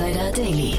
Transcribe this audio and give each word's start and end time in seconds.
Insider 0.00 0.32
Daily. 0.32 0.78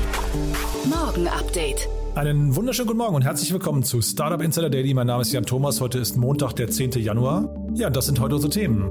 Morgen 0.90 1.28
Update. 1.28 1.88
Einen 2.16 2.56
wunderschönen 2.56 2.88
guten 2.88 2.98
Morgen 2.98 3.16
und 3.16 3.22
herzlich 3.22 3.54
willkommen 3.54 3.84
zu 3.84 4.02
Startup 4.02 4.42
Insider 4.42 4.72
Daily. 4.72 4.96
Mein 4.96 5.06
Name 5.06 5.22
ist 5.22 5.32
Jan 5.32 5.46
Thomas. 5.46 5.80
Heute 5.80 6.00
ist 6.00 6.18
Montag, 6.18 6.54
der 6.54 6.70
10. 6.70 6.94
Januar. 6.94 7.54
Ja, 7.76 7.92
das 7.92 8.08
sind 8.08 8.20
heute 8.20 8.34
unsere 8.34 8.52
Themen. 8.52 8.90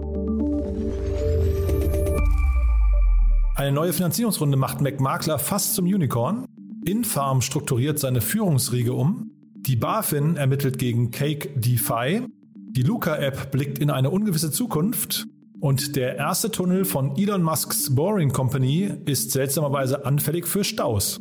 Eine 3.57 3.73
neue 3.73 3.93
Finanzierungsrunde 3.93 4.57
macht 4.57 4.81
McMakler 4.81 5.41
fast 5.41 5.75
zum 5.75 5.87
Unicorn. 5.87 6.45
Infarm 6.85 7.41
strukturiert 7.41 7.99
seine 7.99 8.21
Führungsriege 8.21 8.93
um. 8.93 9.33
Die 9.57 9.75
BaFin 9.75 10.37
ermittelt 10.37 10.79
gegen 10.79 11.11
Cake 11.11 11.59
DeFi. 11.59 12.23
Die 12.55 12.83
Luca-App 12.83 13.51
blickt 13.51 13.81
in 13.81 13.91
eine 13.91 14.11
ungewisse 14.11 14.53
Zukunft. 14.53 15.27
Und 15.61 15.95
der 15.95 16.17
erste 16.17 16.51
Tunnel 16.51 16.87
von 16.87 17.17
Elon 17.17 17.43
Musks 17.43 17.95
Boring 17.95 18.33
Company 18.33 18.91
ist 19.05 19.31
seltsamerweise 19.31 20.07
anfällig 20.07 20.49
für 20.49 20.65
Staus. 20.65 21.21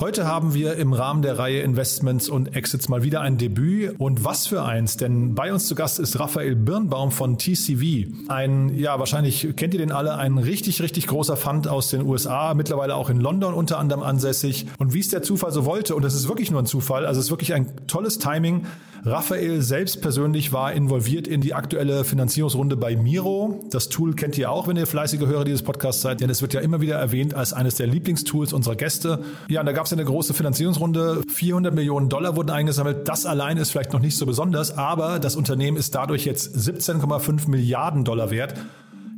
Heute 0.00 0.26
haben 0.26 0.54
wir 0.54 0.76
im 0.76 0.94
Rahmen 0.94 1.20
der 1.20 1.38
Reihe 1.38 1.60
Investments 1.60 2.30
und 2.30 2.56
Exits 2.56 2.88
mal 2.88 3.02
wieder 3.02 3.20
ein 3.20 3.36
Debüt 3.36 4.00
und 4.00 4.24
was 4.24 4.46
für 4.46 4.62
eins, 4.62 4.96
denn 4.96 5.34
bei 5.34 5.52
uns 5.52 5.66
zu 5.66 5.74
Gast 5.74 5.98
ist 5.98 6.18
Raphael 6.18 6.56
Birnbaum 6.56 7.12
von 7.12 7.36
TCV. 7.36 8.06
Ein, 8.28 8.74
ja, 8.78 8.98
wahrscheinlich 8.98 9.54
kennt 9.56 9.74
ihr 9.74 9.80
den 9.80 9.92
alle, 9.92 10.14
ein 10.14 10.38
richtig, 10.38 10.80
richtig 10.80 11.06
großer 11.06 11.36
Fund 11.36 11.68
aus 11.68 11.90
den 11.90 12.00
USA, 12.00 12.54
mittlerweile 12.54 12.94
auch 12.94 13.10
in 13.10 13.20
London 13.20 13.52
unter 13.52 13.78
anderem 13.78 14.02
ansässig. 14.02 14.68
Und 14.78 14.94
wie 14.94 15.00
es 15.00 15.08
der 15.08 15.22
Zufall 15.22 15.52
so 15.52 15.66
wollte, 15.66 15.94
und 15.94 16.02
es 16.06 16.14
ist 16.14 16.28
wirklich 16.28 16.50
nur 16.50 16.62
ein 16.62 16.66
Zufall, 16.66 17.04
also 17.04 17.18
es 17.20 17.26
ist 17.26 17.30
wirklich 17.30 17.52
ein 17.52 17.86
tolles 17.86 18.18
Timing, 18.18 18.64
Raphael 19.04 19.62
selbst 19.62 20.02
persönlich 20.02 20.52
war 20.52 20.74
involviert 20.74 21.26
in 21.26 21.40
die 21.40 21.54
aktuelle 21.54 22.04
Finanzierungsrunde 22.04 22.76
bei 22.76 22.96
Miro. 22.96 23.64
Das 23.70 23.88
Tool 23.88 24.14
kennt 24.14 24.36
ihr 24.36 24.50
auch, 24.50 24.68
wenn 24.68 24.76
ihr 24.76 24.86
fleißige 24.86 25.20
Hörer 25.20 25.44
dieses 25.44 25.62
Podcasts 25.62 26.02
seid, 26.02 26.20
denn 26.20 26.28
es 26.28 26.42
wird 26.42 26.52
ja 26.52 26.60
immer 26.60 26.82
wieder 26.82 26.96
erwähnt 26.96 27.32
als 27.32 27.54
eines 27.54 27.76
der 27.76 27.86
Lieblingstools 27.86 28.52
unserer 28.52 28.76
Gäste. 28.76 29.24
Ja, 29.48 29.60
und 29.60 29.66
da 29.66 29.72
gab 29.72 29.86
es 29.90 29.92
eine 29.92 30.04
große 30.04 30.34
Finanzierungsrunde. 30.34 31.22
400 31.28 31.74
Millionen 31.74 32.08
Dollar 32.08 32.36
wurden 32.36 32.50
eingesammelt. 32.50 33.08
Das 33.08 33.26
allein 33.26 33.56
ist 33.56 33.70
vielleicht 33.70 33.92
noch 33.92 34.00
nicht 34.00 34.16
so 34.16 34.26
besonders, 34.26 34.76
aber 34.76 35.18
das 35.18 35.36
Unternehmen 35.36 35.76
ist 35.76 35.94
dadurch 35.94 36.24
jetzt 36.24 36.56
17,5 36.56 37.48
Milliarden 37.48 38.04
Dollar 38.04 38.30
wert. 38.30 38.54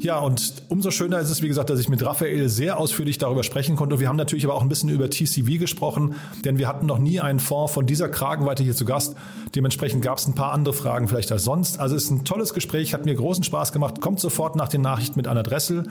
Ja, 0.01 0.19
und 0.19 0.65
umso 0.69 0.91
schöner 0.91 1.21
ist 1.21 1.31
es, 1.31 1.43
wie 1.43 1.49
gesagt, 1.49 1.71
dass 1.71 1.79
ich 1.79 1.89
mit 1.89 2.05
Raphael 2.05 2.49
sehr 2.49 2.79
ausführlich 2.79 3.19
darüber 3.19 3.45
sprechen 3.45 3.77
konnte. 3.77 4.01
Wir 4.01 4.09
haben 4.09 4.17
natürlich 4.17 4.45
aber 4.45 4.55
auch 4.55 4.63
ein 4.63 4.69
bisschen 4.69 4.89
über 4.89 5.09
TCV 5.09 5.61
gesprochen, 5.61 6.17
denn 6.45 6.59
wir 6.59 6.67
hatten 6.67 6.87
noch 6.87 6.99
nie 6.99 7.21
einen 7.21 7.39
Fonds 7.39 7.73
von 7.73 7.87
dieser 7.87 8.09
Kragenweite 8.09 8.65
hier 8.65 8.75
zu 8.75 8.85
Gast. 8.85 9.15
Dementsprechend 9.55 10.03
gab 10.03 10.19
es 10.19 10.27
ein 10.27 10.35
paar 10.35 10.53
andere 10.53 10.75
Fragen 10.75 11.07
vielleicht 11.07 11.31
als 11.31 11.45
sonst. 11.45 11.79
Also 11.79 11.95
es 11.95 12.05
ist 12.05 12.11
ein 12.11 12.25
tolles 12.25 12.53
Gespräch, 12.53 12.95
hat 12.95 13.05
mir 13.05 13.15
großen 13.15 13.45
Spaß 13.45 13.73
gemacht. 13.73 14.01
Kommt 14.01 14.19
sofort 14.19 14.57
nach 14.57 14.69
den 14.69 14.81
Nachrichten 14.81 15.19
mit 15.19 15.29
Anna 15.29 15.45
Dressel. 15.45 15.85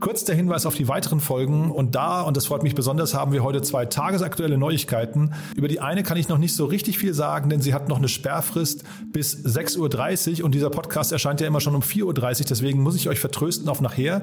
Kurz 0.00 0.22
der 0.24 0.36
Hinweis 0.36 0.64
auf 0.64 0.76
die 0.76 0.86
weiteren 0.86 1.18
Folgen 1.18 1.72
und 1.72 1.96
da, 1.96 2.22
und 2.22 2.36
das 2.36 2.46
freut 2.46 2.62
mich 2.62 2.76
besonders, 2.76 3.14
haben 3.14 3.32
wir 3.32 3.42
heute 3.42 3.62
zwei 3.62 3.84
tagesaktuelle 3.84 4.56
Neuigkeiten. 4.56 5.34
Über 5.56 5.66
die 5.66 5.80
eine 5.80 6.04
kann 6.04 6.16
ich 6.16 6.28
noch 6.28 6.38
nicht 6.38 6.54
so 6.54 6.66
richtig 6.66 6.98
viel 6.98 7.14
sagen, 7.14 7.50
denn 7.50 7.60
sie 7.60 7.74
hat 7.74 7.88
noch 7.88 7.98
eine 7.98 8.08
Sperrfrist 8.08 8.84
bis 9.12 9.44
6.30 9.44 10.38
Uhr 10.38 10.44
und 10.44 10.54
dieser 10.54 10.70
Podcast 10.70 11.10
erscheint 11.10 11.40
ja 11.40 11.48
immer 11.48 11.60
schon 11.60 11.74
um 11.74 11.82
4.30 11.82 12.04
Uhr, 12.04 12.46
deswegen 12.48 12.80
muss 12.80 12.94
ich 12.94 13.08
euch 13.08 13.18
vertrösten 13.18 13.68
auf 13.68 13.80
nachher. 13.80 14.22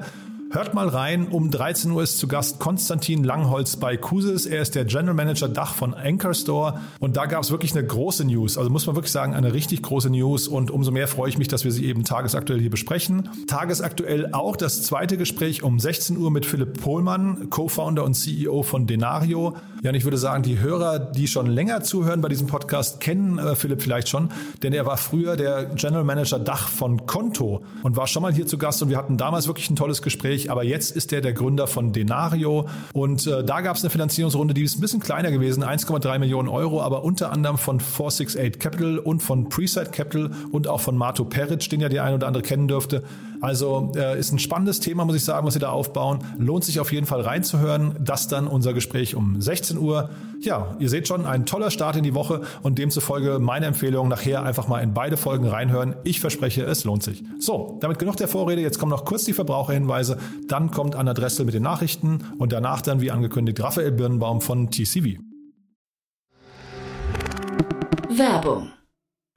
Hört 0.50 0.74
mal 0.74 0.88
rein, 0.88 1.26
um 1.26 1.50
13 1.50 1.90
Uhr 1.90 2.04
ist 2.04 2.18
zu 2.18 2.28
Gast 2.28 2.60
Konstantin 2.60 3.24
Langholz 3.24 3.76
bei 3.76 3.96
Kusis. 3.96 4.46
Er 4.46 4.62
ist 4.62 4.76
der 4.76 4.84
General 4.84 5.12
Manager 5.12 5.48
Dach 5.48 5.74
von 5.74 5.92
Anchor 5.92 6.34
Store 6.34 6.80
und 7.00 7.16
da 7.16 7.26
gab 7.26 7.42
es 7.42 7.50
wirklich 7.50 7.72
eine 7.72 7.84
große 7.84 8.24
News. 8.24 8.56
Also 8.56 8.70
muss 8.70 8.86
man 8.86 8.94
wirklich 8.94 9.10
sagen, 9.10 9.34
eine 9.34 9.52
richtig 9.52 9.82
große 9.82 10.08
News 10.08 10.46
und 10.46 10.70
umso 10.70 10.92
mehr 10.92 11.08
freue 11.08 11.28
ich 11.30 11.36
mich, 11.36 11.48
dass 11.48 11.64
wir 11.64 11.72
sie 11.72 11.84
eben 11.86 12.04
tagesaktuell 12.04 12.60
hier 12.60 12.70
besprechen. 12.70 13.28
Tagesaktuell 13.48 14.32
auch 14.32 14.56
das 14.56 14.84
zweite 14.84 15.16
Gespräch 15.16 15.64
um 15.64 15.80
16 15.80 16.16
Uhr 16.16 16.30
mit 16.30 16.46
Philipp 16.46 16.80
Pohlmann, 16.80 17.50
Co-Founder 17.50 18.04
und 18.04 18.14
CEO 18.14 18.62
von 18.62 18.86
Denario. 18.86 19.56
Ja, 19.82 19.90
und 19.90 19.96
ich 19.96 20.04
würde 20.04 20.16
sagen, 20.16 20.42
die 20.42 20.60
Hörer, 20.60 20.98
die 21.00 21.26
schon 21.26 21.46
länger 21.46 21.82
zuhören 21.82 22.20
bei 22.20 22.28
diesem 22.28 22.46
Podcast, 22.46 23.00
kennen 23.00 23.38
äh, 23.38 23.56
Philipp 23.56 23.82
vielleicht 23.82 24.08
schon, 24.08 24.30
denn 24.62 24.72
er 24.72 24.86
war 24.86 24.96
früher 24.96 25.36
der 25.36 25.66
General 25.66 26.04
Manager 26.04 26.38
Dach 26.38 26.68
von 26.68 27.06
Konto 27.06 27.62
und 27.82 27.96
war 27.96 28.06
schon 28.06 28.22
mal 28.22 28.32
hier 28.32 28.46
zu 28.46 28.58
Gast 28.58 28.82
und 28.82 28.90
wir 28.90 28.96
hatten 28.96 29.16
damals 29.16 29.48
wirklich 29.48 29.68
ein 29.70 29.76
tolles 29.76 30.02
Gespräch 30.02 30.35
Gespräch, 30.36 30.50
aber 30.50 30.64
jetzt 30.64 30.94
ist 30.94 31.12
er 31.12 31.20
der 31.20 31.32
Gründer 31.32 31.66
von 31.66 31.92
Denario 31.92 32.68
und 32.92 33.26
äh, 33.26 33.44
da 33.44 33.60
gab 33.60 33.76
es 33.76 33.82
eine 33.82 33.90
Finanzierungsrunde, 33.90 34.54
die 34.54 34.62
ist 34.62 34.76
ein 34.76 34.80
bisschen 34.80 35.00
kleiner 35.00 35.30
gewesen, 35.30 35.64
1,3 35.64 36.18
Millionen 36.18 36.48
Euro, 36.48 36.82
aber 36.82 37.04
unter 37.04 37.32
anderem 37.32 37.58
von 37.58 37.80
468 37.80 38.58
Capital 38.58 38.98
und 38.98 39.22
von 39.22 39.48
Preside 39.48 39.90
Capital 39.90 40.30
und 40.52 40.68
auch 40.68 40.80
von 40.80 40.96
Mato 40.96 41.24
Peric, 41.24 41.68
den 41.70 41.80
ja 41.80 41.88
die 41.88 42.00
ein 42.00 42.14
oder 42.14 42.26
andere 42.26 42.42
kennen 42.42 42.68
dürfte. 42.68 43.02
Also 43.40 43.92
äh, 43.96 44.18
ist 44.18 44.32
ein 44.32 44.38
spannendes 44.38 44.80
Thema, 44.80 45.04
muss 45.04 45.16
ich 45.16 45.24
sagen, 45.24 45.46
was 45.46 45.54
sie 45.54 45.60
da 45.60 45.70
aufbauen. 45.70 46.20
Lohnt 46.38 46.64
sich 46.64 46.80
auf 46.80 46.92
jeden 46.92 47.06
Fall 47.06 47.20
reinzuhören. 47.20 47.96
Das 48.00 48.28
dann 48.28 48.46
unser 48.46 48.72
Gespräch 48.72 49.14
um 49.14 49.40
16 49.40 49.78
Uhr. 49.78 50.10
Ja, 50.40 50.76
ihr 50.78 50.88
seht 50.88 51.08
schon, 51.08 51.26
ein 51.26 51.46
toller 51.46 51.70
Start 51.70 51.96
in 51.96 52.02
die 52.02 52.14
Woche 52.14 52.42
und 52.62 52.78
demzufolge 52.78 53.38
meine 53.38 53.66
Empfehlung, 53.66 54.08
nachher 54.08 54.42
einfach 54.42 54.68
mal 54.68 54.80
in 54.80 54.94
beide 54.94 55.16
Folgen 55.16 55.46
reinhören. 55.46 55.96
Ich 56.04 56.20
verspreche, 56.20 56.64
es 56.64 56.84
lohnt 56.84 57.02
sich. 57.02 57.24
So, 57.38 57.78
damit 57.80 57.98
genug 57.98 58.16
der 58.16 58.28
Vorrede. 58.28 58.60
Jetzt 58.62 58.78
kommen 58.78 58.90
noch 58.90 59.04
kurz 59.04 59.24
die 59.24 59.32
Verbraucherhinweise. 59.32 60.18
Dann 60.48 60.70
kommt 60.70 60.94
Anna 60.94 61.14
Dressel 61.14 61.44
mit 61.44 61.54
den 61.54 61.62
Nachrichten 61.62 62.20
und 62.38 62.52
danach 62.52 62.82
dann, 62.82 63.00
wie 63.00 63.10
angekündigt, 63.10 63.60
Raphael 63.60 63.92
Birnbaum 63.92 64.40
von 64.40 64.70
TCV. 64.70 65.18
Werbung. 68.10 68.70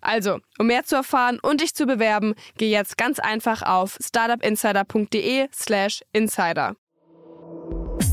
Also, 0.00 0.38
um 0.58 0.66
mehr 0.66 0.84
zu 0.84 0.96
erfahren 0.96 1.38
und 1.40 1.60
dich 1.60 1.74
zu 1.74 1.84
bewerben, 1.86 2.34
geh 2.56 2.70
jetzt 2.70 2.96
ganz 2.96 3.18
einfach 3.18 3.62
auf 3.62 3.98
startupinsider.de/slash 4.00 6.02
insider. 6.12 6.76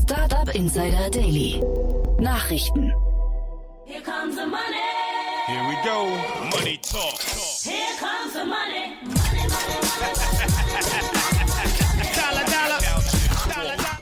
Startup 0.08 0.48
Insider 0.54 1.10
Daily. 1.10 1.60
Nachrichten. 2.20 2.92
Here 3.84 4.00
comes 4.02 4.36
the 4.36 4.46
money. 4.46 4.82
Here 5.46 5.62
we 5.68 5.74
go. 5.84 6.06
Money 6.56 6.78
talk. 6.78 7.20
Here 7.62 7.94
comes 7.98 8.32
the 8.32 8.44
money. 8.44 8.96
Money, 9.04 9.46
money, 9.48 9.78
money. 10.00 10.14
Dollar, 12.14 12.44
dollar. 12.46 12.80
Dollar, 13.52 13.76
dollar. 13.76 13.98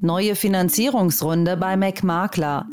Neue 0.00 0.34
Finanzierungsrunde 0.34 1.56
bei 1.56 1.76
McMakler. 1.76 2.66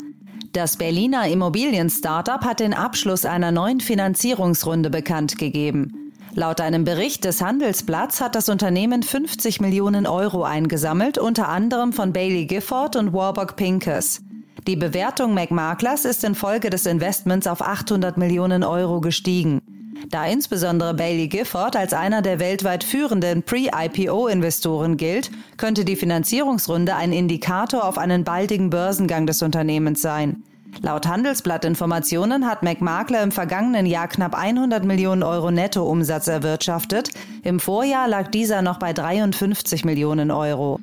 Das 0.52 0.76
Berliner 0.76 1.28
Immobilien-Startup 1.28 2.44
hat 2.44 2.58
den 2.58 2.74
Abschluss 2.74 3.24
einer 3.24 3.52
neuen 3.52 3.78
Finanzierungsrunde 3.78 4.90
bekannt 4.90 5.38
gegeben. 5.38 6.12
Laut 6.34 6.60
einem 6.60 6.82
Bericht 6.82 7.24
des 7.24 7.40
Handelsblatts 7.40 8.20
hat 8.20 8.34
das 8.34 8.48
Unternehmen 8.48 9.04
50 9.04 9.60
Millionen 9.60 10.08
Euro 10.08 10.42
eingesammelt, 10.42 11.18
unter 11.18 11.48
anderem 11.48 11.92
von 11.92 12.12
Bailey 12.12 12.46
Gifford 12.46 12.96
und 12.96 13.12
Warburg 13.12 13.54
Pincus. 13.54 14.22
Die 14.66 14.74
Bewertung 14.74 15.34
McMaklers 15.34 16.04
ist 16.04 16.24
infolge 16.24 16.68
des 16.68 16.84
Investments 16.84 17.46
auf 17.46 17.62
800 17.62 18.16
Millionen 18.16 18.64
Euro 18.64 19.00
gestiegen. 19.00 19.60
Da 20.08 20.26
insbesondere 20.26 20.94
Bailey 20.94 21.28
Gifford 21.28 21.76
als 21.76 21.92
einer 21.92 22.22
der 22.22 22.40
weltweit 22.40 22.84
führenden 22.84 23.42
Pre-IPO-Investoren 23.42 24.96
gilt, 24.96 25.30
könnte 25.56 25.84
die 25.84 25.96
Finanzierungsrunde 25.96 26.96
ein 26.96 27.12
Indikator 27.12 27.84
auf 27.84 27.98
einen 27.98 28.24
baldigen 28.24 28.70
Börsengang 28.70 29.26
des 29.26 29.42
Unternehmens 29.42 30.00
sein. 30.00 30.42
Laut 30.82 31.06
Handelsblattinformationen 31.06 32.46
hat 32.46 32.62
McMakler 32.62 33.22
im 33.22 33.32
vergangenen 33.32 33.86
Jahr 33.86 34.08
knapp 34.08 34.34
100 34.34 34.84
Millionen 34.84 35.22
Euro 35.22 35.50
Nettoumsatz 35.50 36.28
erwirtschaftet. 36.28 37.10
Im 37.42 37.60
Vorjahr 37.60 38.08
lag 38.08 38.28
dieser 38.28 38.62
noch 38.62 38.78
bei 38.78 38.92
53 38.92 39.84
Millionen 39.84 40.30
Euro. 40.30 40.80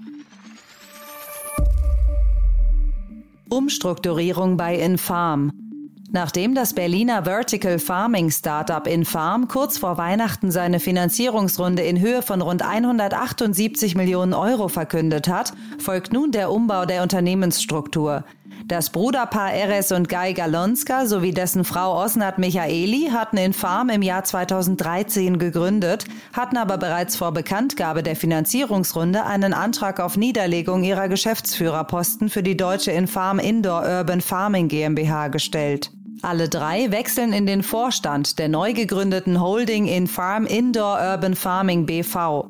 Umstrukturierung 3.50 4.58
bei 4.58 4.76
Infarm. 4.76 5.67
Nachdem 6.10 6.56
das 6.56 6.74
Berliner 6.74 7.26
Vertical 7.26 7.80
Farming 7.80 8.32
Startup 8.32 8.88
Infarm 8.88 9.50
kurz 9.50 9.78
vor 9.78 9.98
Weihnachten 9.98 10.52
seine 10.52 10.80
Finanzierungsrunde 10.80 11.82
in 11.84 12.00
Höhe 12.00 12.22
von 12.22 12.42
rund 12.42 12.62
178 12.62 13.96
Millionen 13.96 14.34
Euro 14.34 14.70
verkündet 14.70 15.28
hat, 15.28 15.52
folgt 15.80 16.14
nun 16.14 16.32
der 16.32 16.50
Umbau 16.50 16.86
der 16.86 17.04
Unternehmensstruktur. 17.04 18.24
Das 18.68 18.90
Bruderpaar 18.90 19.54
Eres 19.54 19.94
und 19.94 20.10
Guy 20.10 20.34
Galonska 20.34 21.06
sowie 21.06 21.32
dessen 21.32 21.64
Frau 21.64 22.04
Osnat 22.04 22.38
Michaeli 22.38 23.12
hatten 23.14 23.38
Infarm 23.38 23.88
im 23.88 24.02
Jahr 24.02 24.26
2013 24.26 25.40
gegründet, 25.40 26.04
hatten 26.34 26.58
aber 26.58 26.78
bereits 26.78 27.16
vor 27.16 27.32
Bekanntgabe 27.32 28.04
der 28.04 28.18
Finanzierungsrunde 28.18 29.24
einen 29.24 29.54
Antrag 29.54 30.02
auf 30.02 30.18
Niederlegung 30.18 30.84
ihrer 30.84 31.08
Geschäftsführerposten 31.08 32.28
für 32.28 32.44
die 32.44 32.58
deutsche 32.58 32.92
Infarm 32.92 33.40
Indoor 33.40 33.84
Urban 33.84 34.20
Farming 34.20 34.68
GmbH 34.68 35.30
gestellt. 35.30 35.94
Alle 36.22 36.50
drei 36.50 36.92
wechseln 36.92 37.32
in 37.32 37.46
den 37.46 37.64
Vorstand 37.64 38.38
der 38.38 38.50
neu 38.50 38.74
gegründeten 38.74 39.40
Holding 39.40 39.88
in 39.88 40.08
Farm 40.08 40.46
Indoor 40.46 41.00
Urban 41.00 41.36
Farming 41.36 41.86
BV. 41.86 42.50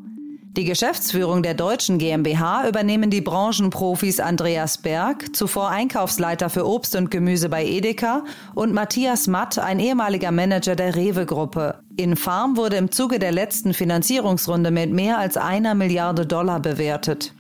Die 0.58 0.66
Geschäftsführung 0.66 1.44
der 1.44 1.54
deutschen 1.54 2.00
GmbH 2.00 2.68
übernehmen 2.68 3.12
die 3.12 3.22
Branchenprofis 3.22 4.20
Andreas 4.20 4.80
Berg, 4.80 5.36
zuvor 5.36 5.70
Einkaufsleiter 5.70 6.50
für 6.50 6.68
Obst 6.68 6.96
und 6.96 7.12
Gemüse 7.12 7.48
bei 7.48 7.64
Edeka, 7.64 8.24
und 8.56 8.74
Matthias 8.74 9.28
Matt, 9.28 9.60
ein 9.60 9.80
ehemaliger 9.80 10.32
Manager 10.32 10.76
der 10.76 10.96
Rewe-Gruppe. 10.96 11.84
In 11.96 12.16
Farm 12.16 12.58
wurde 12.58 12.78
im 12.78 12.92
Zuge 12.92 13.20
der 13.20 13.32
letzten 13.32 13.76
Finanzierungsrunde 13.76 14.72
mit 14.72 14.92
mehr 14.92 15.20
als 15.20 15.38
einer 15.38 15.76
Milliarde 15.76 16.26
Dollar 16.26 16.60
bewertet. 16.60 17.36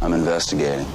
I'm 0.00 0.14
investigating. 0.14 0.86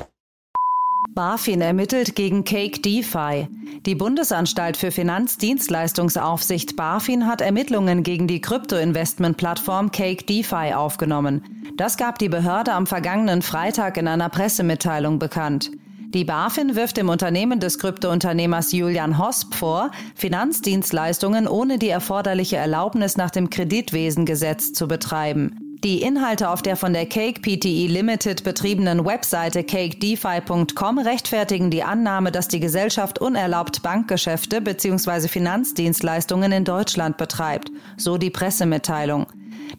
BaFin 1.18 1.62
ermittelt 1.62 2.16
gegen 2.16 2.44
Cake 2.44 2.80
DeFi. 2.80 3.48
Die 3.88 3.96
Bundesanstalt 3.96 4.78
für 4.78 4.92
Finanzdienstleistungsaufsicht 4.92 6.76
BaFin 6.76 7.26
hat 7.26 7.42
Ermittlungen 7.42 8.04
gegen 8.04 8.28
die 8.28 8.40
Krypto-Investment-Plattform 8.40 9.90
Cake 9.90 10.26
DeFi 10.26 10.76
aufgenommen. 10.76 11.42
Das 11.76 11.98
gab 11.98 12.20
die 12.20 12.30
Behörde 12.30 12.74
am 12.74 12.86
vergangenen 12.86 13.42
Freitag 13.42 13.98
in 13.98 14.08
einer 14.08 14.30
Pressemitteilung 14.30 15.18
bekannt. 15.18 15.72
Die 16.14 16.24
BaFin 16.24 16.76
wirft 16.76 16.98
dem 16.98 17.10
Unternehmen 17.10 17.60
des 17.60 17.80
Kryptounternehmers 17.80 18.72
Julian 18.72 19.18
Hosp 19.18 19.56
vor, 19.56 19.90
Finanzdienstleistungen 20.14 21.48
ohne 21.48 21.80
die 21.80 21.90
erforderliche 21.90 22.58
Erlaubnis 22.58 23.18
nach 23.18 23.32
dem 23.32 23.50
Kreditwesengesetz 23.50 24.72
zu 24.72 24.88
betreiben. 24.88 25.67
Die 25.84 26.02
Inhalte 26.02 26.50
auf 26.50 26.64
der 26.64 26.76
von 26.76 26.92
der 26.92 27.06
Cake 27.06 27.42
PTE 27.42 27.86
Limited 27.86 28.44
betriebenen 28.44 29.06
Webseite 29.06 29.64
cakedefi.com 29.64 30.98
rechtfertigen 30.98 31.70
die 31.70 31.84
Annahme, 31.84 32.32
dass 32.32 32.48
die 32.48 32.60
Gesellschaft 32.60 33.20
unerlaubt 33.20 33.84
Bankgeschäfte 33.84 34.60
bzw. 34.60 35.28
Finanzdienstleistungen 35.28 36.52
in 36.52 36.66
Deutschland 36.66 37.18
betreibt, 37.18 37.70
so 37.96 38.18
die 38.18 38.32
Pressemitteilung. 38.32 39.28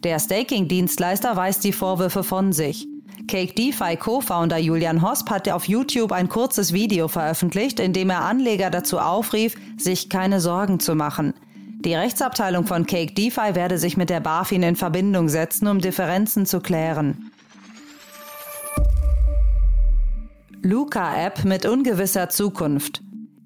Der 0.05 0.19
Staking-Dienstleister 0.19 1.35
weist 1.35 1.65
die 1.65 1.73
Vorwürfe 1.73 2.23
von 2.23 2.53
sich. 2.53 2.87
Cake 3.27 3.53
DeFi 3.53 3.97
Co-Founder 3.97 4.57
Julian 4.57 5.01
Hosp 5.01 5.29
hat 5.29 5.49
auf 5.49 5.65
YouTube 5.65 6.13
ein 6.13 6.29
kurzes 6.29 6.71
Video 6.71 7.09
veröffentlicht, 7.09 7.77
in 7.81 7.91
dem 7.91 8.09
er 8.09 8.21
Anleger 8.21 8.69
dazu 8.69 8.99
aufrief, 8.99 9.55
sich 9.77 10.09
keine 10.09 10.39
Sorgen 10.39 10.79
zu 10.79 10.95
machen. 10.95 11.33
Die 11.81 11.95
Rechtsabteilung 11.95 12.67
von 12.67 12.85
Cake 12.85 13.13
DeFi 13.13 13.55
werde 13.55 13.77
sich 13.77 13.95
mit 13.95 14.09
der 14.09 14.19
BaFin 14.19 14.63
in 14.63 14.75
Verbindung 14.75 15.29
setzen, 15.29 15.65
um 15.65 15.79
Differenzen 15.79 16.45
zu 16.45 16.59
klären. 16.59 17.31
Luca-App 20.61 21.45
mit 21.45 21.65
ungewisser 21.65 22.27
Zukunft. 22.27 23.01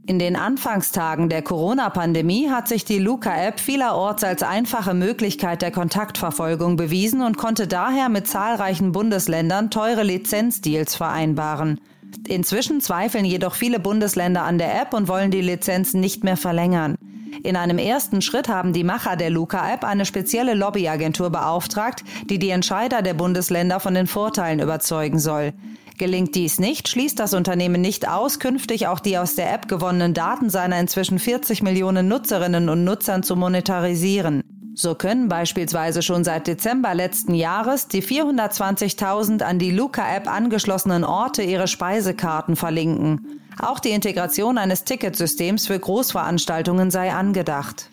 In 0.07 0.17
den 0.17 0.35
Anfangstagen 0.35 1.29
der 1.29 1.43
Corona-Pandemie 1.43 2.49
hat 2.49 2.67
sich 2.67 2.85
die 2.85 2.97
Luca-App 2.97 3.59
vielerorts 3.59 4.23
als 4.23 4.41
einfache 4.41 4.95
Möglichkeit 4.95 5.61
der 5.61 5.69
Kontaktverfolgung 5.69 6.75
bewiesen 6.75 7.21
und 7.21 7.37
konnte 7.37 7.67
daher 7.67 8.09
mit 8.09 8.27
zahlreichen 8.27 8.93
Bundesländern 8.93 9.69
teure 9.69 10.01
Lizenzdeals 10.01 10.95
vereinbaren. 10.95 11.79
Inzwischen 12.27 12.81
zweifeln 12.81 13.25
jedoch 13.25 13.55
viele 13.55 13.79
Bundesländer 13.79 14.43
an 14.43 14.57
der 14.57 14.81
App 14.81 14.93
und 14.93 15.07
wollen 15.07 15.31
die 15.31 15.41
Lizenzen 15.41 15.99
nicht 15.99 16.23
mehr 16.23 16.37
verlängern. 16.37 16.97
In 17.43 17.55
einem 17.55 17.77
ersten 17.77 18.21
Schritt 18.21 18.47
haben 18.47 18.73
die 18.73 18.83
Macher 18.83 19.15
der 19.15 19.29
Luca-App 19.29 19.83
eine 19.83 20.05
spezielle 20.05 20.53
Lobbyagentur 20.53 21.29
beauftragt, 21.29 22.03
die 22.29 22.39
die 22.39 22.51
Entscheider 22.51 23.01
der 23.01 23.15
Bundesländer 23.15 23.79
von 23.79 23.93
den 23.93 24.07
Vorteilen 24.07 24.59
überzeugen 24.59 25.19
soll. 25.19 25.53
Gelingt 25.97 26.35
dies 26.35 26.59
nicht, 26.59 26.87
schließt 26.89 27.19
das 27.19 27.33
Unternehmen 27.33 27.81
nicht 27.81 28.07
aus, 28.07 28.39
künftig 28.39 28.87
auch 28.87 28.99
die 28.99 29.17
aus 29.17 29.35
der 29.35 29.53
App 29.53 29.67
gewonnenen 29.67 30.13
Daten 30.13 30.49
seiner 30.49 30.79
inzwischen 30.79 31.19
40 31.19 31.61
Millionen 31.61 32.07
Nutzerinnen 32.07 32.69
und 32.69 32.83
Nutzern 32.83 33.23
zu 33.23 33.35
monetarisieren. 33.35 34.43
So 34.75 34.95
können 34.95 35.29
beispielsweise 35.29 36.01
schon 36.01 36.23
seit 36.23 36.47
Dezember 36.47 36.95
letzten 36.95 37.35
Jahres 37.35 37.87
die 37.87 38.01
420.000 38.01 39.43
an 39.43 39.59
die 39.59 39.71
Luca-App 39.71 40.27
angeschlossenen 40.27 41.03
Orte 41.03 41.43
ihre 41.43 41.67
Speisekarten 41.67 42.55
verlinken. 42.55 43.39
Auch 43.61 43.79
die 43.79 43.91
Integration 43.91 44.57
eines 44.57 44.83
Ticketsystems 44.83 45.67
für 45.67 45.77
Großveranstaltungen 45.77 46.89
sei 46.89 47.13
angedacht. 47.13 47.89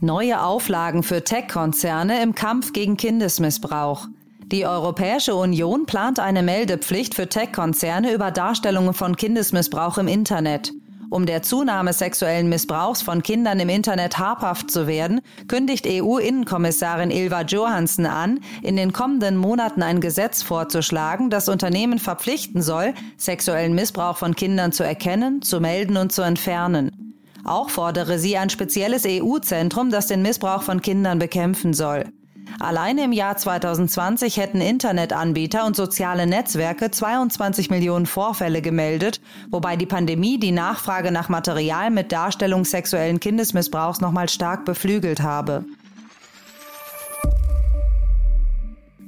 Neue 0.00 0.42
Auflagen 0.42 1.02
für 1.02 1.24
Tech-Konzerne 1.24 2.22
im 2.22 2.34
Kampf 2.34 2.72
gegen 2.72 2.96
Kindesmissbrauch. 2.96 4.06
Die 4.52 4.66
Europäische 4.66 5.34
Union 5.34 5.86
plant 5.86 6.20
eine 6.20 6.42
Meldepflicht 6.42 7.14
für 7.14 7.28
Tech-Konzerne 7.28 8.12
über 8.12 8.30
Darstellungen 8.30 8.94
von 8.94 9.16
Kindesmissbrauch 9.16 9.98
im 9.98 10.06
Internet. 10.06 10.72
Um 11.14 11.26
der 11.26 11.42
Zunahme 11.42 11.92
sexuellen 11.92 12.48
Missbrauchs 12.48 13.00
von 13.00 13.22
Kindern 13.22 13.60
im 13.60 13.68
Internet 13.68 14.18
habhaft 14.18 14.68
zu 14.68 14.88
werden, 14.88 15.20
kündigt 15.46 15.86
EU-Innenkommissarin 15.86 17.12
Ilva 17.12 17.42
Johansson 17.42 18.06
an, 18.06 18.40
in 18.62 18.74
den 18.74 18.92
kommenden 18.92 19.36
Monaten 19.36 19.84
ein 19.84 20.00
Gesetz 20.00 20.42
vorzuschlagen, 20.42 21.30
das 21.30 21.48
Unternehmen 21.48 22.00
verpflichten 22.00 22.62
soll, 22.62 22.94
sexuellen 23.16 23.76
Missbrauch 23.76 24.16
von 24.16 24.34
Kindern 24.34 24.72
zu 24.72 24.82
erkennen, 24.82 25.40
zu 25.40 25.60
melden 25.60 25.96
und 25.98 26.10
zu 26.10 26.22
entfernen. 26.22 27.14
Auch 27.44 27.70
fordere 27.70 28.18
sie 28.18 28.36
ein 28.36 28.50
spezielles 28.50 29.04
EU-Zentrum, 29.06 29.90
das 29.90 30.08
den 30.08 30.20
Missbrauch 30.20 30.64
von 30.64 30.82
Kindern 30.82 31.20
bekämpfen 31.20 31.74
soll. 31.74 32.06
Alleine 32.60 33.04
im 33.04 33.12
Jahr 33.12 33.36
2020 33.36 34.36
hätten 34.36 34.60
Internetanbieter 34.60 35.66
und 35.66 35.74
soziale 35.74 36.26
Netzwerke 36.26 36.90
22 36.90 37.70
Millionen 37.70 38.06
Vorfälle 38.06 38.62
gemeldet, 38.62 39.20
wobei 39.50 39.76
die 39.76 39.86
Pandemie 39.86 40.38
die 40.38 40.52
Nachfrage 40.52 41.10
nach 41.10 41.28
Material 41.28 41.90
mit 41.90 42.12
Darstellung 42.12 42.64
sexuellen 42.64 43.20
Kindesmissbrauchs 43.20 44.00
nochmal 44.00 44.28
stark 44.28 44.64
beflügelt 44.64 45.20
habe. 45.20 45.64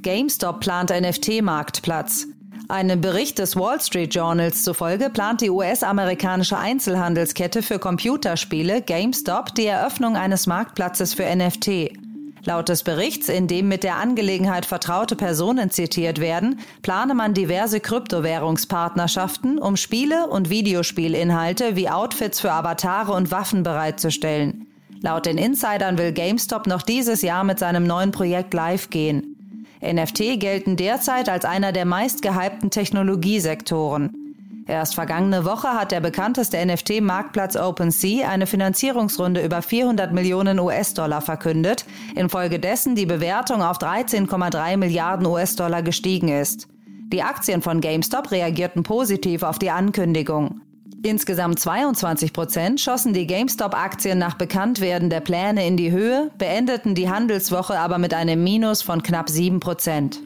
GameStop 0.03 0.61
plant 0.61 0.91
NFT-Marktplatz. 0.91 2.27
Einem 2.69 3.01
Bericht 3.01 3.39
des 3.39 3.55
Wall 3.55 3.81
Street 3.81 4.13
Journals 4.13 4.63
zufolge 4.63 5.09
plant 5.09 5.41
die 5.41 5.51
US-amerikanische 5.51 6.59
Einzelhandelskette 6.59 7.63
für 7.63 7.79
Computerspiele 7.79 8.83
GameStop 8.83 9.55
die 9.55 9.67
Eröffnung 9.67 10.17
eines 10.17 10.49
Marktplatzes 10.49 11.15
für 11.15 11.25
NFT. 11.25 12.06
Laut 12.47 12.69
des 12.69 12.85
Berichts, 12.85 13.29
in 13.29 13.49
dem 13.49 13.67
mit 13.67 13.83
der 13.83 13.97
Angelegenheit 13.97 14.67
vertraute 14.67 15.17
Personen 15.17 15.71
zitiert 15.71 16.21
werden, 16.21 16.61
plane 16.81 17.13
man 17.13 17.35
diverse 17.35 17.81
Kryptowährungspartnerschaften, 17.81 19.59
um 19.59 19.77
Spiele 19.77 20.29
und 20.29 20.49
Videospielinhalte 20.49 21.75
wie 21.75 21.91
Outfits 21.91 22.39
für 22.39 22.53
Avatare 22.53 23.13
und 23.15 23.33
Waffen 23.33 23.65
bereitzustellen. 23.65 24.69
Laut 25.01 25.27
den 25.27 25.39
Insidern 25.39 25.99
will 25.99 26.13
GameStop 26.13 26.69
noch 26.69 26.83
dieses 26.83 27.21
Jahr 27.23 27.43
mit 27.43 27.59
seinem 27.59 27.85
neuen 27.85 28.13
Projekt 28.13 28.55
live 28.55 28.91
gehen. 28.91 29.37
NFT 29.83 30.39
gelten 30.39 30.77
derzeit 30.77 31.29
als 31.29 31.45
einer 31.45 31.73
der 31.73 31.85
meistgehypten 31.85 32.71
Technologiesektoren. 32.71 34.26
Erst 34.69 34.97
vergangene 34.97 35.45
Woche 35.45 35.69
hat 35.69 35.93
der 35.93 36.01
bekannteste 36.01 36.65
NFT-Marktplatz 36.65 37.55
OpenSea 37.55 38.29
eine 38.29 38.47
Finanzierungsrunde 38.47 39.45
über 39.45 39.63
400 39.63 40.13
Millionen 40.13 40.59
US-Dollar 40.59 41.21
verkündet, 41.21 41.87
infolgedessen 42.17 42.97
die 42.97 43.07
Bewertung 43.07 43.63
auf 43.63 43.79
13,3 43.79 44.77
Milliarden 44.77 45.27
US-Dollar 45.27 45.83
gestiegen 45.83 46.29
ist. 46.29 46.67
Die 47.13 47.23
Aktien 47.23 47.63
von 47.63 47.81
GameStop 47.81 48.33
reagierten 48.33 48.83
positiv 48.83 49.45
auf 49.45 49.61
die 49.61 49.71
Ankündigung. 49.71 50.61
Insgesamt 51.05 51.61
22 51.61 52.33
Prozent 52.33 52.81
schossen 52.81 53.13
die 53.13 53.29
GameStop-Aktien 53.29 54.19
nach 54.19 54.35
Bekanntwerden 54.35 55.09
der 55.09 55.21
Pläne 55.21 55.65
in 55.65 55.77
die 55.77 55.93
Höhe, 55.93 56.33
beendeten 56.39 56.97
die 56.97 57.09
Handelswoche 57.09 57.79
aber 57.79 57.99
mit 57.99 58.13
einem 58.13 58.43
Minus 58.43 58.83
von 58.83 59.05
knapp 59.05 59.31
7 59.31 59.61
Prozent. 59.61 60.21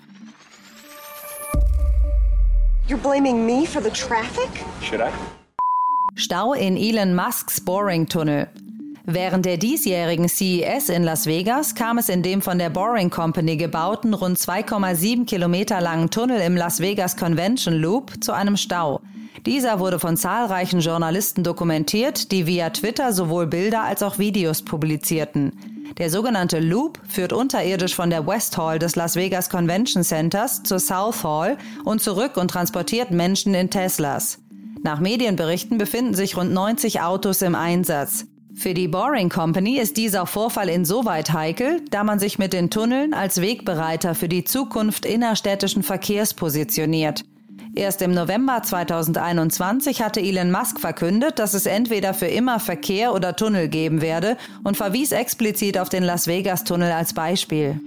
You're 2.90 2.99
blaming 2.99 3.47
me 3.47 3.66
for 3.66 3.80
the 3.80 3.90
traffic? 3.90 4.50
Should 4.82 5.00
I? 5.00 5.12
Stau 6.16 6.54
in 6.54 6.76
Elon 6.76 7.14
Musks 7.14 7.61
Boring-Tunnel. 7.61 8.49
Während 9.04 9.47
der 9.47 9.59
diesjährigen 9.59 10.28
CES 10.28 10.88
in 10.88 11.04
Las 11.04 11.26
Vegas 11.26 11.76
kam 11.76 11.99
es 11.99 12.09
in 12.09 12.25
dem 12.25 12.42
von 12.42 12.59
der 12.59 12.68
Boring 12.68 13.09
Company 13.09 13.56
gebauten 13.56 14.12
rund 14.12 14.38
2,7 14.38 15.25
Kilometer 15.25 15.80
langen 15.80 16.11
Tunnel 16.11 16.40
im 16.40 16.56
Las 16.56 16.80
Vegas 16.80 17.16
Convention 17.16 17.75
Loop 17.75 18.25
zu 18.25 18.32
einem 18.32 18.56
Stau. 18.56 19.00
Dieser 19.47 19.78
wurde 19.78 20.00
von 20.00 20.16
zahlreichen 20.16 20.80
Journalisten 20.80 21.44
dokumentiert, 21.44 22.32
die 22.32 22.49
via 22.49 22.70
Twitter 22.70 23.12
sowohl 23.12 23.47
Bilder 23.47 23.82
als 23.85 24.02
auch 24.02 24.18
Videos 24.18 24.62
publizierten. 24.62 25.52
Der 25.99 26.11
sogenannte 26.11 26.61
Loop 26.61 26.99
führt 27.09 27.32
unterirdisch 27.32 27.94
von 27.94 28.11
der 28.11 28.26
West 28.26 28.56
Hall 28.56 28.78
des 28.78 28.97
Las 28.97 29.16
Vegas 29.16 29.50
Convention 29.50 30.02
Centers 30.02 30.62
zur 30.62 30.78
South 30.78 31.25
Hall 31.25 31.59
und 31.85 32.02
zurück 32.02 32.37
und 32.37 32.50
transportiert 32.50 33.11
Menschen 33.11 33.54
in 33.54 33.70
Teslas. 33.70 34.38
Nach 34.82 35.00
Medienberichten 35.00 35.78
befinden 35.78 36.14
sich 36.14 36.37
rund 36.37 36.52
90 36.52 37.02
Autos 37.02 37.42
im 37.42 37.54
Einsatz. 37.54 38.26
Für 38.54 38.75
die 38.75 38.88
Boring 38.88 39.28
Company 39.28 39.78
ist 39.78 39.97
dieser 39.97 40.26
Vorfall 40.26 40.68
insoweit 40.68 41.32
heikel, 41.32 41.82
da 41.90 42.02
man 42.02 42.18
sich 42.18 42.38
mit 42.38 42.52
den 42.52 42.70
Tunneln 42.70 43.14
als 43.14 43.40
Wegbereiter 43.40 44.14
für 44.14 44.28
die 44.28 44.44
Zukunft 44.44 45.06
innerstädtischen 45.06 45.82
Verkehrs 45.82 46.35
positioniert. 46.35 47.25
Erst 47.75 48.03
im 48.03 48.12
November 48.12 48.62
2021 48.62 50.03
hatte 50.03 50.21
Elon 50.21 50.50
Musk 50.50 50.81
verkündet, 50.81 51.39
dass 51.39 51.55
es 51.55 51.67
entweder 51.67 52.15
für 52.15 52.27
immer 52.27 52.59
Verkehr 52.59 53.15
oder 53.15 53.37
Tunnel 53.37 53.69
geben 53.69 54.00
werde 54.03 54.37
und 54.65 54.77
verwies 54.77 55.12
explizit 55.12 55.79
auf 55.79 55.89
den 55.89 56.03
Las 56.03 56.27
Vegas 56.27 56.65
Tunnel 56.65 56.91
als 56.91 57.15
Beispiel. 57.15 57.81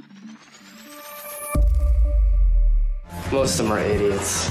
Most 3.32 3.60
of 3.60 3.68
them 3.68 3.72
are 3.72 3.82
idiots. 3.84 4.50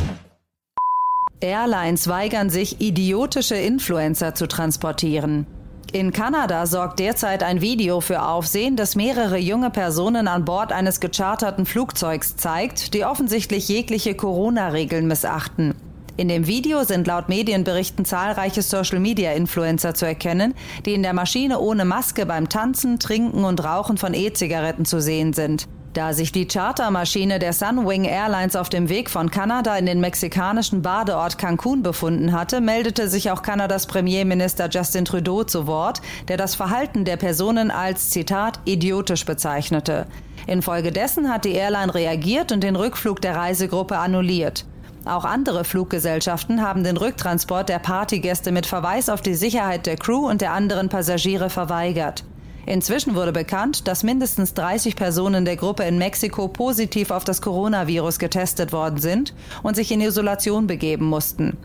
Airlines 1.41 2.09
weigern 2.09 2.51
sich, 2.51 2.81
idiotische 2.81 3.57
Influencer 3.57 4.35
zu 4.35 4.47
transportieren. 4.47 5.47
In 5.95 6.11
Kanada 6.11 6.65
sorgt 6.65 7.01
derzeit 7.01 7.43
ein 7.43 7.61
Video 7.61 8.01
für 8.01 8.23
Aufsehen, 8.23 8.77
das 8.77 8.97
mehrere 8.97 9.37
junge 9.37 9.69
Personen 9.69 10.27
an 10.27 10.47
Bord 10.47 10.73
eines 10.73 11.01
gecharterten 11.01 11.67
Flugzeugs 11.67 12.35
zeigt, 12.37 12.95
die 12.95 13.05
offensichtlich 13.05 13.69
jegliche 13.69 14.15
Corona-Regeln 14.15 15.07
missachten. 15.07 15.75
In 16.17 16.29
dem 16.29 16.47
Video 16.47 16.85
sind 16.85 17.07
laut 17.07 17.29
Medienberichten 17.29 18.07
zahlreiche 18.07 18.63
Social-Media-Influencer 18.63 19.93
zu 19.93 20.07
erkennen, 20.07 20.55
die 20.87 20.95
in 20.95 21.03
der 21.03 21.13
Maschine 21.13 21.59
ohne 21.59 21.85
Maske 21.85 22.25
beim 22.25 22.49
Tanzen, 22.49 22.99
Trinken 22.99 23.45
und 23.45 23.63
Rauchen 23.63 23.99
von 23.99 24.15
E-Zigaretten 24.15 24.87
zu 24.87 24.99
sehen 24.99 25.35
sind. 25.35 25.69
Da 25.93 26.15
sich 26.15 26.33
die 26.33 26.49
Chartermaschine 26.49 27.39
der 27.39 27.53
Sunwing 27.53 28.05
Airlines 28.05 28.57
auf 28.57 28.71
dem 28.71 28.89
Weg 28.89 29.11
von 29.11 29.31
Kanada 29.31 29.77
in 29.77 29.85
den 29.85 30.01
mexikanischen 30.01 30.81
Badeort 30.81 31.37
Cancun 31.37 31.83
befunden 31.83 32.33
hatte, 32.33 32.63
meldete 32.63 33.09
sich 33.11 33.31
auch 33.31 33.43
Kanadas 33.43 33.87
Premierminister 33.87 34.71
Justin 34.71 35.05
Trudeau 35.05 35.45
zu 35.45 35.67
Wort, 35.67 36.01
der 36.29 36.39
das 36.39 36.55
Verhalten 36.55 37.05
der 37.05 37.19
Personen 37.19 37.71
als 37.71 38.09
Zitat 38.09 38.59
idiotisch 38.65 39.27
bezeichnete. 39.27 40.07
Infolgedessen 40.47 41.31
hat 41.31 41.45
die 41.45 41.53
Airline 41.53 41.95
reagiert 41.95 42.53
und 42.53 42.63
den 42.65 42.77
Rückflug 42.77 43.21
der 43.21 43.37
Reisegruppe 43.37 43.99
annulliert. 43.99 44.65
Auch 45.05 45.27
andere 45.27 45.63
Fluggesellschaften 45.65 46.63
haben 46.63 46.85
den 46.85 46.97
Rücktransport 46.97 47.69
der 47.69 47.81
Partygäste 47.81 48.51
mit 48.51 48.65
Verweis 48.65 49.11
auf 49.11 49.21
die 49.21 49.35
Sicherheit 49.35 49.85
der 49.85 49.97
Crew 49.97 50.27
und 50.27 50.41
der 50.41 50.53
anderen 50.53 50.89
Passagiere 50.89 51.51
verweigert. 51.51 52.25
Inzwischen 52.67 53.15
wurde 53.15 53.33
bekannt, 53.33 53.89
dass 53.89 54.05
mindestens 54.05 54.55
30 54.55 54.95
Personen 54.95 55.45
der 55.45 55.57
Gruppe 55.57 55.83
in 55.83 55.99
Mexiko 55.99 56.49
positiv 56.49 57.11
auf 57.11 57.25
das 57.25 57.43
Coronavirus 57.43 58.19
getestet 58.19 58.73
worden 58.73 58.99
sind 58.99 59.35
und 59.63 59.75
sich 59.75 59.91
in 59.91 60.01
Isolation 60.01 60.67
begeben 60.67 61.07
mussten. 61.07 61.57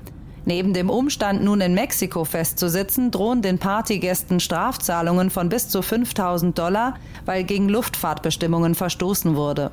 Neben 0.46 0.74
dem 0.74 0.90
Umstand, 0.90 1.44
nun 1.44 1.60
in 1.60 1.74
Mexiko 1.74 2.24
festzusitzen, 2.24 3.12
drohen 3.12 3.42
den 3.42 3.60
Partygästen 3.60 4.40
Strafzahlungen 4.40 5.30
von 5.30 5.50
bis 5.50 5.68
zu 5.68 5.82
5000 5.82 6.58
Dollar, 6.58 6.96
weil 7.26 7.44
gegen 7.44 7.68
Luftfahrtbestimmungen 7.68 8.74
verstoßen 8.74 9.36
wurde. 9.36 9.72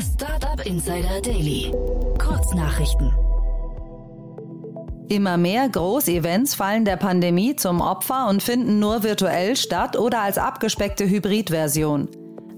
Startup 0.00 0.64
Insider 0.66 1.22
Daily. 1.22 1.72
Kurznachrichten. 2.18 3.10
Immer 5.08 5.36
mehr 5.36 5.68
Großevents 5.68 6.54
fallen 6.54 6.84
der 6.86 6.96
Pandemie 6.96 7.56
zum 7.56 7.80
Opfer 7.80 8.26
und 8.28 8.42
finden 8.42 8.78
nur 8.78 9.02
virtuell 9.02 9.54
statt 9.54 9.98
oder 9.98 10.22
als 10.22 10.38
abgespeckte 10.38 11.08
Hybridversion. 11.08 12.08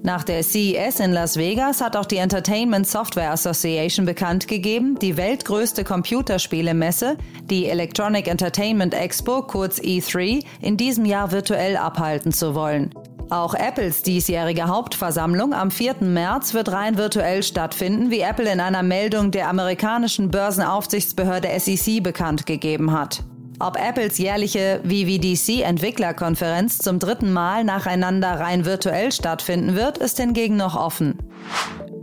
Nach 0.02 0.22
der 0.22 0.44
CES 0.44 1.00
in 1.00 1.12
Las 1.12 1.36
Vegas 1.36 1.80
hat 1.80 1.96
auch 1.96 2.06
die 2.06 2.18
Entertainment 2.18 2.86
Software 2.86 3.32
Association 3.32 4.06
bekannt 4.06 4.46
gegeben, 4.46 4.96
die 5.00 5.16
weltgrößte 5.16 5.82
Computerspielemesse, 5.82 7.16
die 7.50 7.66
Electronic 7.66 8.28
Entertainment 8.28 8.94
Expo, 8.94 9.42
kurz 9.42 9.80
E3, 9.80 10.44
in 10.60 10.76
diesem 10.76 11.04
Jahr 11.04 11.32
virtuell 11.32 11.76
abhalten 11.76 12.30
zu 12.30 12.54
wollen. 12.54 12.90
Auch 13.28 13.54
Apples 13.54 14.02
diesjährige 14.02 14.68
Hauptversammlung 14.68 15.52
am 15.52 15.73
4. 15.73 15.97
März 16.00 16.54
wird 16.54 16.71
rein 16.71 16.97
virtuell 16.97 17.42
stattfinden, 17.42 18.11
wie 18.11 18.21
Apple 18.21 18.50
in 18.50 18.61
einer 18.61 18.85
Meldung 18.85 19.33
der 19.33 19.49
amerikanischen 19.49 20.30
Börsenaufsichtsbehörde 20.30 21.49
SEC 21.59 22.04
bekannt 22.04 22.47
gegeben 22.47 22.92
hat. 22.92 23.25
Ob 23.59 23.76
Apples 23.80 24.18
jährliche 24.18 24.80
VVDC-Entwicklerkonferenz 24.85 26.78
zum 26.78 27.00
dritten 27.00 27.33
Mal 27.33 27.64
nacheinander 27.64 28.38
rein 28.38 28.64
virtuell 28.64 29.11
stattfinden 29.11 29.75
wird, 29.75 29.99
ist 29.99 30.18
hingegen 30.18 30.56
noch 30.56 30.76
offen. 30.76 31.18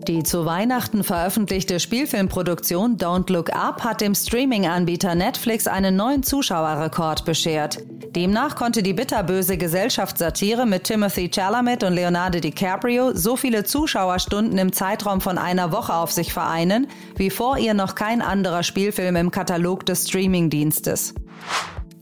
Die 0.08 0.24
zu 0.24 0.46
Weihnachten 0.46 1.06
veröffentlichte 1.06 1.80
Spielfilmproduktion 1.80 2.98
Don't 2.98 3.32
Look 3.32 3.56
Up 3.56 3.86
hat 3.86 4.02
dem 4.02 4.16
Streaming-Anbieter 4.16 5.16
Netflix 5.16 5.66
einen 5.66 5.96
neuen 5.96 6.24
Zuschauerrekord 6.24 7.24
beschert. 7.24 7.78
Demnach 8.14 8.58
konnte 8.58 8.84
die 8.84 8.92
bitterböse 8.92 9.58
Gesellschaftssatire 9.58 10.66
mit 10.66 10.84
Timothy 10.84 11.32
Chalamet 11.34 11.86
und 11.86 11.94
Leonardo 11.94 12.42
DiCaprio 12.42 13.16
so 13.16 13.38
viele 13.38 13.64
Zuschauerstunden 13.64 14.58
im 14.58 14.74
Zeitraum 14.74 15.22
von 15.22 15.38
einer 15.38 15.72
Woche 15.72 15.94
auf 15.94 16.12
sich 16.12 16.34
vereinen, 16.34 16.88
wie 17.16 17.30
vor 17.30 17.58
ihr 17.58 17.74
noch 17.74 17.96
kein 17.96 18.22
anderer 18.22 18.64
Spielfilm 18.64 19.16
im 19.16 19.32
Katalog 19.32 19.86
des 19.86 20.10
Streamingdienstes. 20.10 21.14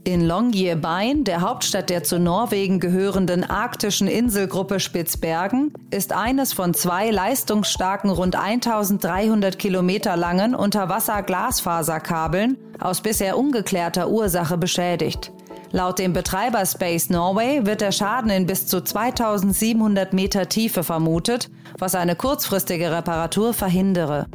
In 0.03 0.25
Longyearbyen, 0.25 1.25
der 1.25 1.41
Hauptstadt 1.41 1.91
der 1.91 2.03
zu 2.03 2.17
Norwegen 2.17 2.79
gehörenden 2.79 3.43
arktischen 3.43 4.08
Inselgruppe 4.08 4.79
Spitzbergen, 4.79 5.72
ist 5.91 6.12
eines 6.12 6.53
von 6.53 6.74
zwei 6.74 7.12
leistungsstarken 7.12 8.10
rund 8.10 8.36
1300 8.36 9.60
Kilometer 9.60 10.17
langen 10.17 10.55
Unterwasser-Glasfaserkabeln 10.55 12.58
aus 12.79 13.01
bisher 13.01 13.38
ungeklärter 13.38 14.10
Ursache 14.10 14.58
beschädigt. 14.58 15.31
Laut 15.70 16.00
dem 16.00 16.13
Betreiber 16.13 16.65
Space 16.65 17.12
Norway 17.12 17.67
wird 17.67 17.81
der 17.81 17.91
Schaden 17.91 18.31
in 18.31 18.48
bis 18.48 18.65
zu 18.65 18.84
2700 18.84 20.13
Meter 20.13 20.50
Tiefe 20.50 20.84
vermutet, 20.84 21.51
was 21.77 21.93
eine 21.93 22.15
kurzfristige 22.15 22.91
Reparatur 22.91 23.53
verhindere. 23.53 24.25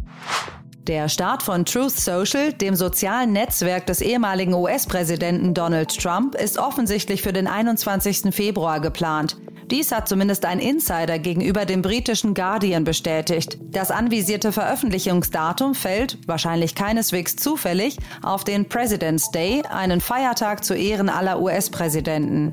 Der 0.86 1.08
Start 1.08 1.42
von 1.42 1.64
Truth 1.64 1.98
Social, 1.98 2.52
dem 2.52 2.76
sozialen 2.76 3.32
Netzwerk 3.32 3.86
des 3.86 4.00
ehemaligen 4.00 4.54
US-Präsidenten 4.54 5.52
Donald 5.52 6.00
Trump, 6.00 6.36
ist 6.36 6.58
offensichtlich 6.58 7.22
für 7.22 7.32
den 7.32 7.48
21. 7.48 8.32
Februar 8.32 8.78
geplant. 8.78 9.36
Dies 9.68 9.90
hat 9.90 10.08
zumindest 10.08 10.44
ein 10.44 10.60
Insider 10.60 11.18
gegenüber 11.18 11.64
dem 11.64 11.82
britischen 11.82 12.34
Guardian 12.34 12.84
bestätigt. 12.84 13.58
Das 13.62 13.90
anvisierte 13.90 14.52
Veröffentlichungsdatum 14.52 15.74
fällt, 15.74 16.18
wahrscheinlich 16.28 16.76
keineswegs 16.76 17.34
zufällig, 17.34 17.96
auf 18.22 18.44
den 18.44 18.68
President's 18.68 19.32
Day, 19.32 19.64
einen 19.68 20.00
Feiertag 20.00 20.62
zu 20.62 20.74
Ehren 20.74 21.08
aller 21.08 21.40
US-Präsidenten. 21.40 22.52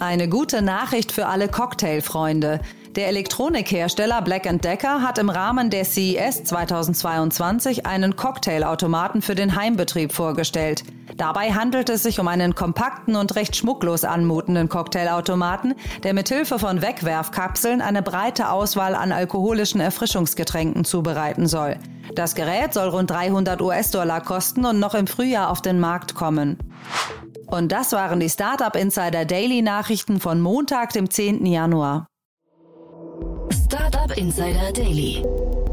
Eine 0.00 0.28
gute 0.28 0.60
Nachricht 0.60 1.12
für 1.12 1.26
alle 1.26 1.48
Cocktailfreunde. 1.48 2.60
Der 2.98 3.06
Elektronikhersteller 3.06 4.22
Black 4.22 4.48
Decker 4.60 5.02
hat 5.02 5.18
im 5.18 5.30
Rahmen 5.30 5.70
der 5.70 5.84
CES 5.84 6.42
2022 6.42 7.86
einen 7.86 8.16
Cocktailautomaten 8.16 9.22
für 9.22 9.36
den 9.36 9.54
Heimbetrieb 9.54 10.12
vorgestellt. 10.12 10.82
Dabei 11.16 11.52
handelt 11.52 11.90
es 11.90 12.02
sich 12.02 12.18
um 12.18 12.26
einen 12.26 12.56
kompakten 12.56 13.14
und 13.14 13.36
recht 13.36 13.54
schmucklos 13.54 14.02
anmutenden 14.02 14.68
Cocktailautomaten, 14.68 15.76
der 16.02 16.12
mithilfe 16.12 16.58
von 16.58 16.82
Wegwerfkapseln 16.82 17.82
eine 17.82 18.02
breite 18.02 18.50
Auswahl 18.50 18.96
an 18.96 19.12
alkoholischen 19.12 19.80
Erfrischungsgetränken 19.80 20.84
zubereiten 20.84 21.46
soll. 21.46 21.76
Das 22.16 22.34
Gerät 22.34 22.74
soll 22.74 22.88
rund 22.88 23.10
300 23.10 23.62
US-Dollar 23.62 24.22
kosten 24.22 24.64
und 24.64 24.80
noch 24.80 24.96
im 24.96 25.06
Frühjahr 25.06 25.50
auf 25.50 25.62
den 25.62 25.78
Markt 25.78 26.16
kommen. 26.16 26.58
Und 27.46 27.70
das 27.70 27.92
waren 27.92 28.18
die 28.18 28.28
Startup 28.28 28.74
Insider 28.74 29.24
Daily 29.24 29.62
Nachrichten 29.62 30.18
von 30.18 30.40
Montag, 30.40 30.92
dem 30.94 31.08
10. 31.08 31.46
Januar. 31.46 32.08
Startup 34.08 34.16
Insider 34.16 34.72
Daily. 34.72 35.22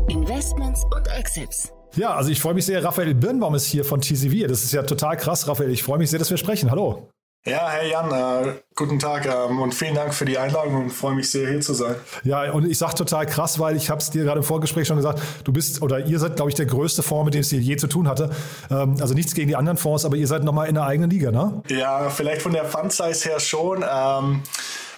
Investments 0.10 0.84
und 0.94 1.08
Exits. 1.18 1.72
Ja, 1.96 2.16
also 2.16 2.30
ich 2.30 2.42
freue 2.42 2.54
mich 2.54 2.66
sehr. 2.66 2.84
Raphael 2.84 3.14
Birnbaum 3.14 3.56
ist 3.56 3.66
hier 3.66 3.86
von 3.86 4.02
TCV. 4.02 4.48
Das 4.48 4.64
ist 4.64 4.74
ja 4.74 4.84
total 4.84 5.16
krass, 5.16 5.48
Raphael. 5.48 5.72
Ich 5.72 5.84
freue 5.84 5.98
mich 5.98 6.10
sehr, 6.10 6.20
dass 6.20 6.30
wir 6.30 6.38
sprechen. 6.38 6.70
Hallo. 6.70 7.08
Ja, 7.48 7.70
hey 7.70 7.92
Jan, 7.92 8.12
äh, 8.12 8.54
guten 8.74 8.98
Tag 8.98 9.28
ähm, 9.28 9.62
und 9.62 9.76
vielen 9.76 9.94
Dank 9.94 10.16
für 10.16 10.26
die 10.26 10.40
Einladung 10.40 10.86
und 10.86 10.90
freue 10.90 11.14
mich 11.14 11.30
sehr, 11.30 11.48
hier 11.48 11.62
zu 11.62 11.76
sein. 11.76 11.96
Ja, 12.24 12.52
und 12.52 12.68
ich 12.68 12.80
sage 12.80 12.96
total 12.96 13.28
krass, 13.28 13.60
weil 13.60 13.76
ich 13.76 13.92
habe 13.92 14.02
es 14.02 14.10
dir 14.10 14.24
gerade 14.24 14.40
im 14.40 14.44
Vorgespräch 14.44 14.88
schon 14.88 14.98
gesagt, 14.98 15.22
du 15.44 15.54
bist 15.54 15.84
oder 15.84 16.00
ihr 16.00 16.18
seid, 16.18 16.38
glaube 16.38 16.50
ich, 16.50 16.56
der 16.56 16.66
größte 16.66 17.04
Fonds, 17.04 17.26
mit 17.26 17.36
dem 17.36 17.42
es 17.42 17.52
je 17.52 17.78
zu 17.78 17.86
tun 17.86 18.08
hatte. 18.08 18.32
Ähm, 18.72 18.96
also 19.00 19.14
nichts 19.14 19.36
gegen 19.36 19.48
die 19.48 19.56
anderen 19.56 19.78
Fonds, 19.78 20.06
aber 20.06 20.18
ihr 20.18 20.28
seid 20.28 20.44
nochmal 20.44 20.68
in 20.68 20.74
der 20.74 20.86
eigenen 20.86 21.12
Liga, 21.12 21.30
ne? 21.30 21.62
Ja, 21.70 22.10
vielleicht 22.10 22.42
von 22.42 22.54
der 22.54 22.66
Fund-Size 22.66 23.30
her 23.30 23.40
schon. 23.40 23.86
Ähm, 23.88 24.42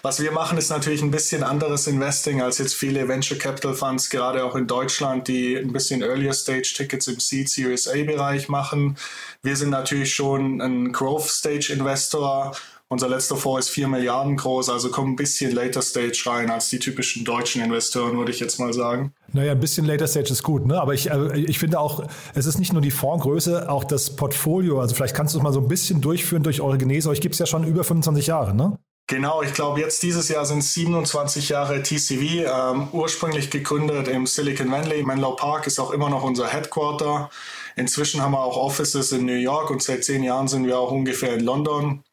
was 0.01 0.21
wir 0.21 0.31
machen, 0.31 0.57
ist 0.57 0.69
natürlich 0.69 1.01
ein 1.01 1.11
bisschen 1.11 1.43
anderes 1.43 1.87
Investing 1.87 2.41
als 2.41 2.57
jetzt 2.57 2.75
viele 2.75 3.07
Venture 3.07 3.37
Capital 3.37 3.73
Funds, 3.73 4.09
gerade 4.09 4.43
auch 4.43 4.55
in 4.55 4.67
Deutschland, 4.67 5.27
die 5.27 5.55
ein 5.57 5.73
bisschen 5.73 6.01
Earlier 6.01 6.33
Stage 6.33 6.73
Tickets 6.75 7.07
im 7.07 7.19
Seed 7.19 7.49
Series 7.49 7.87
A 7.87 8.03
Bereich 8.03 8.49
machen. 8.49 8.97
Wir 9.43 9.55
sind 9.55 9.69
natürlich 9.69 10.13
schon 10.13 10.61
ein 10.61 10.91
Growth 10.91 11.29
Stage 11.29 11.73
Investor. 11.73 12.55
Unser 12.89 13.09
letzter 13.09 13.35
Fonds 13.35 13.67
ist 13.67 13.73
4 13.73 13.89
Milliarden 13.89 14.37
groß, 14.37 14.69
also 14.69 14.89
kommt 14.89 15.09
ein 15.09 15.15
bisschen 15.17 15.51
Later 15.51 15.81
Stage 15.81 16.23
rein 16.25 16.49
als 16.49 16.69
die 16.69 16.79
typischen 16.79 17.25
deutschen 17.25 17.61
Investoren, 17.61 18.17
würde 18.17 18.31
ich 18.31 18.39
jetzt 18.39 18.59
mal 18.61 18.71
sagen. 18.71 19.11
Naja, 19.33 19.51
ein 19.51 19.59
bisschen 19.59 19.85
Later 19.85 20.07
Stage 20.07 20.31
ist 20.31 20.41
gut, 20.41 20.65
ne? 20.65 20.79
aber 20.79 20.93
ich, 20.93 21.11
äh, 21.11 21.37
ich 21.37 21.59
finde 21.59 21.81
auch, 21.81 22.07
es 22.33 22.45
ist 22.45 22.59
nicht 22.59 22.71
nur 22.71 22.81
die 22.81 22.91
Fondsgröße, 22.91 23.69
auch 23.69 23.83
das 23.83 24.15
Portfolio. 24.15 24.79
Also 24.79 24.95
vielleicht 24.95 25.15
kannst 25.15 25.33
du 25.33 25.39
es 25.39 25.43
mal 25.43 25.51
so 25.51 25.59
ein 25.59 25.67
bisschen 25.67 25.99
durchführen 25.99 26.43
durch 26.43 26.61
eure 26.61 26.77
Genese. 26.77 27.09
Euch 27.09 27.19
gibt 27.19 27.35
es 27.35 27.39
ja 27.39 27.45
schon 27.45 27.67
über 27.67 27.83
25 27.83 28.27
Jahre, 28.27 28.55
ne? 28.55 28.77
Genau, 29.09 29.41
ich 29.41 29.53
glaube, 29.53 29.79
jetzt 29.79 30.03
dieses 30.03 30.27
Jahr 30.27 30.45
sind 30.45 30.59
es 30.59 30.73
27 30.73 31.47
Jahre 31.47 31.81
TCV, 31.81 32.43
ähm, 32.45 32.89
ursprünglich 32.91 33.49
gegründet 33.49 34.09
im 34.09 34.27
Silicon 34.27 34.69
Valley. 34.69 35.01
Menlo 35.03 35.33
Park 35.33 35.65
ist 35.65 35.79
auch 35.79 35.91
immer 35.91 36.09
noch 36.09 36.23
unser 36.23 36.47
Headquarter. 36.47 37.29
Inzwischen 37.77 38.21
haben 38.21 38.33
wir 38.33 38.41
auch 38.41 38.57
Offices 38.57 39.13
in 39.13 39.25
New 39.25 39.31
York 39.31 39.69
und 39.69 39.81
seit 39.81 40.03
zehn 40.03 40.23
Jahren 40.23 40.49
sind 40.49 40.65
wir 40.67 40.77
auch 40.77 40.91
ungefähr 40.91 41.35
in 41.35 41.45
London. 41.45 42.03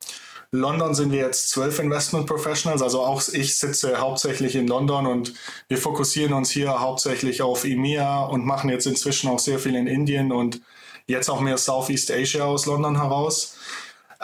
London 0.52 0.94
sind 0.94 1.10
wir 1.10 1.18
jetzt 1.18 1.50
zwölf 1.50 1.80
Investment 1.80 2.26
Professionals, 2.26 2.80
also 2.80 3.02
auch 3.02 3.20
ich 3.32 3.58
sitze 3.58 3.98
hauptsächlich 3.98 4.54
in 4.54 4.68
London 4.68 5.08
und 5.08 5.34
wir 5.66 5.78
fokussieren 5.78 6.32
uns 6.32 6.50
hier 6.50 6.78
hauptsächlich 6.80 7.42
auf 7.42 7.64
EMEA 7.64 8.20
und 8.26 8.46
machen 8.46 8.70
jetzt 8.70 8.86
inzwischen 8.86 9.28
auch 9.30 9.40
sehr 9.40 9.58
viel 9.58 9.74
in 9.74 9.88
Indien 9.88 10.30
und 10.30 10.60
jetzt 11.08 11.28
auch 11.28 11.40
mehr 11.40 11.58
Southeast 11.58 12.12
Asia 12.12 12.44
aus 12.44 12.66
London 12.66 13.00
heraus. 13.00 13.56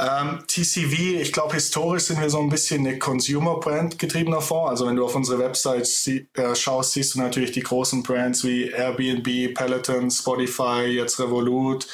Ähm, 0.01 0.39
TCV, 0.47 1.21
ich 1.21 1.31
glaube, 1.31 1.55
historisch 1.55 2.05
sind 2.05 2.23
wir 2.23 2.31
so 2.31 2.41
ein 2.41 2.49
bisschen 2.49 2.87
eine 2.87 2.99
Consumer-Brand 2.99 3.99
getriebener 3.99 4.41
Fonds. 4.41 4.71
Also 4.71 4.87
wenn 4.87 4.97
du 4.97 5.05
auf 5.05 5.15
unsere 5.15 5.39
Website 5.39 5.87
sie, 5.87 6.27
äh, 6.33 6.55
schaust, 6.55 6.93
siehst 6.93 7.15
du 7.15 7.19
natürlich 7.21 7.53
die 7.53 7.63
großen 7.63 8.03
Brands 8.03 8.43
wie 8.43 8.71
Airbnb, 8.71 9.55
Peloton, 9.55 10.11
Spotify, 10.11 10.87
jetzt 10.87 11.21
Revolut 11.21 11.87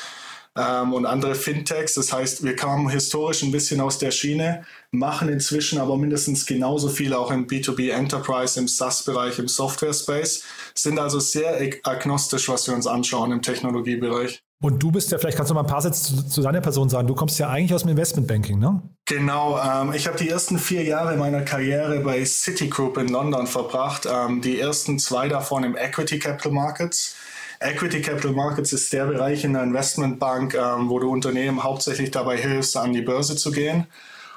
ähm, 0.56 0.92
und 0.92 1.04
andere 1.04 1.34
Fintechs. 1.34 1.94
Das 1.94 2.12
heißt, 2.12 2.44
wir 2.44 2.54
kamen 2.54 2.88
historisch 2.88 3.42
ein 3.42 3.50
bisschen 3.50 3.80
aus 3.80 3.98
der 3.98 4.12
Schiene, 4.12 4.64
machen 4.92 5.28
inzwischen 5.28 5.80
aber 5.80 5.96
mindestens 5.96 6.46
genauso 6.46 6.88
viel 6.88 7.12
auch 7.12 7.32
im 7.32 7.48
B2B 7.48 7.90
Enterprise, 7.90 8.60
im 8.60 8.68
SaaS-Bereich, 8.68 9.40
im 9.40 9.48
Software-Space, 9.48 10.44
sind 10.74 11.00
also 11.00 11.18
sehr 11.18 11.58
agnostisch, 11.82 12.48
was 12.48 12.68
wir 12.68 12.74
uns 12.76 12.86
anschauen 12.86 13.32
im 13.32 13.42
Technologiebereich. 13.42 14.45
Und 14.62 14.82
du 14.82 14.90
bist 14.90 15.12
ja, 15.12 15.18
vielleicht 15.18 15.36
kannst 15.36 15.50
du 15.50 15.54
mal 15.54 15.60
ein 15.60 15.66
paar 15.66 15.82
Sätze 15.82 16.16
zu, 16.16 16.28
zu 16.28 16.42
deiner 16.42 16.62
Person 16.62 16.88
sagen. 16.88 17.06
Du 17.06 17.14
kommst 17.14 17.38
ja 17.38 17.50
eigentlich 17.50 17.74
aus 17.74 17.82
dem 17.82 17.90
Investmentbanking, 17.90 18.58
ne? 18.58 18.80
Genau. 19.04 19.60
Ähm, 19.60 19.92
ich 19.92 20.06
habe 20.06 20.16
die 20.16 20.30
ersten 20.30 20.58
vier 20.58 20.82
Jahre 20.82 21.16
meiner 21.16 21.42
Karriere 21.42 22.00
bei 22.00 22.24
Citigroup 22.24 22.96
in 22.96 23.08
London 23.08 23.46
verbracht. 23.46 24.08
Ähm, 24.10 24.40
die 24.40 24.58
ersten 24.58 24.98
zwei 24.98 25.28
davon 25.28 25.62
im 25.62 25.76
Equity 25.76 26.18
Capital 26.18 26.52
Markets. 26.52 27.16
Equity 27.60 28.00
Capital 28.00 28.32
Markets 28.32 28.72
ist 28.72 28.92
der 28.92 29.06
Bereich 29.06 29.44
in 29.44 29.52
der 29.52 29.62
Investmentbank, 29.62 30.54
ähm, 30.54 30.88
wo 30.88 30.98
du 31.00 31.10
Unternehmen 31.10 31.62
hauptsächlich 31.62 32.10
dabei 32.10 32.38
hilfst, 32.38 32.76
an 32.76 32.92
die 32.92 33.02
Börse 33.02 33.36
zu 33.36 33.50
gehen 33.50 33.86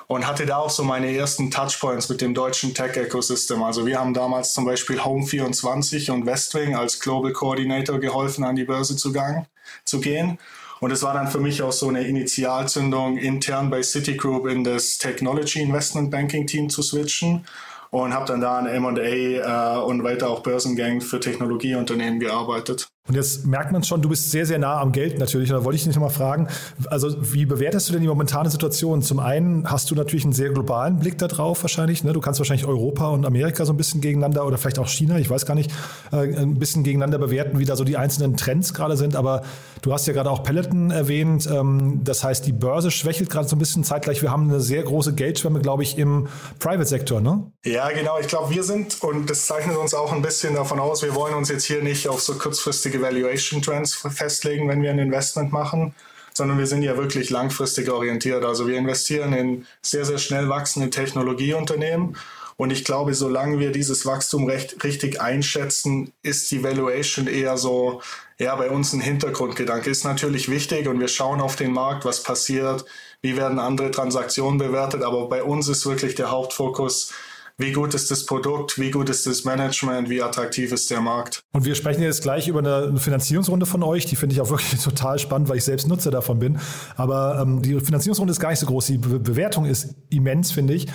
und 0.07 0.25
hatte 0.25 0.47
da 0.47 0.57
auch 0.57 0.71
so 0.71 0.83
meine 0.83 1.15
ersten 1.15 1.51
Touchpoints 1.51 2.09
mit 2.09 2.19
dem 2.19 2.33
deutschen 2.33 2.73
Tech-Ecosystem. 2.73 3.61
Also 3.61 3.85
wir 3.85 3.99
haben 3.99 4.15
damals 4.15 4.53
zum 4.53 4.65
Beispiel 4.65 4.99
Home24 4.99 6.11
und 6.11 6.25
Westwing 6.25 6.75
als 6.75 6.99
Global 6.99 7.31
Coordinator 7.31 7.99
geholfen, 7.99 8.43
an 8.43 8.55
die 8.55 8.63
Börse 8.63 8.95
zu, 8.95 9.13
gang, 9.13 9.45
zu 9.85 9.99
gehen. 9.99 10.37
Und 10.79 10.91
es 10.91 11.03
war 11.03 11.13
dann 11.13 11.27
für 11.27 11.39
mich 11.39 11.61
auch 11.61 11.73
so 11.73 11.89
eine 11.89 12.03
Initialzündung, 12.03 13.17
intern 13.17 13.69
bei 13.69 13.81
Citigroup 13.81 14.47
in 14.47 14.63
das 14.63 14.97
Technology 14.97 15.61
Investment 15.61 16.09
Banking 16.09 16.47
Team 16.47 16.69
zu 16.69 16.81
switchen 16.81 17.45
und 17.91 18.13
habe 18.13 18.25
dann 18.25 18.41
da 18.41 18.59
an 18.59 18.67
M&A 18.67 19.79
äh, 19.79 19.81
und 19.81 20.03
weiter 20.03 20.29
auch 20.29 20.41
Börsengang 20.41 21.01
für 21.01 21.19
Technologieunternehmen 21.19 22.19
gearbeitet. 22.19 22.87
Und 23.09 23.15
jetzt 23.15 23.45
merkt 23.47 23.71
man 23.71 23.83
schon, 23.83 24.03
du 24.03 24.09
bist 24.09 24.29
sehr, 24.29 24.45
sehr 24.45 24.59
nah 24.59 24.79
am 24.79 24.91
Geld 24.91 25.17
natürlich. 25.17 25.51
Und 25.51 25.57
da 25.57 25.65
wollte 25.65 25.77
ich 25.77 25.83
dich 25.83 25.95
nochmal 25.95 26.11
fragen, 26.11 26.47
also 26.91 27.15
wie 27.33 27.47
bewertest 27.47 27.89
du 27.89 27.93
denn 27.93 28.03
die 28.03 28.07
momentane 28.07 28.51
Situation? 28.51 29.01
Zum 29.01 29.19
einen 29.19 29.69
hast 29.69 29.89
du 29.89 29.95
natürlich 29.95 30.25
einen 30.25 30.33
sehr 30.33 30.51
globalen 30.51 30.99
Blick 30.99 31.17
darauf 31.17 31.63
wahrscheinlich. 31.63 32.03
Ne? 32.03 32.13
Du 32.13 32.21
kannst 32.21 32.39
wahrscheinlich 32.39 32.67
Europa 32.67 33.09
und 33.09 33.25
Amerika 33.25 33.65
so 33.65 33.73
ein 33.73 33.77
bisschen 33.77 33.99
gegeneinander 33.99 34.45
oder 34.45 34.59
vielleicht 34.59 34.77
auch 34.77 34.87
China, 34.87 35.17
ich 35.17 35.27
weiß 35.27 35.47
gar 35.47 35.55
nicht, 35.55 35.71
äh, 36.11 36.17
ein 36.17 36.59
bisschen 36.59 36.83
gegeneinander 36.83 37.17
bewerten, 37.17 37.57
wie 37.57 37.65
da 37.65 37.75
so 37.75 37.83
die 37.83 37.97
einzelnen 37.97 38.37
Trends 38.37 38.75
gerade 38.75 38.95
sind. 38.95 39.15
Aber 39.15 39.41
du 39.81 39.91
hast 39.91 40.05
ja 40.05 40.13
gerade 40.13 40.29
auch 40.29 40.43
Peloton 40.43 40.91
erwähnt. 40.91 41.49
Ähm, 41.51 42.01
das 42.03 42.23
heißt, 42.23 42.45
die 42.45 42.53
Börse 42.53 42.91
schwächelt 42.91 43.31
gerade 43.31 43.47
so 43.47 43.55
ein 43.55 43.59
bisschen 43.59 43.83
zeitgleich. 43.83 44.21
Wir 44.21 44.29
haben 44.29 44.49
eine 44.49 44.61
sehr 44.61 44.83
große 44.83 45.15
Geldschwemme, 45.15 45.61
glaube 45.61 45.81
ich, 45.81 45.97
im 45.97 46.27
Private-Sektor, 46.59 47.21
ne? 47.21 47.51
Ja, 47.65 47.89
genau. 47.89 48.19
Ich 48.19 48.27
glaube, 48.27 48.53
wir 48.53 48.63
sind, 48.63 49.01
und 49.01 49.31
das 49.31 49.47
zeichnet 49.47 49.77
uns 49.77 49.95
auch 49.95 50.13
ein 50.13 50.21
bisschen 50.21 50.53
davon 50.53 50.79
aus, 50.79 51.01
wir 51.01 51.15
wollen 51.15 51.33
uns 51.33 51.49
jetzt 51.49 51.63
hier 51.63 51.81
nicht 51.81 52.07
auf 52.07 52.21
so 52.21 52.35
kurzfristige 52.35 52.98
Valuation 53.01 53.61
Trends 53.61 53.93
festlegen, 53.93 54.67
wenn 54.67 54.81
wir 54.81 54.91
ein 54.91 54.99
Investment 54.99 55.51
machen, 55.51 55.93
sondern 56.33 56.57
wir 56.57 56.67
sind 56.67 56.83
ja 56.83 56.97
wirklich 56.97 57.29
langfristig 57.29 57.89
orientiert. 57.89 58.43
Also 58.45 58.67
wir 58.67 58.77
investieren 58.77 59.33
in 59.33 59.65
sehr, 59.81 60.05
sehr 60.05 60.17
schnell 60.17 60.49
wachsende 60.49 60.89
Technologieunternehmen. 60.89 62.15
Und 62.59 62.71
ich 62.71 62.83
glaube, 62.83 63.13
solange 63.13 63.59
wir 63.59 63.71
dieses 63.71 64.05
Wachstum 64.05 64.45
recht, 64.45 64.83
richtig 64.83 65.21
einschätzen, 65.21 66.11
ist 66.23 66.51
die 66.51 66.61
Valuation 66.61 67.27
eher 67.27 67.57
so, 67.57 68.01
ja, 68.37 68.53
bei 68.55 68.69
uns 68.69 68.91
ein 68.91 68.99
Hintergrundgedanke. 68.99 69.89
Ist 69.89 70.03
natürlich 70.03 70.49
wichtig 70.49 70.87
und 70.87 70.99
wir 70.99 71.07
schauen 71.07 71.39
auf 71.39 71.55
den 71.55 71.71
Markt, 71.71 72.03
was 72.03 72.21
passiert, 72.21 72.83
wie 73.21 73.37
werden 73.37 73.59
andere 73.59 73.91
Transaktionen 73.91 74.57
bewertet. 74.57 75.03
Aber 75.03 75.29
bei 75.29 75.41
uns 75.41 75.69
ist 75.69 75.85
wirklich 75.85 76.15
der 76.15 76.31
Hauptfokus, 76.31 77.13
wie 77.59 77.73
gut 77.73 77.93
ist 77.93 78.09
das 78.09 78.25
Produkt, 78.25 78.79
wie 78.79 78.89
gut 78.89 79.09
ist 79.09 79.27
das 79.27 79.43
Management, 79.43 80.09
wie 80.09 80.23
attraktiv 80.23 80.71
ist 80.71 80.89
der 80.89 81.01
Markt. 81.01 81.43
Und 81.51 81.65
wir 81.65 81.75
sprechen 81.75 82.01
jetzt 82.01 82.23
gleich 82.23 82.47
über 82.47 82.59
eine 82.59 82.97
Finanzierungsrunde 82.97 83.65
von 83.65 83.83
euch, 83.83 84.05
die 84.05 84.15
finde 84.15 84.33
ich 84.33 84.41
auch 84.41 84.49
wirklich 84.49 84.81
total 84.81 85.19
spannend, 85.19 85.49
weil 85.49 85.57
ich 85.57 85.65
selbst 85.65 85.87
Nutzer 85.87 86.09
davon 86.09 86.39
bin. 86.39 86.57
Aber 86.95 87.39
ähm, 87.41 87.61
die 87.61 87.79
Finanzierungsrunde 87.79 88.31
ist 88.31 88.39
gar 88.39 88.49
nicht 88.49 88.59
so 88.59 88.65
groß, 88.65 88.87
die 88.87 88.97
Be 88.97 89.19
Bewertung 89.19 89.65
ist 89.65 89.95
immens, 90.09 90.51
finde 90.51 90.73
ich. 90.73 90.87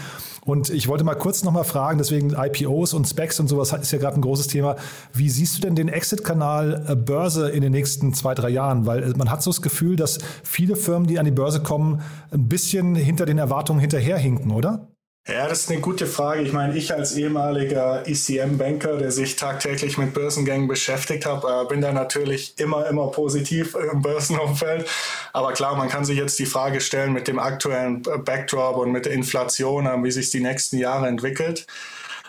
Und 0.45 0.71
ich 0.71 0.89
wollte 0.89 1.05
mal 1.05 1.15
kurz 1.15 1.45
nochmal 1.45 1.65
fragen, 1.65 1.99
deswegen 1.99 2.35
IPOs 2.35 2.95
und 2.95 3.07
Specs 3.07 3.41
und 3.41 3.49
sowas 3.49 3.73
ist 3.73 3.93
ja 3.93 3.99
gerade 3.99 4.17
ein 4.17 4.23
großes 4.23 4.47
Thema. 4.47 4.77
Wie 5.13 5.31
siehst 5.31 5.57
du 5.57 5.61
denn 5.61 5.75
den 5.75 5.89
Exit-Kanal 5.89 6.85
äh, 6.89 6.97
Börse 6.97 7.51
in 7.51 7.61
den 7.61 7.73
nächsten 7.73 8.15
zwei, 8.15 8.35
drei 8.35 8.49
Jahren? 8.49 8.87
Weil 8.87 9.03
äh, 9.03 9.13
man 9.17 9.31
hat 9.31 9.43
so 9.43 9.51
das 9.51 9.61
Gefühl, 9.61 9.97
dass 9.97 10.19
viele 10.43 10.77
Firmen, 10.77 11.07
die 11.07 11.19
an 11.19 11.27
die 11.27 11.31
Börse 11.31 11.63
kommen, 11.63 12.01
ein 12.31 12.49
bisschen 12.49 12.95
hinter 12.95 13.27
den 13.27 13.39
Erwartungen 13.39 13.81
hinterherhinken, 13.81 14.51
oder? 14.51 14.94
Ja, 15.27 15.49
das 15.49 15.61
ist 15.61 15.71
eine 15.71 15.81
gute 15.81 16.07
Frage. 16.07 16.43
Ich 16.43 16.53
meine, 16.53 16.77
ich 16.77 16.93
als 16.93 17.17
ehemaliger 17.17 18.07
ECM-Banker, 18.07 18.99
der 18.99 19.11
sich 19.11 19.37
tagtäglich 19.37 19.97
mit 19.97 20.13
Börsengängen 20.13 20.69
beschäftigt 20.69 21.25
hat, 21.25 21.45
äh, 21.45 21.67
bin 21.67 21.81
da 21.81 21.93
natürlich 21.93 22.53
immer, 22.59 22.87
immer 22.87 23.11
positiv 23.11 23.75
im 23.75 24.03
Börsenumfeld. 24.03 24.87
Aber 25.33 25.55
klar, 25.55 25.77
man 25.77 25.89
kann 25.89 26.05
sich 26.05 26.19
jetzt 26.19 26.39
die 26.39 26.45
Frage 26.45 26.83
stellen 26.83 27.15
mit 27.15 27.27
dem 27.27 27.39
aktuellen 27.39 28.03
Backdrop 28.03 28.77
und 28.77 28.93
mit 28.93 29.07
der 29.07 29.15
Inflation, 29.15 29.87
äh, 29.87 30.03
wie 30.03 30.11
sich 30.11 30.29
die 30.29 30.41
nächsten 30.41 30.77
Jahre 30.77 31.09
entwickelt. 31.09 31.67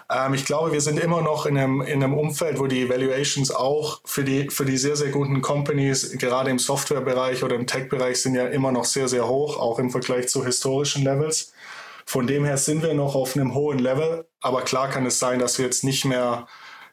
Ähm, 0.09 0.33
ich 0.33 0.45
glaube, 0.45 0.71
wir 0.71 0.79
sind 0.79 0.97
immer 0.97 1.21
noch 1.21 1.45
in 1.45 1.57
einem, 1.57 1.81
in 1.81 2.01
einem 2.01 2.13
Umfeld, 2.13 2.59
wo 2.59 2.67
die 2.67 2.87
Valuations 2.87 3.51
auch 3.51 3.99
für 4.05 4.23
die, 4.23 4.49
für 4.49 4.63
die 4.63 4.77
sehr, 4.77 4.95
sehr 4.95 5.09
guten 5.09 5.41
Companies, 5.41 6.17
gerade 6.17 6.49
im 6.49 6.59
Softwarebereich 6.59 7.43
oder 7.43 7.55
im 7.55 7.67
Tech-Bereich, 7.67 8.21
sind 8.21 8.35
ja 8.35 8.47
immer 8.47 8.71
noch 8.71 8.85
sehr, 8.85 9.09
sehr 9.09 9.27
hoch, 9.27 9.59
auch 9.59 9.79
im 9.79 9.89
Vergleich 9.89 10.29
zu 10.29 10.45
historischen 10.45 11.03
Levels. 11.03 11.51
Von 12.05 12.27
dem 12.27 12.45
her 12.45 12.57
sind 12.57 12.83
wir 12.83 12.93
noch 12.93 13.15
auf 13.15 13.35
einem 13.35 13.53
hohen 13.53 13.79
Level, 13.79 14.27
aber 14.39 14.61
klar 14.61 14.89
kann 14.89 15.05
es 15.05 15.19
sein, 15.19 15.39
dass 15.39 15.57
wir 15.57 15.65
jetzt 15.65 15.83
nicht 15.83 16.05
mehr 16.05 16.47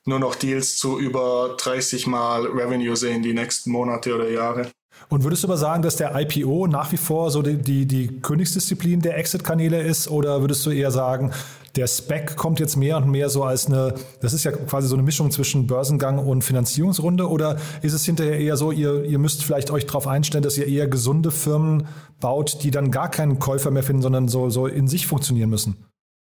nur 0.04 0.18
noch 0.18 0.34
Deals 0.34 0.76
zu 0.76 0.98
über 0.98 1.56
30 1.58 2.06
Mal 2.06 2.46
Revenue 2.46 2.96
sehen 2.96 3.22
die 3.22 3.34
nächsten 3.34 3.70
Monate 3.70 4.14
oder 4.14 4.30
Jahre. 4.30 4.70
Und 5.08 5.24
würdest 5.24 5.42
du 5.42 5.48
aber 5.48 5.56
sagen, 5.56 5.82
dass 5.82 5.96
der 5.96 6.12
IPO 6.14 6.66
nach 6.66 6.92
wie 6.92 6.96
vor 6.96 7.30
so 7.30 7.42
die, 7.42 7.56
die, 7.56 7.86
die 7.86 8.20
Königsdisziplin 8.20 9.00
der 9.00 9.18
Exit-Kanäle 9.18 9.80
ist? 9.82 10.08
Oder 10.10 10.40
würdest 10.40 10.64
du 10.66 10.70
eher 10.70 10.90
sagen, 10.90 11.32
der 11.76 11.86
Spec 11.86 12.36
kommt 12.36 12.60
jetzt 12.60 12.76
mehr 12.76 12.98
und 12.98 13.10
mehr 13.10 13.30
so 13.30 13.44
als 13.44 13.66
eine, 13.66 13.94
das 14.20 14.32
ist 14.32 14.44
ja 14.44 14.52
quasi 14.52 14.88
so 14.88 14.94
eine 14.94 15.02
Mischung 15.02 15.30
zwischen 15.30 15.66
Börsengang 15.66 16.18
und 16.18 16.42
Finanzierungsrunde? 16.42 17.28
Oder 17.28 17.56
ist 17.80 17.94
es 17.94 18.04
hinterher 18.04 18.38
eher 18.38 18.56
so, 18.56 18.72
ihr, 18.72 19.04
ihr 19.04 19.18
müsst 19.18 19.44
vielleicht 19.44 19.70
euch 19.70 19.86
darauf 19.86 20.06
einstellen, 20.06 20.44
dass 20.44 20.58
ihr 20.58 20.66
eher 20.66 20.88
gesunde 20.88 21.30
Firmen 21.30 21.88
baut, 22.20 22.62
die 22.62 22.70
dann 22.70 22.90
gar 22.90 23.10
keinen 23.10 23.38
Käufer 23.38 23.70
mehr 23.70 23.82
finden, 23.82 24.02
sondern 24.02 24.28
so, 24.28 24.50
so 24.50 24.66
in 24.66 24.86
sich 24.88 25.06
funktionieren 25.06 25.50
müssen? 25.50 25.86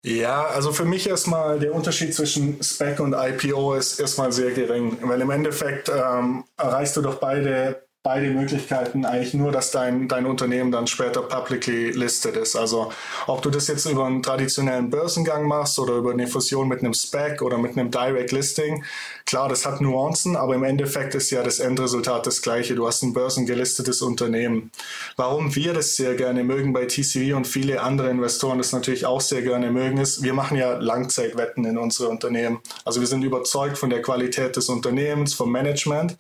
Ja, 0.04 0.46
also 0.46 0.72
für 0.72 0.85
mich 0.85 1.09
erstmal 1.09 1.59
der 1.59 1.74
Unterschied 1.74 2.14
zwischen 2.14 2.62
Spec 2.62 3.00
und 3.00 3.14
IPO 3.14 3.74
ist 3.74 3.98
erstmal 3.98 4.31
sehr 4.33 4.52
gering, 4.52 4.96
weil 5.02 5.20
im 5.20 5.31
Endeffekt 5.31 5.88
ähm, 5.88 6.44
erreichst 6.57 6.96
du 6.96 7.02
doch 7.02 7.16
beide 7.16 7.88
beide 8.08 8.30
Möglichkeiten 8.30 9.04
eigentlich 9.04 9.34
nur, 9.34 9.52
dass 9.52 9.70
dein, 9.70 10.08
dein 10.08 10.24
Unternehmen 10.24 10.72
dann 10.72 10.86
später 10.86 11.20
publicly 11.20 11.90
listed 11.90 12.38
ist. 12.38 12.56
Also 12.56 12.90
ob 13.26 13.42
du 13.42 13.50
das 13.50 13.68
jetzt 13.68 13.84
über 13.84 14.06
einen 14.06 14.22
traditionellen 14.22 14.88
Börsengang 14.88 15.46
machst 15.46 15.78
oder 15.78 15.96
über 15.96 16.12
eine 16.12 16.26
Fusion 16.26 16.68
mit 16.68 16.78
einem 16.78 16.94
SPAC 16.94 17.42
oder 17.42 17.58
mit 17.58 17.76
einem 17.76 17.90
Direct 17.90 18.32
Listing, 18.32 18.82
klar, 19.26 19.50
das 19.50 19.66
hat 19.66 19.82
Nuancen, 19.82 20.36
aber 20.36 20.54
im 20.54 20.64
Endeffekt 20.64 21.16
ist 21.16 21.30
ja 21.30 21.42
das 21.42 21.58
Endresultat 21.58 22.26
das 22.26 22.40
gleiche. 22.40 22.74
Du 22.74 22.86
hast 22.86 23.02
ein 23.02 23.12
börsengelistetes 23.12 24.00
Unternehmen. 24.00 24.70
Warum 25.16 25.54
wir 25.54 25.74
das 25.74 25.94
sehr 25.96 26.14
gerne 26.14 26.44
mögen 26.44 26.72
bei 26.72 26.86
TCV 26.86 27.36
und 27.36 27.46
viele 27.46 27.82
andere 27.82 28.08
Investoren 28.08 28.56
das 28.56 28.72
natürlich 28.72 29.04
auch 29.04 29.20
sehr 29.20 29.42
gerne 29.42 29.70
mögen, 29.70 29.98
ist, 29.98 30.22
wir 30.22 30.32
machen 30.32 30.56
ja 30.56 30.78
Langzeitwetten 30.78 31.66
in 31.66 31.76
unsere 31.76 32.08
Unternehmen. 32.08 32.60
Also 32.86 33.00
wir 33.00 33.06
sind 33.06 33.22
überzeugt 33.22 33.76
von 33.76 33.90
der 33.90 34.00
Qualität 34.00 34.56
des 34.56 34.70
Unternehmens, 34.70 35.34
vom 35.34 35.52
Management. 35.52 36.16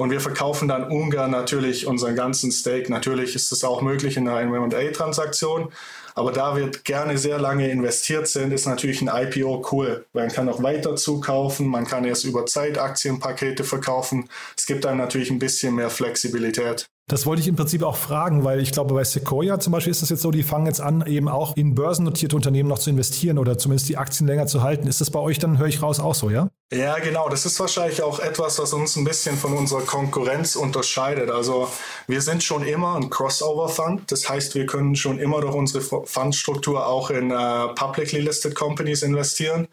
Und 0.00 0.12
wir 0.12 0.20
verkaufen 0.20 0.68
dann 0.68 0.84
ungern 0.84 1.32
natürlich 1.32 1.88
unseren 1.88 2.14
ganzen 2.14 2.52
Stake. 2.52 2.88
Natürlich 2.88 3.34
ist 3.34 3.50
es 3.50 3.64
auch 3.64 3.82
möglich 3.82 4.16
in 4.16 4.28
einer 4.28 4.40
M&A-Transaktion. 4.42 5.72
Aber 6.14 6.30
da 6.30 6.56
wir 6.56 6.70
gerne 6.84 7.18
sehr 7.18 7.38
lange 7.38 7.68
investiert 7.68 8.28
sind, 8.28 8.52
ist 8.52 8.66
natürlich 8.66 9.02
ein 9.02 9.08
IPO 9.08 9.66
cool. 9.72 10.06
Man 10.12 10.28
kann 10.28 10.48
auch 10.48 10.62
weiter 10.62 10.94
zukaufen, 10.94 11.66
man 11.66 11.84
kann 11.84 12.04
erst 12.04 12.24
über 12.24 12.46
Zeit 12.46 12.78
Aktienpakete 12.78 13.64
verkaufen. 13.64 14.28
Es 14.56 14.66
gibt 14.66 14.84
dann 14.84 14.98
natürlich 14.98 15.30
ein 15.30 15.40
bisschen 15.40 15.74
mehr 15.74 15.90
Flexibilität. 15.90 16.88
Das 17.08 17.24
wollte 17.24 17.40
ich 17.40 17.48
im 17.48 17.56
Prinzip 17.56 17.82
auch 17.82 17.96
fragen, 17.96 18.44
weil 18.44 18.60
ich 18.60 18.70
glaube, 18.70 18.92
bei 18.92 19.02
Sequoia 19.02 19.58
zum 19.58 19.72
Beispiel 19.72 19.90
ist 19.90 20.02
das 20.02 20.10
jetzt 20.10 20.20
so, 20.20 20.30
die 20.30 20.42
fangen 20.42 20.66
jetzt 20.66 20.82
an, 20.82 21.06
eben 21.06 21.26
auch 21.26 21.56
in 21.56 21.74
börsennotierte 21.74 22.36
Unternehmen 22.36 22.68
noch 22.68 22.78
zu 22.78 22.90
investieren 22.90 23.38
oder 23.38 23.56
zumindest 23.56 23.88
die 23.88 23.96
Aktien 23.96 24.26
länger 24.26 24.46
zu 24.46 24.62
halten. 24.62 24.86
Ist 24.86 25.00
das 25.00 25.10
bei 25.10 25.18
euch 25.18 25.38
dann, 25.38 25.56
höre 25.56 25.68
ich 25.68 25.80
raus, 25.80 26.00
auch 26.00 26.14
so, 26.14 26.28
ja? 26.28 26.50
Ja, 26.70 26.98
genau. 26.98 27.30
Das 27.30 27.46
ist 27.46 27.58
wahrscheinlich 27.60 28.02
auch 28.02 28.20
etwas, 28.20 28.58
was 28.58 28.74
uns 28.74 28.94
ein 28.96 29.04
bisschen 29.04 29.38
von 29.38 29.54
unserer 29.54 29.80
Konkurrenz 29.80 30.54
unterscheidet. 30.54 31.30
Also 31.30 31.68
wir 32.06 32.20
sind 32.20 32.44
schon 32.44 32.62
immer 32.62 32.96
ein 32.96 33.08
Crossover-Fund. 33.08 34.12
Das 34.12 34.28
heißt, 34.28 34.54
wir 34.54 34.66
können 34.66 34.94
schon 34.94 35.18
immer 35.18 35.40
durch 35.40 35.54
unsere 35.54 35.80
Fundstruktur 35.80 36.86
auch 36.86 37.08
in 37.08 37.32
uh, 37.32 37.74
publicly 37.74 38.20
listed 38.20 38.54
companies 38.54 39.02
investieren. 39.02 39.66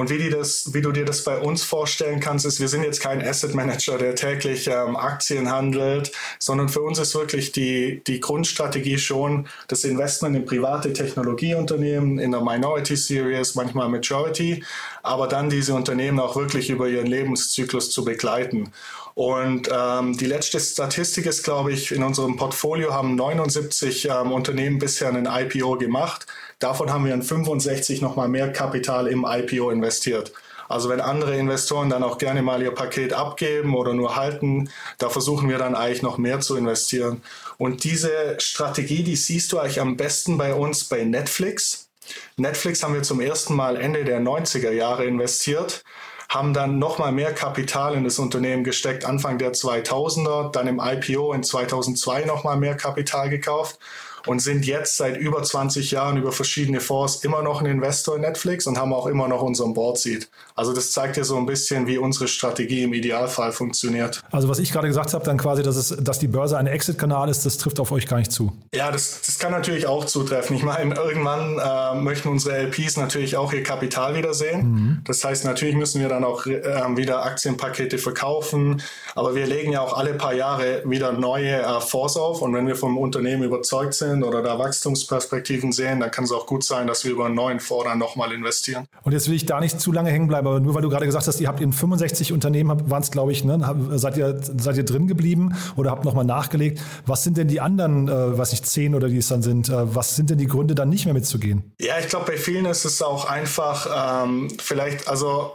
Und 0.00 0.08
wie, 0.08 0.30
das, 0.30 0.72
wie 0.72 0.80
du 0.80 0.92
dir 0.92 1.04
das 1.04 1.24
bei 1.24 1.38
uns 1.38 1.62
vorstellen 1.62 2.20
kannst, 2.20 2.46
ist, 2.46 2.58
wir 2.58 2.68
sind 2.68 2.84
jetzt 2.84 3.02
kein 3.02 3.20
Asset 3.20 3.54
Manager, 3.54 3.98
der 3.98 4.14
täglich 4.14 4.66
ähm, 4.66 4.96
Aktien 4.96 5.50
handelt, 5.50 6.10
sondern 6.38 6.70
für 6.70 6.80
uns 6.80 6.98
ist 6.98 7.14
wirklich 7.14 7.52
die, 7.52 8.02
die 8.06 8.18
Grundstrategie 8.18 8.96
schon 8.96 9.46
das 9.68 9.84
Investment 9.84 10.36
in 10.36 10.46
private 10.46 10.94
Technologieunternehmen, 10.94 12.18
in 12.18 12.30
der 12.30 12.40
Minority 12.40 12.96
Series, 12.96 13.54
manchmal 13.56 13.90
Majority, 13.90 14.64
aber 15.02 15.28
dann 15.28 15.50
diese 15.50 15.74
Unternehmen 15.74 16.18
auch 16.18 16.34
wirklich 16.34 16.70
über 16.70 16.88
ihren 16.88 17.06
Lebenszyklus 17.06 17.90
zu 17.90 18.02
begleiten. 18.02 18.72
Und 19.20 19.68
ähm, 19.70 20.16
die 20.16 20.24
letzte 20.24 20.58
Statistik 20.58 21.26
ist, 21.26 21.42
glaube 21.42 21.74
ich, 21.74 21.92
in 21.92 22.02
unserem 22.02 22.36
Portfolio 22.36 22.94
haben 22.94 23.16
79 23.16 24.08
ähm, 24.08 24.32
Unternehmen 24.32 24.78
bisher 24.78 25.08
einen 25.08 25.26
IPO 25.26 25.76
gemacht. 25.76 26.24
Davon 26.58 26.90
haben 26.90 27.04
wir 27.04 27.12
in 27.12 27.22
65 27.22 28.00
nochmal 28.00 28.28
mehr 28.28 28.50
Kapital 28.50 29.08
im 29.08 29.26
IPO 29.28 29.72
investiert. 29.72 30.32
Also 30.70 30.88
wenn 30.88 31.02
andere 31.02 31.36
Investoren 31.36 31.90
dann 31.90 32.02
auch 32.02 32.16
gerne 32.16 32.40
mal 32.40 32.62
ihr 32.62 32.70
Paket 32.70 33.12
abgeben 33.12 33.76
oder 33.76 33.92
nur 33.92 34.16
halten, 34.16 34.70
da 34.96 35.10
versuchen 35.10 35.50
wir 35.50 35.58
dann 35.58 35.74
eigentlich 35.74 36.00
noch 36.00 36.16
mehr 36.16 36.40
zu 36.40 36.56
investieren. 36.56 37.20
Und 37.58 37.84
diese 37.84 38.36
Strategie, 38.38 39.02
die 39.02 39.16
siehst 39.16 39.52
du 39.52 39.58
eigentlich 39.58 39.82
am 39.82 39.98
besten 39.98 40.38
bei 40.38 40.54
uns 40.54 40.84
bei 40.84 41.04
Netflix. 41.04 41.90
Netflix 42.38 42.82
haben 42.82 42.94
wir 42.94 43.02
zum 43.02 43.20
ersten 43.20 43.54
Mal 43.54 43.76
Ende 43.76 44.02
der 44.02 44.20
90er 44.20 44.70
Jahre 44.70 45.04
investiert 45.04 45.84
haben 46.30 46.54
dann 46.54 46.78
nochmal 46.78 47.10
mehr 47.10 47.34
Kapital 47.34 47.94
in 47.94 48.04
das 48.04 48.20
Unternehmen 48.20 48.62
gesteckt, 48.62 49.04
Anfang 49.04 49.36
der 49.38 49.52
2000er, 49.52 50.52
dann 50.52 50.68
im 50.68 50.80
IPO 50.80 51.32
in 51.32 51.42
2002 51.42 52.24
nochmal 52.24 52.56
mehr 52.56 52.76
Kapital 52.76 53.28
gekauft 53.28 53.80
und 54.26 54.40
sind 54.40 54.66
jetzt 54.66 54.96
seit 54.96 55.16
über 55.16 55.42
20 55.42 55.90
Jahren 55.90 56.16
über 56.16 56.32
verschiedene 56.32 56.80
Fonds 56.80 57.24
immer 57.24 57.42
noch 57.42 57.60
ein 57.60 57.66
Investor 57.66 58.16
in 58.16 58.22
Netflix 58.22 58.66
und 58.66 58.78
haben 58.78 58.92
auch 58.92 59.06
immer 59.06 59.28
noch 59.28 59.42
unseren 59.42 59.74
Board 59.74 59.98
Seat. 59.98 60.28
Also 60.54 60.72
das 60.72 60.92
zeigt 60.92 61.16
ja 61.16 61.24
so 61.24 61.36
ein 61.36 61.46
bisschen, 61.46 61.86
wie 61.86 61.98
unsere 61.98 62.28
Strategie 62.28 62.82
im 62.82 62.92
Idealfall 62.92 63.52
funktioniert. 63.52 64.22
Also 64.30 64.48
was 64.48 64.58
ich 64.58 64.72
gerade 64.72 64.88
gesagt 64.88 65.14
habe, 65.14 65.24
dann 65.24 65.38
quasi, 65.38 65.62
dass, 65.62 65.76
es, 65.76 65.96
dass 66.00 66.18
die 66.18 66.28
Börse 66.28 66.58
ein 66.58 66.66
Exit-Kanal 66.66 67.28
ist, 67.28 67.46
das 67.46 67.58
trifft 67.58 67.80
auf 67.80 67.92
euch 67.92 68.06
gar 68.06 68.18
nicht 68.18 68.32
zu. 68.32 68.52
Ja, 68.74 68.90
das, 68.90 69.22
das 69.24 69.38
kann 69.38 69.52
natürlich 69.52 69.86
auch 69.86 70.04
zutreffen. 70.04 70.56
Ich 70.56 70.62
meine, 70.62 70.94
irgendwann 70.94 71.58
äh, 71.58 72.00
möchten 72.00 72.28
unsere 72.28 72.56
LPs 72.56 72.96
natürlich 72.96 73.36
auch 73.36 73.52
ihr 73.52 73.62
Kapital 73.62 74.14
wiedersehen. 74.16 74.72
Mhm. 74.72 75.00
Das 75.06 75.24
heißt, 75.24 75.44
natürlich 75.44 75.76
müssen 75.76 76.00
wir 76.00 76.08
dann 76.08 76.24
auch 76.24 76.46
äh, 76.46 76.60
wieder 76.96 77.24
Aktienpakete 77.24 77.98
verkaufen, 77.98 78.82
aber 79.14 79.34
wir 79.34 79.46
legen 79.46 79.72
ja 79.72 79.80
auch 79.80 79.96
alle 79.96 80.14
paar 80.14 80.34
Jahre 80.34 80.82
wieder 80.84 81.12
neue 81.12 81.62
äh, 81.62 81.80
Fonds 81.80 82.16
auf 82.16 82.42
und 82.42 82.54
wenn 82.54 82.66
wir 82.66 82.76
vom 82.76 82.98
Unternehmen 82.98 83.42
überzeugt 83.42 83.94
sind, 83.94 84.09
sind 84.10 84.24
oder 84.24 84.42
da 84.42 84.58
Wachstumsperspektiven 84.58 85.72
sehen, 85.72 86.00
dann 86.00 86.10
kann 86.10 86.24
es 86.24 86.32
auch 86.32 86.46
gut 86.46 86.64
sein, 86.64 86.86
dass 86.86 87.04
wir 87.04 87.12
über 87.12 87.26
einen 87.26 87.34
neuen 87.34 87.60
Fonds 87.60 87.84
dann 87.84 87.98
nochmal 87.98 88.32
investieren. 88.32 88.86
Und 89.02 89.12
jetzt 89.12 89.28
will 89.28 89.34
ich 89.34 89.46
da 89.46 89.60
nicht 89.60 89.80
zu 89.80 89.92
lange 89.92 90.10
hängen 90.10 90.28
bleiben, 90.28 90.46
aber 90.46 90.60
nur 90.60 90.74
weil 90.74 90.82
du 90.82 90.88
gerade 90.88 91.06
gesagt 91.06 91.26
hast, 91.26 91.40
ihr 91.40 91.48
habt 91.48 91.60
in 91.60 91.72
65 91.72 92.32
Unternehmen, 92.32 92.90
waren 92.90 93.02
es 93.02 93.10
glaube 93.10 93.32
ich, 93.32 93.44
ne, 93.44 93.58
seid, 93.94 94.16
ihr, 94.16 94.40
seid 94.40 94.76
ihr 94.76 94.84
drin 94.84 95.06
geblieben 95.06 95.54
oder 95.76 95.90
habt 95.90 96.04
nochmal 96.04 96.24
nachgelegt. 96.24 96.80
Was 97.06 97.24
sind 97.24 97.36
denn 97.36 97.48
die 97.48 97.60
anderen, 97.60 98.08
äh, 98.08 98.38
was 98.38 98.52
nicht, 98.52 98.66
zehn 98.66 98.94
oder 98.94 99.08
die 99.08 99.18
es 99.18 99.28
dann 99.28 99.42
sind, 99.42 99.68
äh, 99.68 99.94
was 99.94 100.16
sind 100.16 100.30
denn 100.30 100.38
die 100.38 100.46
Gründe, 100.46 100.74
dann 100.74 100.88
nicht 100.88 101.04
mehr 101.04 101.14
mitzugehen? 101.14 101.72
Ja, 101.80 101.98
ich 101.98 102.08
glaube, 102.08 102.26
bei 102.26 102.36
vielen 102.36 102.66
ist 102.66 102.84
es 102.84 103.02
auch 103.02 103.24
einfach, 103.28 104.24
ähm, 104.24 104.48
vielleicht, 104.58 105.08
also 105.08 105.52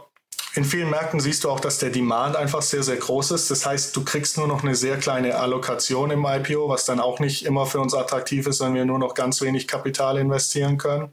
in 0.56 0.64
vielen 0.64 0.88
Märkten 0.88 1.20
siehst 1.20 1.44
du 1.44 1.50
auch, 1.50 1.60
dass 1.60 1.78
der 1.78 1.90
Demand 1.90 2.34
einfach 2.34 2.62
sehr, 2.62 2.82
sehr 2.82 2.96
groß 2.96 3.32
ist. 3.32 3.50
Das 3.50 3.66
heißt, 3.66 3.94
du 3.94 4.02
kriegst 4.04 4.38
nur 4.38 4.48
noch 4.48 4.62
eine 4.62 4.74
sehr 4.74 4.96
kleine 4.96 5.36
Allokation 5.36 6.10
im 6.10 6.24
IPO, 6.24 6.70
was 6.70 6.86
dann 6.86 6.98
auch 6.98 7.20
nicht 7.20 7.44
immer 7.44 7.66
für 7.66 7.78
uns 7.78 7.92
attraktiv 7.92 8.46
ist, 8.46 8.60
wenn 8.60 8.72
wir 8.72 8.86
nur 8.86 8.98
noch 8.98 9.12
ganz 9.12 9.42
wenig 9.42 9.68
Kapital 9.68 10.16
investieren 10.16 10.78
können. 10.78 11.12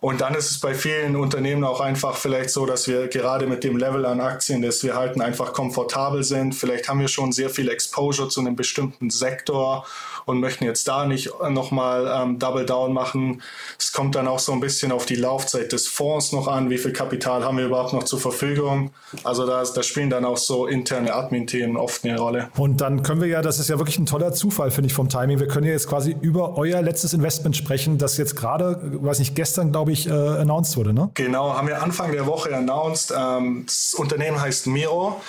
Und 0.00 0.22
dann 0.22 0.34
ist 0.34 0.50
es 0.50 0.58
bei 0.60 0.74
vielen 0.74 1.14
Unternehmen 1.14 1.62
auch 1.62 1.80
einfach 1.80 2.16
vielleicht 2.16 2.50
so, 2.50 2.64
dass 2.64 2.88
wir 2.88 3.08
gerade 3.08 3.46
mit 3.46 3.64
dem 3.64 3.76
Level 3.76 4.06
an 4.06 4.20
Aktien, 4.20 4.62
das 4.62 4.82
wir 4.82 4.96
halten, 4.96 5.20
einfach 5.20 5.52
komfortabel 5.52 6.24
sind. 6.24 6.54
Vielleicht 6.54 6.88
haben 6.88 7.00
wir 7.00 7.08
schon 7.08 7.32
sehr 7.32 7.50
viel 7.50 7.68
Exposure 7.68 8.28
zu 8.28 8.40
einem 8.40 8.56
bestimmten 8.56 9.10
Sektor 9.10 9.84
und 10.24 10.40
möchten 10.40 10.64
jetzt 10.64 10.88
da 10.88 11.06
nicht 11.06 11.30
nochmal 11.50 12.10
ähm, 12.22 12.38
Double 12.38 12.64
Down 12.64 12.92
machen. 12.92 13.42
Es 13.78 13.92
kommt 13.92 14.14
dann 14.14 14.28
auch 14.28 14.38
so 14.38 14.52
ein 14.52 14.60
bisschen 14.60 14.92
auf 14.92 15.06
die 15.06 15.16
Laufzeit 15.16 15.72
des 15.72 15.88
Fonds 15.88 16.32
noch 16.32 16.48
an, 16.48 16.70
wie 16.70 16.78
viel 16.78 16.92
Kapital 16.92 17.44
haben 17.44 17.58
wir 17.58 17.66
überhaupt 17.66 17.92
noch 17.92 18.04
zur 18.04 18.20
Verfügung. 18.20 18.90
Also 19.24 19.46
da, 19.46 19.62
da 19.62 19.82
spielen 19.82 20.10
dann 20.10 20.24
auch 20.24 20.36
so 20.36 20.66
interne 20.66 21.14
Admin-Themen 21.14 21.76
oft 21.76 22.04
eine 22.04 22.18
Rolle. 22.18 22.48
Und 22.56 22.80
dann 22.80 23.02
können 23.02 23.20
wir 23.20 23.28
ja, 23.28 23.42
das 23.42 23.58
ist 23.58 23.68
ja 23.68 23.78
wirklich 23.78 23.98
ein 23.98 24.06
toller 24.06 24.32
Zufall, 24.32 24.70
finde 24.70 24.88
ich, 24.88 24.94
vom 24.94 25.08
Timing. 25.08 25.40
Wir 25.40 25.48
können 25.48 25.66
ja 25.66 25.72
jetzt 25.72 25.88
quasi 25.88 26.16
über 26.20 26.56
euer 26.56 26.80
letztes 26.82 27.12
Investment 27.12 27.56
sprechen, 27.56 27.98
das 27.98 28.16
jetzt 28.16 28.36
gerade, 28.36 28.80
weiß 29.02 29.18
nicht, 29.18 29.34
gestern, 29.34 29.72
glaube 29.90 29.92
ich, 29.92 30.06
äh, 30.06 30.40
announced 30.40 30.76
wurde, 30.76 30.92
ne? 30.92 31.10
Genau, 31.14 31.54
haben 31.54 31.68
wir 31.68 31.82
Anfang 31.82 32.12
der 32.12 32.26
Woche 32.26 32.54
announced. 32.54 33.12
Ähm, 33.16 33.64
das 33.66 33.94
Unternehmen 33.96 34.40
heißt 34.40 34.66
Miro, 34.66 35.20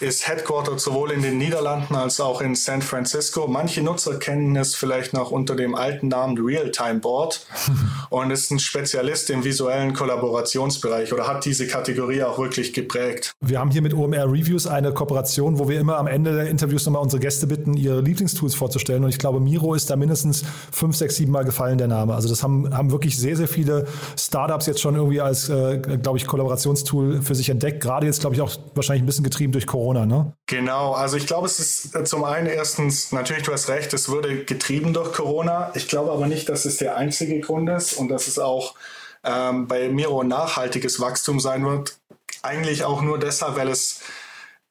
ist 0.00 0.26
headquartered 0.28 0.80
sowohl 0.80 1.12
in 1.12 1.22
den 1.22 1.38
Niederlanden 1.38 1.94
als 1.94 2.20
auch 2.20 2.40
in 2.40 2.54
San 2.54 2.82
Francisco. 2.82 3.46
Manche 3.46 3.82
Nutzer 3.82 4.18
kennen 4.18 4.56
es 4.56 4.74
vielleicht 4.74 5.12
noch 5.12 5.30
unter 5.30 5.56
dem 5.56 5.74
alten 5.74 6.08
Namen 6.08 6.38
Realtime 6.38 7.00
Board 7.00 7.46
und 8.10 8.30
ist 8.30 8.50
ein 8.50 8.58
Spezialist 8.58 9.30
im 9.30 9.44
visuellen 9.44 9.94
Kollaborationsbereich 9.94 11.12
oder 11.12 11.26
hat 11.26 11.44
diese 11.44 11.66
Kategorie 11.66 12.22
auch 12.22 12.38
wirklich 12.38 12.72
geprägt. 12.72 13.32
Wir 13.40 13.60
haben 13.60 13.70
hier 13.70 13.82
mit 13.82 13.94
OMR 13.94 14.24
Reviews 14.24 14.66
eine 14.66 14.92
Kooperation, 14.92 15.58
wo 15.58 15.68
wir 15.68 15.80
immer 15.80 15.98
am 15.98 16.06
Ende 16.06 16.34
der 16.34 16.48
Interviews 16.48 16.86
nochmal 16.86 17.02
unsere 17.02 17.20
Gäste 17.20 17.46
bitten, 17.46 17.74
ihre 17.74 18.00
Lieblingstools 18.00 18.54
vorzustellen. 18.54 19.04
Und 19.04 19.10
ich 19.10 19.18
glaube, 19.18 19.40
Miro 19.40 19.74
ist 19.74 19.90
da 19.90 19.96
mindestens 19.96 20.42
fünf, 20.72 20.96
sechs, 20.96 21.16
sieben 21.16 21.32
Mal 21.32 21.44
gefallen, 21.44 21.78
der 21.78 21.88
Name. 21.88 22.14
Also 22.14 22.28
das 22.28 22.42
haben, 22.42 22.74
haben 22.74 22.90
wirklich 22.90 23.18
sehr, 23.18 23.36
sehr 23.36 23.48
viele 23.48 23.86
Startups 24.16 24.66
jetzt 24.66 24.80
schon 24.80 24.94
irgendwie 24.94 25.20
als, 25.20 25.48
äh, 25.48 25.78
glaube 25.78 26.18
ich, 26.18 26.26
Kollaborationstool 26.26 27.22
für 27.22 27.34
sich 27.34 27.48
entdeckt. 27.48 27.82
Gerade 27.82 28.06
jetzt, 28.06 28.20
glaube 28.20 28.34
ich, 28.34 28.42
auch 28.42 28.50
wahrscheinlich 28.74 29.02
ein 29.02 29.06
bisschen 29.06 29.24
getrieben 29.24 29.52
durch 29.52 29.66
Corona, 29.66 30.06
ne? 30.06 30.32
Genau. 30.46 30.92
Also 30.92 31.16
ich 31.16 31.26
glaube, 31.26 31.46
es 31.46 31.58
ist 31.58 32.06
zum 32.06 32.24
einen 32.24 32.46
erstens, 32.46 33.12
natürlich, 33.12 33.42
du 33.42 33.52
hast 33.52 33.68
recht, 33.68 33.92
es 33.94 34.08
wurde 34.08 34.44
getrieben 34.44 34.92
durch 34.92 35.12
Corona. 35.12 35.70
Ich 35.74 35.88
glaube 35.88 36.12
aber 36.12 36.26
nicht, 36.26 36.48
dass 36.48 36.64
es 36.64 36.76
der 36.76 36.96
einzige 36.96 37.40
Grund 37.40 37.68
ist 37.68 37.94
und 37.94 38.08
dass 38.08 38.28
es 38.28 38.38
auch 38.38 38.74
ähm, 39.24 39.66
bei 39.66 39.88
Miro 39.88 40.22
nachhaltiges 40.22 41.00
Wachstum 41.00 41.40
sein 41.40 41.64
wird. 41.64 41.98
Eigentlich 42.42 42.84
auch 42.84 43.02
nur 43.02 43.18
deshalb, 43.18 43.56
weil 43.56 43.68
es 43.68 44.00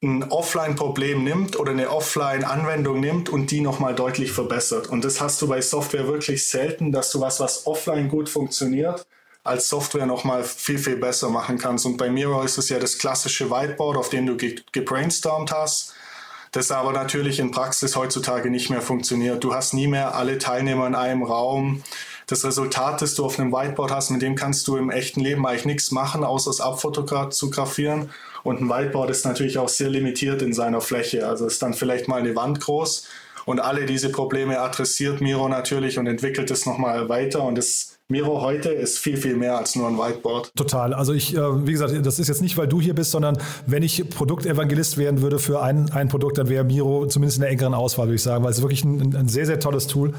ein 0.02 0.24
Offline-Problem 0.24 1.24
nimmt 1.24 1.58
oder 1.58 1.72
eine 1.72 1.90
Offline-Anwendung 1.90 3.00
nimmt 3.00 3.28
und 3.28 3.50
die 3.50 3.60
nochmal 3.60 3.94
deutlich 3.94 4.32
verbessert. 4.32 4.88
Und 4.88 5.04
das 5.04 5.20
hast 5.20 5.40
du 5.40 5.48
bei 5.48 5.60
Software 5.60 6.06
wirklich 6.06 6.46
selten, 6.46 6.92
dass 6.92 7.10
du 7.10 7.20
was, 7.20 7.40
was 7.40 7.66
offline 7.66 8.08
gut 8.08 8.28
funktioniert, 8.28 9.06
als 9.46 9.68
Software 9.68 10.06
nochmal 10.06 10.44
viel, 10.44 10.78
viel 10.78 10.96
besser 10.96 11.28
machen 11.30 11.58
kannst. 11.58 11.86
Und 11.86 11.96
bei 11.96 12.10
Miro 12.10 12.42
ist 12.42 12.58
es 12.58 12.68
ja 12.68 12.78
das 12.78 12.98
klassische 12.98 13.50
Whiteboard, 13.50 13.96
auf 13.96 14.08
dem 14.08 14.26
du 14.26 14.36
gebrainstormt 14.72 15.52
hast 15.52 15.94
das 16.56 16.70
aber 16.70 16.92
natürlich 16.92 17.38
in 17.38 17.50
Praxis 17.50 17.96
heutzutage 17.96 18.50
nicht 18.50 18.70
mehr 18.70 18.80
funktioniert. 18.80 19.44
Du 19.44 19.52
hast 19.52 19.74
nie 19.74 19.86
mehr 19.86 20.14
alle 20.14 20.38
Teilnehmer 20.38 20.86
in 20.86 20.94
einem 20.94 21.22
Raum. 21.22 21.82
das 22.28 22.44
Resultat, 22.44 23.02
das 23.02 23.14
du 23.14 23.24
auf 23.24 23.38
einem 23.38 23.52
Whiteboard 23.52 23.92
hast, 23.92 24.10
mit 24.10 24.20
dem 24.20 24.34
kannst 24.34 24.66
du 24.66 24.76
im 24.76 24.90
echten 24.90 25.20
Leben 25.20 25.46
eigentlich 25.46 25.64
nichts 25.64 25.92
machen, 25.92 26.24
außer 26.24 26.50
es 26.50 26.60
abfotografieren. 26.60 28.10
Und 28.42 28.60
ein 28.62 28.68
Whiteboard 28.68 29.10
ist 29.10 29.24
natürlich 29.24 29.58
auch 29.58 29.68
sehr 29.68 29.90
limitiert 29.90 30.42
in 30.42 30.52
seiner 30.52 30.80
Fläche. 30.80 31.28
Also 31.28 31.46
ist 31.46 31.62
dann 31.62 31.74
vielleicht 31.74 32.08
mal 32.08 32.20
eine 32.20 32.34
Wand 32.34 32.60
groß. 32.60 33.06
Und 33.44 33.60
alle 33.60 33.86
diese 33.86 34.10
Probleme 34.10 34.58
adressiert 34.58 35.20
Miro 35.20 35.48
natürlich 35.48 35.98
und 35.98 36.08
entwickelt 36.08 36.50
es 36.50 36.66
nochmal 36.66 37.08
weiter. 37.08 37.44
Und 37.44 37.58
das 37.58 37.95
Miro 38.08 38.40
heute 38.40 38.68
ist 38.68 38.98
viel, 38.98 39.16
viel 39.16 39.36
mehr 39.36 39.58
als 39.58 39.74
nur 39.74 39.88
ein 39.88 39.98
Whiteboard. 39.98 40.52
Total. 40.54 40.94
Also 40.94 41.12
ich, 41.12 41.34
äh, 41.34 41.66
wie 41.66 41.72
gesagt, 41.72 41.92
das 42.06 42.20
ist 42.20 42.28
jetzt 42.28 42.40
nicht, 42.40 42.56
weil 42.56 42.68
du 42.68 42.80
hier 42.80 42.94
bist, 42.94 43.10
sondern 43.10 43.36
wenn 43.66 43.82
ich 43.82 44.08
Produktevangelist 44.08 44.96
werden 44.96 45.22
würde 45.22 45.40
für 45.40 45.60
ein, 45.60 45.90
ein 45.90 46.06
Produkt, 46.06 46.38
dann 46.38 46.48
wäre 46.48 46.62
Miro 46.62 47.06
zumindest 47.06 47.38
in 47.38 47.42
der 47.42 47.50
engeren 47.50 47.74
Auswahl, 47.74 48.06
würde 48.06 48.14
ich 48.14 48.22
sagen, 48.22 48.44
weil 48.44 48.52
es 48.52 48.62
wirklich 48.62 48.84
ein, 48.84 49.16
ein 49.16 49.28
sehr, 49.28 49.44
sehr 49.46 49.58
tolles 49.58 49.88
Tool 49.88 50.14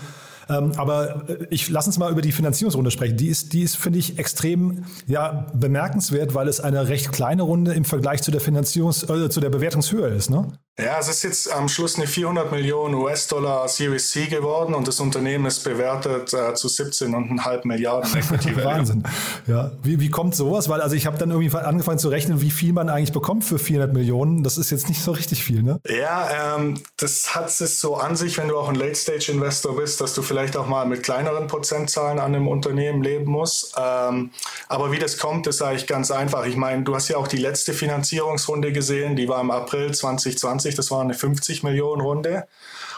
ähm, 0.50 0.72
aber 0.78 1.30
äh, 1.30 1.48
ich 1.50 1.70
lass 1.70 1.88
uns 1.88 1.98
mal 1.98 2.12
über 2.12 2.22
die 2.22 2.32
Finanzierungsrunde 2.32 2.92
sprechen. 2.92 3.18
Die 3.18 3.28
ist, 3.28 3.54
die 3.54 3.64
ist, 3.64 3.78
finde 3.78 4.00
ich, 4.00 4.18
extrem 4.20 4.86
ja, 5.06 5.48
bemerkenswert, 5.54 6.34
weil 6.36 6.48
es 6.48 6.60
eine 6.60 6.88
recht 6.88 7.12
kleine 7.12 7.44
Runde 7.44 7.74
im 7.74 7.86
Vergleich 7.86 8.22
zu 8.22 8.32
der 8.32 8.42
Finanzierungs-, 8.42 9.26
äh, 9.26 9.30
zu 9.30 9.40
der 9.40 9.50
Bewertungshöhe 9.50 10.08
ist, 10.08 10.30
ne? 10.30 10.48
Ja, 10.80 11.00
es 11.00 11.08
ist 11.08 11.24
jetzt 11.24 11.52
am 11.52 11.70
Schluss 11.70 11.96
eine 11.96 12.06
400 12.06 12.52
Millionen 12.52 12.94
US-Dollar 12.94 13.68
Series 13.68 14.12
C 14.12 14.28
geworden 14.28 14.76
und 14.76 14.88
das 14.88 15.00
Unternehmen 15.00 15.48
ist 15.48 15.64
bewertet 15.64 16.32
äh, 16.36 16.54
zu 16.54 16.68
17,5 16.68 17.66
Milliarden 17.66 18.16
Equity 18.16 18.56
Wahnsinn. 18.64 19.02
Ja, 19.48 19.72
wie, 19.82 20.00
wie 20.00 20.12
kommt 20.12 20.36
sowas? 20.36 20.70
Weil 20.70 20.82
also 20.82 20.96
ich 20.96 21.08
habe 21.08 21.18
dann 21.18 21.32
irgendwie 21.32 21.56
angefangen 21.58 21.98
zu 21.98 22.10
rechnen, 22.10 22.42
wie 22.42 22.52
viel 22.52 22.74
man 22.74 22.90
eigentlich 22.90 23.12
bekommt 23.12 23.44
für 23.44 23.58
400 23.58 23.92
Millionen. 23.92 24.44
Das 24.44 24.60
ist 24.60 24.70
jetzt 24.70 24.88
nicht 24.88 25.02
so 25.02 25.14
richtig 25.14 25.44
viel, 25.44 25.64
ne? 25.64 25.80
Ja, 25.90 26.58
ähm, 26.58 26.80
das 26.98 27.34
hat 27.34 27.48
es 27.48 27.80
so 27.80 27.96
an 27.96 28.16
sich, 28.16 28.38
wenn 28.38 28.48
du 28.48 28.58
auch 28.58 28.70
ein 28.70 28.76
Late-Stage-Investor 28.76 29.78
bist, 29.78 30.00
dass 30.00 30.14
du 30.14 30.22
vielleicht 30.22 30.37
auch 30.56 30.68
mal 30.68 30.86
mit 30.86 31.04
kleineren 31.04 31.48
Prozentzahlen 31.48 32.20
an 32.20 32.36
einem 32.36 32.48
Unternehmen 32.48 33.02
leben 33.02 33.32
musst. 33.32 33.76
Ähm, 33.78 34.32
aber 34.68 34.92
wie 34.92 35.00
das 35.00 35.18
kommt, 35.18 35.48
ist 35.48 35.62
eigentlich 35.62 35.88
ganz 35.88 36.12
einfach. 36.12 36.46
Ich 36.46 36.56
meine, 36.56 36.84
du 36.84 36.96
hast 36.96 37.08
ja 37.08 37.18
auch 37.18 37.28
die 37.28 37.38
letzte 37.38 37.74
Finanzierungsrunde 37.74 38.72
gesehen, 38.72 39.16
die 39.16 39.28
war 39.28 39.42
im 39.42 39.52
April 39.52 39.94
2020 39.94 40.76
das 40.76 40.92
war 40.92 41.02
eine 41.02 41.14
50 41.14 41.64
Millionen 41.64 42.02
Runde. 42.02 42.48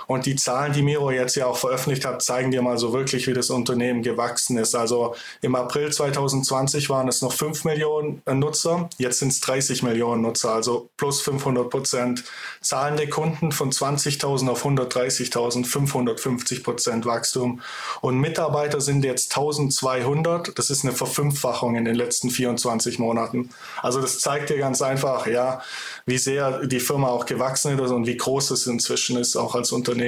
Und 0.10 0.26
die 0.26 0.36
Zahlen, 0.36 0.74
die 0.74 0.82
Miro 0.82 1.12
jetzt 1.12 1.36
ja 1.36 1.46
auch 1.46 1.58
veröffentlicht 1.58 2.04
hat, 2.04 2.24
zeigen 2.24 2.50
dir 2.50 2.64
mal 2.64 2.80
so 2.80 2.94
wirklich, 2.94 3.28
wie 3.28 3.34
das 3.34 3.52
Unternehmen 3.52 4.02
gewachsen 4.02 4.58
ist. 4.58 4.74
Also 4.74 5.14
im 5.44 5.54
April 5.54 5.94
2020 5.94 6.90
waren 6.90 7.08
es 7.08 7.22
noch 7.22 7.32
5 7.32 7.64
Millionen 7.64 8.24
Nutzer, 8.26 8.90
jetzt 8.98 9.20
sind 9.20 9.32
es 9.32 9.40
30 9.42 9.84
Millionen 9.84 10.24
Nutzer, 10.24 10.52
also 10.52 10.90
plus 10.98 11.22
500 11.22 11.70
Prozent. 11.70 12.24
Zahlende 12.60 13.08
Kunden 13.08 13.52
von 13.52 13.72
20.000 13.72 14.50
auf 14.50 14.66
130.000, 14.66 15.68
550 15.68 16.64
Prozent 16.64 17.06
Wachstum. 17.06 17.62
Und 18.02 18.18
Mitarbeiter 18.18 18.82
sind 18.82 19.06
jetzt 19.06 19.38
1200, 19.38 20.58
das 20.58 20.72
ist 20.72 20.84
eine 20.84 20.94
Verfünffachung 20.94 21.76
in 21.76 21.86
den 21.86 21.94
letzten 21.94 22.32
24 22.32 22.98
Monaten. 22.98 23.52
Also 23.84 24.02
das 24.02 24.18
zeigt 24.18 24.50
dir 24.50 24.58
ganz 24.58 24.82
einfach, 24.82 25.28
ja, 25.28 25.62
wie 26.08 26.18
sehr 26.18 26.66
die 26.66 26.80
Firma 26.80 27.10
auch 27.10 27.28
gewachsen 27.28 27.78
ist 27.78 27.92
und 27.92 28.08
wie 28.08 28.18
groß 28.18 28.50
es 28.50 28.66
inzwischen 28.66 29.16
ist, 29.16 29.36
auch 29.36 29.54
als 29.54 29.72
Unternehmen. 29.72 29.99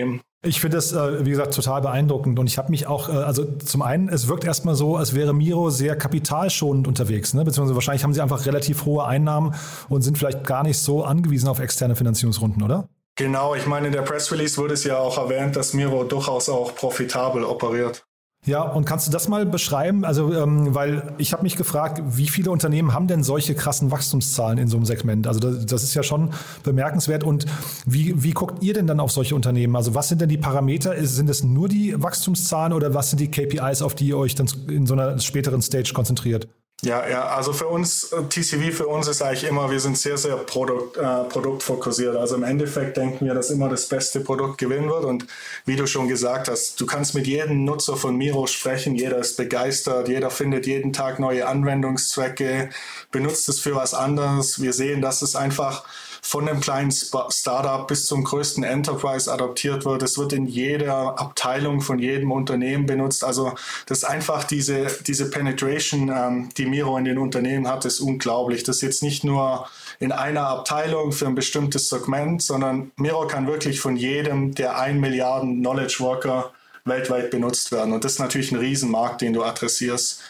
Ich 0.43 0.59
finde 0.59 0.77
das, 0.77 0.91
äh, 0.91 1.23
wie 1.23 1.29
gesagt, 1.29 1.53
total 1.53 1.81
beeindruckend. 1.81 2.39
Und 2.39 2.47
ich 2.47 2.57
habe 2.57 2.71
mich 2.71 2.87
auch, 2.87 3.09
äh, 3.09 3.11
also 3.11 3.45
zum 3.45 3.83
einen, 3.83 4.09
es 4.09 4.27
wirkt 4.27 4.43
erstmal 4.43 4.73
so, 4.73 4.95
als 4.95 5.13
wäre 5.13 5.33
Miro 5.33 5.69
sehr 5.69 5.95
kapitalschonend 5.95 6.87
unterwegs, 6.87 7.35
ne? 7.35 7.45
beziehungsweise 7.45 7.75
wahrscheinlich 7.75 8.03
haben 8.03 8.13
sie 8.13 8.21
einfach 8.21 8.45
relativ 8.47 8.85
hohe 8.85 9.05
Einnahmen 9.05 9.53
und 9.87 10.01
sind 10.01 10.17
vielleicht 10.17 10.43
gar 10.43 10.63
nicht 10.63 10.79
so 10.79 11.03
angewiesen 11.03 11.47
auf 11.47 11.59
externe 11.59 11.95
Finanzierungsrunden, 11.95 12.63
oder? 12.63 12.89
Genau, 13.17 13.53
ich 13.53 13.67
meine, 13.67 13.87
in 13.87 13.93
der 13.93 14.01
Press 14.01 14.31
Release 14.31 14.57
wurde 14.57 14.73
es 14.73 14.83
ja 14.83 14.97
auch 14.97 15.17
erwähnt, 15.17 15.55
dass 15.55 15.73
Miro 15.73 16.05
durchaus 16.05 16.49
auch 16.49 16.73
profitabel 16.73 17.43
operiert. 17.43 18.03
Ja, 18.47 18.63
und 18.63 18.85
kannst 18.85 19.05
du 19.05 19.11
das 19.11 19.27
mal 19.27 19.45
beschreiben? 19.45 20.03
Also, 20.03 20.33
ähm, 20.33 20.73
weil 20.73 21.13
ich 21.19 21.31
habe 21.31 21.43
mich 21.43 21.55
gefragt, 21.57 22.01
wie 22.17 22.27
viele 22.27 22.49
Unternehmen 22.49 22.91
haben 22.91 23.05
denn 23.05 23.21
solche 23.23 23.53
krassen 23.53 23.91
Wachstumszahlen 23.91 24.57
in 24.57 24.67
so 24.67 24.77
einem 24.77 24.85
Segment? 24.87 25.27
Also 25.27 25.39
das, 25.39 25.63
das, 25.67 25.83
ist 25.83 25.93
ja 25.93 26.01
schon 26.01 26.31
bemerkenswert. 26.63 27.23
Und 27.23 27.45
wie, 27.85 28.23
wie 28.23 28.31
guckt 28.31 28.63
ihr 28.63 28.73
denn 28.73 28.87
dann 28.87 28.99
auf 28.99 29.11
solche 29.11 29.35
Unternehmen? 29.35 29.75
Also 29.75 29.93
was 29.93 30.09
sind 30.09 30.21
denn 30.21 30.29
die 30.29 30.39
Parameter? 30.39 30.95
Sind 31.05 31.29
es 31.29 31.43
nur 31.43 31.69
die 31.69 31.93
Wachstumszahlen 32.01 32.73
oder 32.73 32.95
was 32.95 33.11
sind 33.11 33.19
die 33.19 33.29
KPIs, 33.29 33.83
auf 33.83 33.93
die 33.93 34.07
ihr 34.07 34.17
euch 34.17 34.33
dann 34.33 34.47
in 34.67 34.87
so 34.87 34.95
einer 34.95 35.19
späteren 35.19 35.61
Stage 35.61 35.93
konzentriert? 35.93 36.47
Ja, 36.83 37.07
ja, 37.07 37.27
also 37.27 37.53
für 37.53 37.67
uns, 37.67 38.11
äh, 38.11 38.23
TCV 38.23 38.71
für 38.75 38.87
uns 38.87 39.07
ist 39.07 39.21
eigentlich 39.21 39.43
immer, 39.43 39.69
wir 39.69 39.79
sind 39.79 39.99
sehr, 39.99 40.17
sehr 40.17 40.35
Produkt, 40.37 40.97
äh, 40.97 41.23
produktfokussiert. 41.25 42.15
Also 42.15 42.35
im 42.35 42.43
Endeffekt 42.43 42.97
denken 42.97 43.23
wir, 43.23 43.35
dass 43.35 43.51
immer 43.51 43.69
das 43.69 43.87
beste 43.87 44.19
Produkt 44.21 44.57
gewinnen 44.57 44.89
wird. 44.89 45.05
Und 45.05 45.27
wie 45.65 45.75
du 45.75 45.85
schon 45.85 46.07
gesagt 46.07 46.49
hast, 46.49 46.81
du 46.81 46.87
kannst 46.87 47.13
mit 47.13 47.27
jedem 47.27 47.65
Nutzer 47.65 47.95
von 47.97 48.15
Miro 48.15 48.47
sprechen, 48.47 48.95
jeder 48.95 49.19
ist 49.19 49.37
begeistert, 49.37 50.07
jeder 50.07 50.31
findet 50.31 50.65
jeden 50.65 50.91
Tag 50.91 51.19
neue 51.19 51.47
Anwendungszwecke, 51.47 52.71
benutzt 53.11 53.47
es 53.47 53.59
für 53.59 53.75
was 53.75 53.93
anderes. 53.93 54.59
Wir 54.59 54.73
sehen, 54.73 55.01
dass 55.01 55.21
es 55.21 55.35
einfach 55.35 55.83
von 56.23 56.47
einem 56.47 56.61
kleinen 56.61 56.91
Startup 56.91 57.87
bis 57.87 58.05
zum 58.05 58.23
größten 58.23 58.63
Enterprise 58.63 59.31
adoptiert 59.31 59.85
wird. 59.85 60.03
Es 60.03 60.17
wird 60.19 60.33
in 60.33 60.45
jeder 60.45 61.19
Abteilung 61.19 61.81
von 61.81 61.97
jedem 61.97 62.31
Unternehmen 62.31 62.85
benutzt. 62.85 63.23
Also 63.23 63.53
das 63.87 63.99
ist 63.99 64.03
einfach 64.03 64.43
diese, 64.43 64.87
diese 65.07 65.29
Penetration, 65.31 66.09
ähm, 66.09 66.49
die 66.57 66.67
Miro 66.67 66.95
in 66.97 67.05
den 67.05 67.17
Unternehmen 67.17 67.67
hat, 67.67 67.85
ist 67.85 67.99
unglaublich. 67.99 68.63
Das 68.63 68.77
ist 68.77 68.81
jetzt 68.83 69.03
nicht 69.03 69.23
nur 69.23 69.67
in 69.99 70.11
einer 70.11 70.47
Abteilung 70.47 71.11
für 71.11 71.25
ein 71.25 71.35
bestimmtes 71.35 71.89
Segment, 71.89 72.41
sondern 72.41 72.91
Miro 72.97 73.27
kann 73.27 73.47
wirklich 73.47 73.79
von 73.79 73.97
jedem 73.97 74.53
der 74.53 74.77
1 74.77 74.99
Milliarden 74.99 75.59
Knowledge 75.59 75.97
Worker 75.99 76.51
weltweit 76.85 77.31
benutzt 77.31 77.71
werden. 77.71 77.93
Und 77.93 78.03
das 78.03 78.13
ist 78.13 78.19
natürlich 78.19 78.51
ein 78.51 78.59
Riesenmarkt, 78.59 79.21
den 79.21 79.33
du 79.33 79.43
adressierst. 79.43 80.21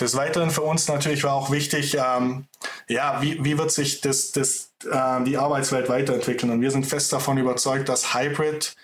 Des 0.00 0.14
Weiteren 0.14 0.50
für 0.50 0.62
uns 0.62 0.86
natürlich 0.86 1.24
war 1.24 1.34
auch 1.34 1.50
wichtig, 1.50 1.96
ähm, 1.96 2.46
ja, 2.88 3.20
wie, 3.20 3.42
wie 3.44 3.58
wird 3.58 3.72
sich 3.72 4.00
das, 4.00 4.30
das, 4.30 4.72
äh, 4.88 5.24
die 5.24 5.36
Arbeitswelt 5.36 5.88
weiterentwickeln? 5.88 6.52
Und 6.52 6.60
wir 6.60 6.70
sind 6.70 6.86
fest 6.86 7.12
davon 7.12 7.36
überzeugt, 7.36 7.88
dass 7.88 8.14
Hybrid 8.14 8.76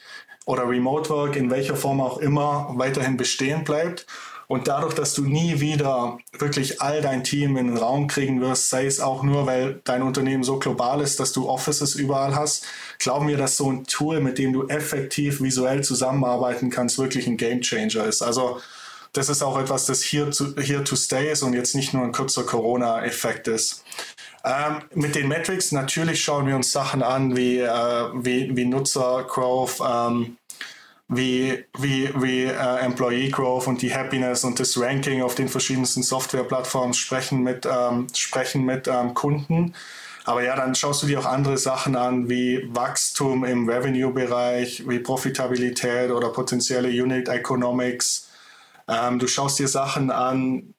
oder 0.45 0.69
Remote 0.69 1.09
Work 1.11 1.37
in 1.37 1.51
welcher 1.51 1.77
Form 1.77 2.01
auch 2.01 2.19
immer 2.19 2.71
weiterhin 2.75 3.17
bestehen 3.17 3.65
bleibt. 3.65 4.07
Und 4.47 4.69
dadurch, 4.69 4.93
dass 4.95 5.15
du 5.15 5.25
nie 5.25 5.61
wieder 5.61 6.19
wirklich 6.39 6.83
all 6.83 7.01
dein 7.01 7.25
Team 7.25 7.57
in 7.57 7.69
den 7.69 7.77
Raum 7.79 8.09
kriegen 8.09 8.41
wirst, 8.43 8.69
sei 8.69 8.85
es 8.85 9.01
auch 9.01 9.23
nur, 9.23 9.47
weil 9.47 9.81
dein 9.85 10.03
Unternehmen 10.03 10.43
so 10.43 10.59
global 10.59 11.01
ist, 11.01 11.19
dass 11.19 11.33
du 11.33 11.49
Offices 11.49 11.95
überall 11.95 12.35
hast, 12.35 12.67
glauben 12.99 13.27
wir, 13.27 13.39
dass 13.39 13.57
so 13.57 13.71
ein 13.71 13.85
Tool, 13.85 14.21
mit 14.21 14.37
dem 14.37 14.53
du 14.53 14.67
effektiv 14.67 15.41
visuell 15.41 15.83
zusammenarbeiten 15.83 16.69
kannst, 16.69 16.99
wirklich 16.99 17.27
ein 17.27 17.39
Game 17.39 17.63
Changer 17.63 18.05
ist. 18.05 18.21
Also 18.21 18.61
das 19.15 19.29
ist 19.29 19.43
auch 19.43 19.59
etwas, 19.59 19.87
das 19.87 20.03
hier 20.03 20.31
to, 20.31 20.55
here 20.61 20.85
to 20.85 20.97
stay 20.97 21.31
ist 21.33 21.43
und 21.43 21.55
jetzt 21.55 21.75
nicht 21.75 21.95
nur 21.95 22.05
ein 22.05 22.13
kurzer 22.13 22.45
Corona-Effekt 22.45 23.49
ist. 23.49 23.85
Ähm, 24.45 24.83
mit 24.95 25.15
den 25.15 25.29
Metrics 25.29 25.73
natürlich 25.73 26.23
schauen 26.23 26.47
wir 26.47 26.57
uns 26.57 26.71
Sachen 26.71 27.03
an 27.03 27.35
wie, 27.37 27.61
äh, 27.61 28.09
wie, 28.15 28.55
wie 28.55 28.67
Nutzer 28.67 29.25
Growth, 29.27 29.81
ähm, 29.81 30.37
wie, 31.09 31.65
wie, 31.79 32.11
wie 32.17 32.45
äh, 32.45 32.79
Employee 32.81 33.31
Growth 33.31 33.67
und 33.69 33.81
die 33.81 33.95
Happiness 33.95 34.45
und 34.45 34.61
das 34.61 34.79
Ranking 34.79 35.23
auf 35.23 35.35
den 35.35 35.49
verschiedensten 35.49 36.03
Softwareplattformen 36.03 36.93
sprechen 36.93 37.43
mit, 37.43 37.67
ähm, 37.67 38.09
sprechen 38.15 38.65
mit 38.65 38.89
ähm, 38.89 39.15
Kunden. 39.15 39.75
Aber 40.25 40.43
ja, 40.43 40.57
dann 40.57 40.75
schaust 40.75 41.03
du 41.03 41.07
dir 41.07 41.21
auch 41.21 41.27
andere 41.27 41.59
Sachen 41.59 41.97
an, 41.97 42.29
wie 42.29 42.69
Wachstum 42.75 43.45
im 43.45 43.69
Revenue-Bereich, 43.69 44.89
wie 44.89 44.99
Profitabilität 44.99 46.11
oder 46.11 46.31
potenzielle 46.31 46.89
Unit 46.89 47.29
Economics. 47.29 48.29
Ähm, 48.89 49.19
du 49.19 49.27
schaust 49.27 49.59
dir 49.59 49.69
Sachen 49.69 50.11
an, 50.11 50.75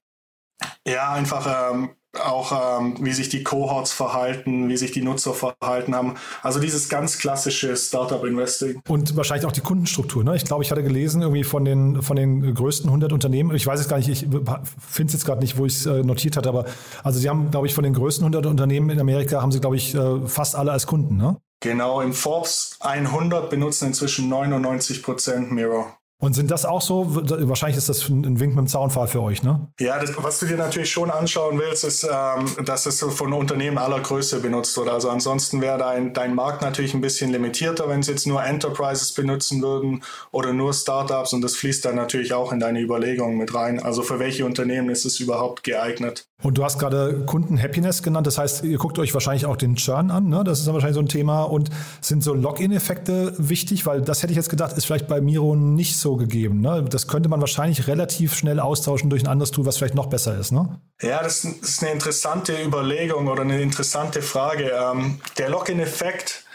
ja, 0.88 1.12
einfach 1.12 1.72
ähm, 1.72 1.96
auch 2.24 2.80
ähm, 2.80 2.96
wie 3.00 3.12
sich 3.12 3.30
die 3.30 3.44
Cohorts 3.44 3.92
verhalten, 3.92 4.70
wie 4.70 4.78
sich 4.78 4.92
die 4.92 5.02
Nutzer 5.02 5.34
verhalten 5.34 5.96
haben. 5.96 6.16
Also 6.42 6.60
dieses 6.60 6.90
ganz 6.90 7.18
klassische 7.18 7.76
Startup-Investing. 7.76 8.82
Und 8.88 9.16
wahrscheinlich 9.16 9.46
auch 9.46 9.52
die 9.52 9.62
Kundenstruktur. 9.62 10.24
Ne? 10.24 10.36
Ich 10.36 10.46
glaube, 10.46 10.64
ich 10.64 10.72
hatte 10.72 10.84
gelesen, 10.84 11.22
irgendwie 11.22 11.44
von 11.44 11.66
den, 11.66 12.02
von 12.02 12.16
den 12.16 12.54
größten 12.54 12.90
100 12.90 13.12
Unternehmen, 13.12 13.56
ich 13.56 13.66
weiß 13.66 13.80
es 13.80 13.88
gar 13.88 13.98
nicht, 13.98 14.10
ich 14.10 14.20
finde 14.20 15.08
es 15.08 15.14
jetzt 15.14 15.26
gerade 15.26 15.42
nicht, 15.42 15.58
wo 15.58 15.66
ich 15.66 15.74
es 15.74 15.86
äh, 15.86 16.04
notiert 16.04 16.38
hatte, 16.38 16.50
aber 16.50 16.66
also 17.04 17.20
sie 17.20 17.30
haben, 17.30 17.52
glaube 17.52 17.68
ich, 17.68 17.74
von 17.74 17.84
den 17.84 17.94
größten 17.94 18.24
100 18.24 18.46
Unternehmen 18.46 18.90
in 18.90 19.00
Amerika, 19.00 19.42
haben 19.42 19.52
sie, 19.52 19.60
glaube 19.60 19.76
ich, 19.76 19.96
äh, 19.96 20.28
fast 20.28 20.56
alle 20.56 20.72
als 20.72 20.88
Kunden. 20.88 21.18
Ne? 21.18 21.38
Genau, 21.62 22.02
im 22.02 22.14
Forbes 22.14 22.78
100 22.82 23.50
benutzen 23.50 23.88
inzwischen 23.88 24.30
99 24.30 25.04
Prozent 25.04 25.52
Mirror. 25.52 25.98
Und 26.18 26.34
sind 26.34 26.50
das 26.50 26.66
auch 26.66 26.82
so? 26.82 27.08
Wahrscheinlich 27.10 27.78
ist 27.78 27.90
das 27.90 28.08
ein 28.08 28.40
Wink 28.40 28.56
mit 28.56 28.66
dem 28.66 28.68
Zaunpfahl 28.68 29.08
für 29.08 29.22
euch, 29.22 29.44
ne? 29.44 29.68
Ja, 29.82 30.00
das, 30.00 30.12
was 30.18 30.40
du 30.40 30.46
dir 30.46 30.56
natürlich 30.56 30.90
schon 30.90 31.12
anschauen 31.12 31.60
willst, 31.60 31.84
ist, 31.84 32.06
ähm, 32.06 32.66
dass 32.66 32.86
es 32.86 33.02
von 33.02 33.34
Unternehmen 33.34 33.78
aller 33.78 34.00
Größe 34.00 34.40
benutzt 34.40 34.78
wird. 34.78 34.88
Also 34.88 35.10
ansonsten 35.10 35.60
wäre 35.60 35.78
dein, 35.78 36.14
dein 36.14 36.34
Markt 36.34 36.62
natürlich 36.62 36.94
ein 36.94 37.02
bisschen 37.02 37.32
limitierter, 37.32 37.90
wenn 37.90 38.00
es 38.00 38.08
jetzt 38.08 38.28
nur 38.28 38.42
Enterprises 38.42 39.12
benutzen 39.14 39.62
würden 39.62 40.04
oder 40.32 40.54
nur 40.54 40.74
Startups. 40.74 41.34
Und 41.34 41.42
das 41.42 41.58
fließt 41.58 41.84
dann 41.84 41.96
natürlich 41.96 42.34
auch 42.34 42.54
in 42.54 42.62
deine 42.62 42.80
Überlegungen 42.80 43.38
mit 43.38 43.54
rein. 43.54 43.84
Also 43.84 44.02
für 44.02 44.18
welche 44.18 44.46
Unternehmen 44.46 44.90
ist 44.90 45.04
es 45.04 45.20
überhaupt 45.20 45.64
geeignet? 45.64 46.30
Und 46.42 46.58
du 46.58 46.64
hast 46.64 46.80
gerade 46.80 47.26
Kunden-Happiness 47.26 48.04
genannt. 48.04 48.28
Das 48.28 48.38
heißt, 48.38 48.64
ihr 48.64 48.78
guckt 48.78 49.00
euch 49.00 49.14
wahrscheinlich 49.14 49.46
auch 49.46 49.58
den 49.58 49.76
Churn 49.76 50.12
an. 50.12 50.30
Ne? 50.30 50.44
Das 50.46 50.60
ist 50.60 50.68
dann 50.68 50.74
wahrscheinlich 50.76 50.96
so 50.96 51.02
ein 51.02 51.10
Thema. 51.10 51.44
Und 51.44 51.70
sind 52.00 52.24
so 52.24 52.34
Login-Effekte 52.34 53.34
wichtig? 53.38 53.86
Weil 53.86 54.02
das 54.02 54.24
hätte 54.24 54.32
ich 54.32 54.38
jetzt 54.38 54.50
gedacht, 54.50 54.78
ist 54.78 54.86
vielleicht 54.86 55.08
bei 55.08 55.20
Miro 55.22 55.56
nicht 55.56 55.98
so 55.98 56.05
so 56.06 56.16
gegeben. 56.16 56.62
Ne? 56.62 56.86
Das 56.88 57.08
könnte 57.08 57.30
man 57.30 57.42
wahrscheinlich 57.42 57.88
relativ 57.88 58.36
schnell 58.36 58.60
austauschen 58.60 59.10
durch 59.10 59.24
ein 59.24 59.28
anderes 59.28 59.50
Tool, 59.50 59.66
was 59.66 59.78
vielleicht 59.78 59.96
noch 59.96 60.06
besser 60.06 60.38
ist. 60.38 60.52
Ne? 60.52 60.80
Ja, 61.02 61.24
das 61.24 61.44
ist 61.44 61.82
eine 61.82 61.92
interessante 61.92 62.54
Überlegung 62.64 63.28
oder 63.28 63.42
eine 63.42 63.60
interessante 63.60 64.22
Frage. 64.22 64.72
Ähm, 64.72 65.20
der 65.40 65.50
Login-Effekt, 65.50 66.46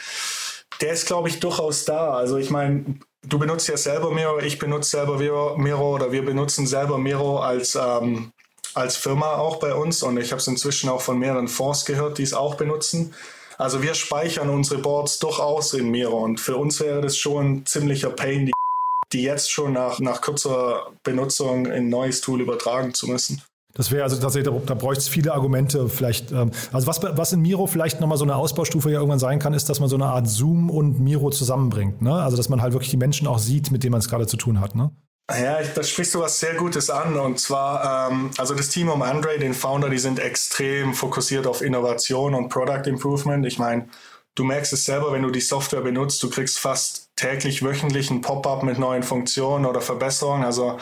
der 0.81 0.93
ist, 0.93 1.07
glaube 1.07 1.29
ich, 1.29 1.41
durchaus 1.41 1.85
da. 1.85 2.13
Also 2.13 2.37
ich 2.37 2.51
meine, 2.51 2.85
du 3.25 3.41
benutzt 3.41 3.67
ja 3.67 3.77
selber 3.77 4.13
Miro, 4.13 4.39
ich 4.39 4.61
benutze 4.61 4.91
selber 4.91 5.19
Miro 5.59 5.97
oder 5.97 6.13
wir 6.13 6.25
benutzen 6.25 6.69
selber 6.69 6.97
Miro 6.97 7.41
als, 7.41 7.75
ähm, 7.75 8.31
als 8.75 8.97
Firma 8.97 9.35
auch 9.35 9.57
bei 9.57 9.75
uns 9.75 10.05
und 10.05 10.17
ich 10.17 10.31
habe 10.31 10.41
es 10.41 10.47
inzwischen 10.47 10.89
auch 10.89 11.01
von 11.01 11.19
mehreren 11.19 11.49
Fonds 11.49 11.85
gehört, 11.85 12.19
die 12.19 12.23
es 12.23 12.35
auch 12.35 12.55
benutzen. 12.55 13.13
Also 13.59 13.83
wir 13.83 13.95
speichern 13.95 14.49
unsere 14.49 14.81
Boards 14.81 15.19
durchaus 15.19 15.75
in 15.75 15.91
Miro 15.91 16.19
und 16.23 16.39
für 16.39 16.57
uns 16.57 16.79
wäre 16.79 17.01
das 17.01 17.17
schon 17.17 17.53
ein 17.53 17.67
ziemlicher 17.67 18.11
Pain, 18.11 18.47
die, 18.47 18.53
die 19.13 19.23
jetzt 19.23 19.51
schon 19.51 19.73
nach, 19.73 20.01
nach 20.01 20.21
kurzer 20.21 20.93
Benutzung 21.03 21.67
in 21.67 21.73
ein 21.73 21.89
neues 21.89 22.21
Tool 22.21 22.41
übertragen 22.41 22.95
zu 22.95 23.09
müssen. 23.09 23.43
Das 23.75 23.91
wäre 23.93 24.03
also 24.03 24.17
tatsächlich, 24.17 24.53
da, 24.67 24.75
bräuchte 24.75 25.01
es 25.01 25.09
viele 25.09 25.33
Argumente 25.33 25.89
vielleicht. 25.89 26.33
Ähm, 26.33 26.51
also 26.73 26.87
was, 26.87 27.03
was 27.03 27.33
in 27.33 27.41
Miro 27.41 27.67
vielleicht 27.67 28.01
nochmal 28.01 28.19
so 28.19 28.25
eine 28.25 28.35
Ausbaustufe 28.35 28.91
ja 28.91 28.99
irgendwann 28.99 29.21
sein 29.21 29.39
kann, 29.39 29.55
ist, 29.55 29.69
dass 29.69 29.79
man 29.79 29.89
so 29.89 29.97
eine 29.97 30.07
Art 30.07 30.29
Zoom 30.29 30.71
und 30.71 30.99
Miro 30.99 31.31
zusammenbringt. 31.31 32.03
Ne? 32.03 32.13
Also 32.13 32.37
dass 32.37 32.49
man 32.49 32.63
halt 32.63 32.73
wirklich 32.73 32.91
die 32.91 32.97
Menschen 32.97 33.27
auch 33.27 33.39
sieht, 33.39 33.71
mit 33.71 33.85
denen 33.85 33.93
man 33.93 34.01
es 34.01 34.09
gerade 34.09 34.27
zu 34.27 34.37
tun 34.37 34.61
hat. 34.61 34.75
Ne? 34.75 34.91
Ja, 35.31 35.63
da 35.63 35.83
sprichst 35.85 36.15
du 36.15 36.21
was 36.21 36.41
sehr 36.41 36.55
Gutes 36.55 36.91
an. 36.91 37.17
Und 37.17 37.39
zwar, 37.39 38.11
ähm, 38.11 38.31
also 38.39 38.55
das 38.55 38.71
Team 38.71 38.89
um 38.89 39.03
Andre, 39.03 39.39
den 39.39 39.55
Founder, 39.55 39.89
die 39.89 39.99
sind 39.99 40.19
extrem 40.19 40.93
fokussiert 40.93 41.47
auf 41.47 41.63
Innovation 41.63 42.35
und 42.35 42.49
Product 42.49 42.87
Improvement. 42.87 43.47
Ich 43.47 43.59
meine, 43.59 43.89
du 44.35 44.43
merkst 44.43 44.73
es 44.73 44.85
selber, 44.85 45.13
wenn 45.13 45.23
du 45.23 45.31
die 45.31 45.41
Software 45.41 45.83
benutzt, 45.83 46.21
du 46.25 46.31
kriegst 46.31 46.59
fast 46.59 47.10
täglich, 47.21 47.63
wöchentlich 47.63 48.11
ein 48.11 48.23
Pop-up 48.23 48.63
mit 48.63 48.79
neuen 48.79 49.03
Funktionen 49.03 49.67
oder 49.67 49.81
Verbesserungen. 49.81 50.45
Also 50.45 50.79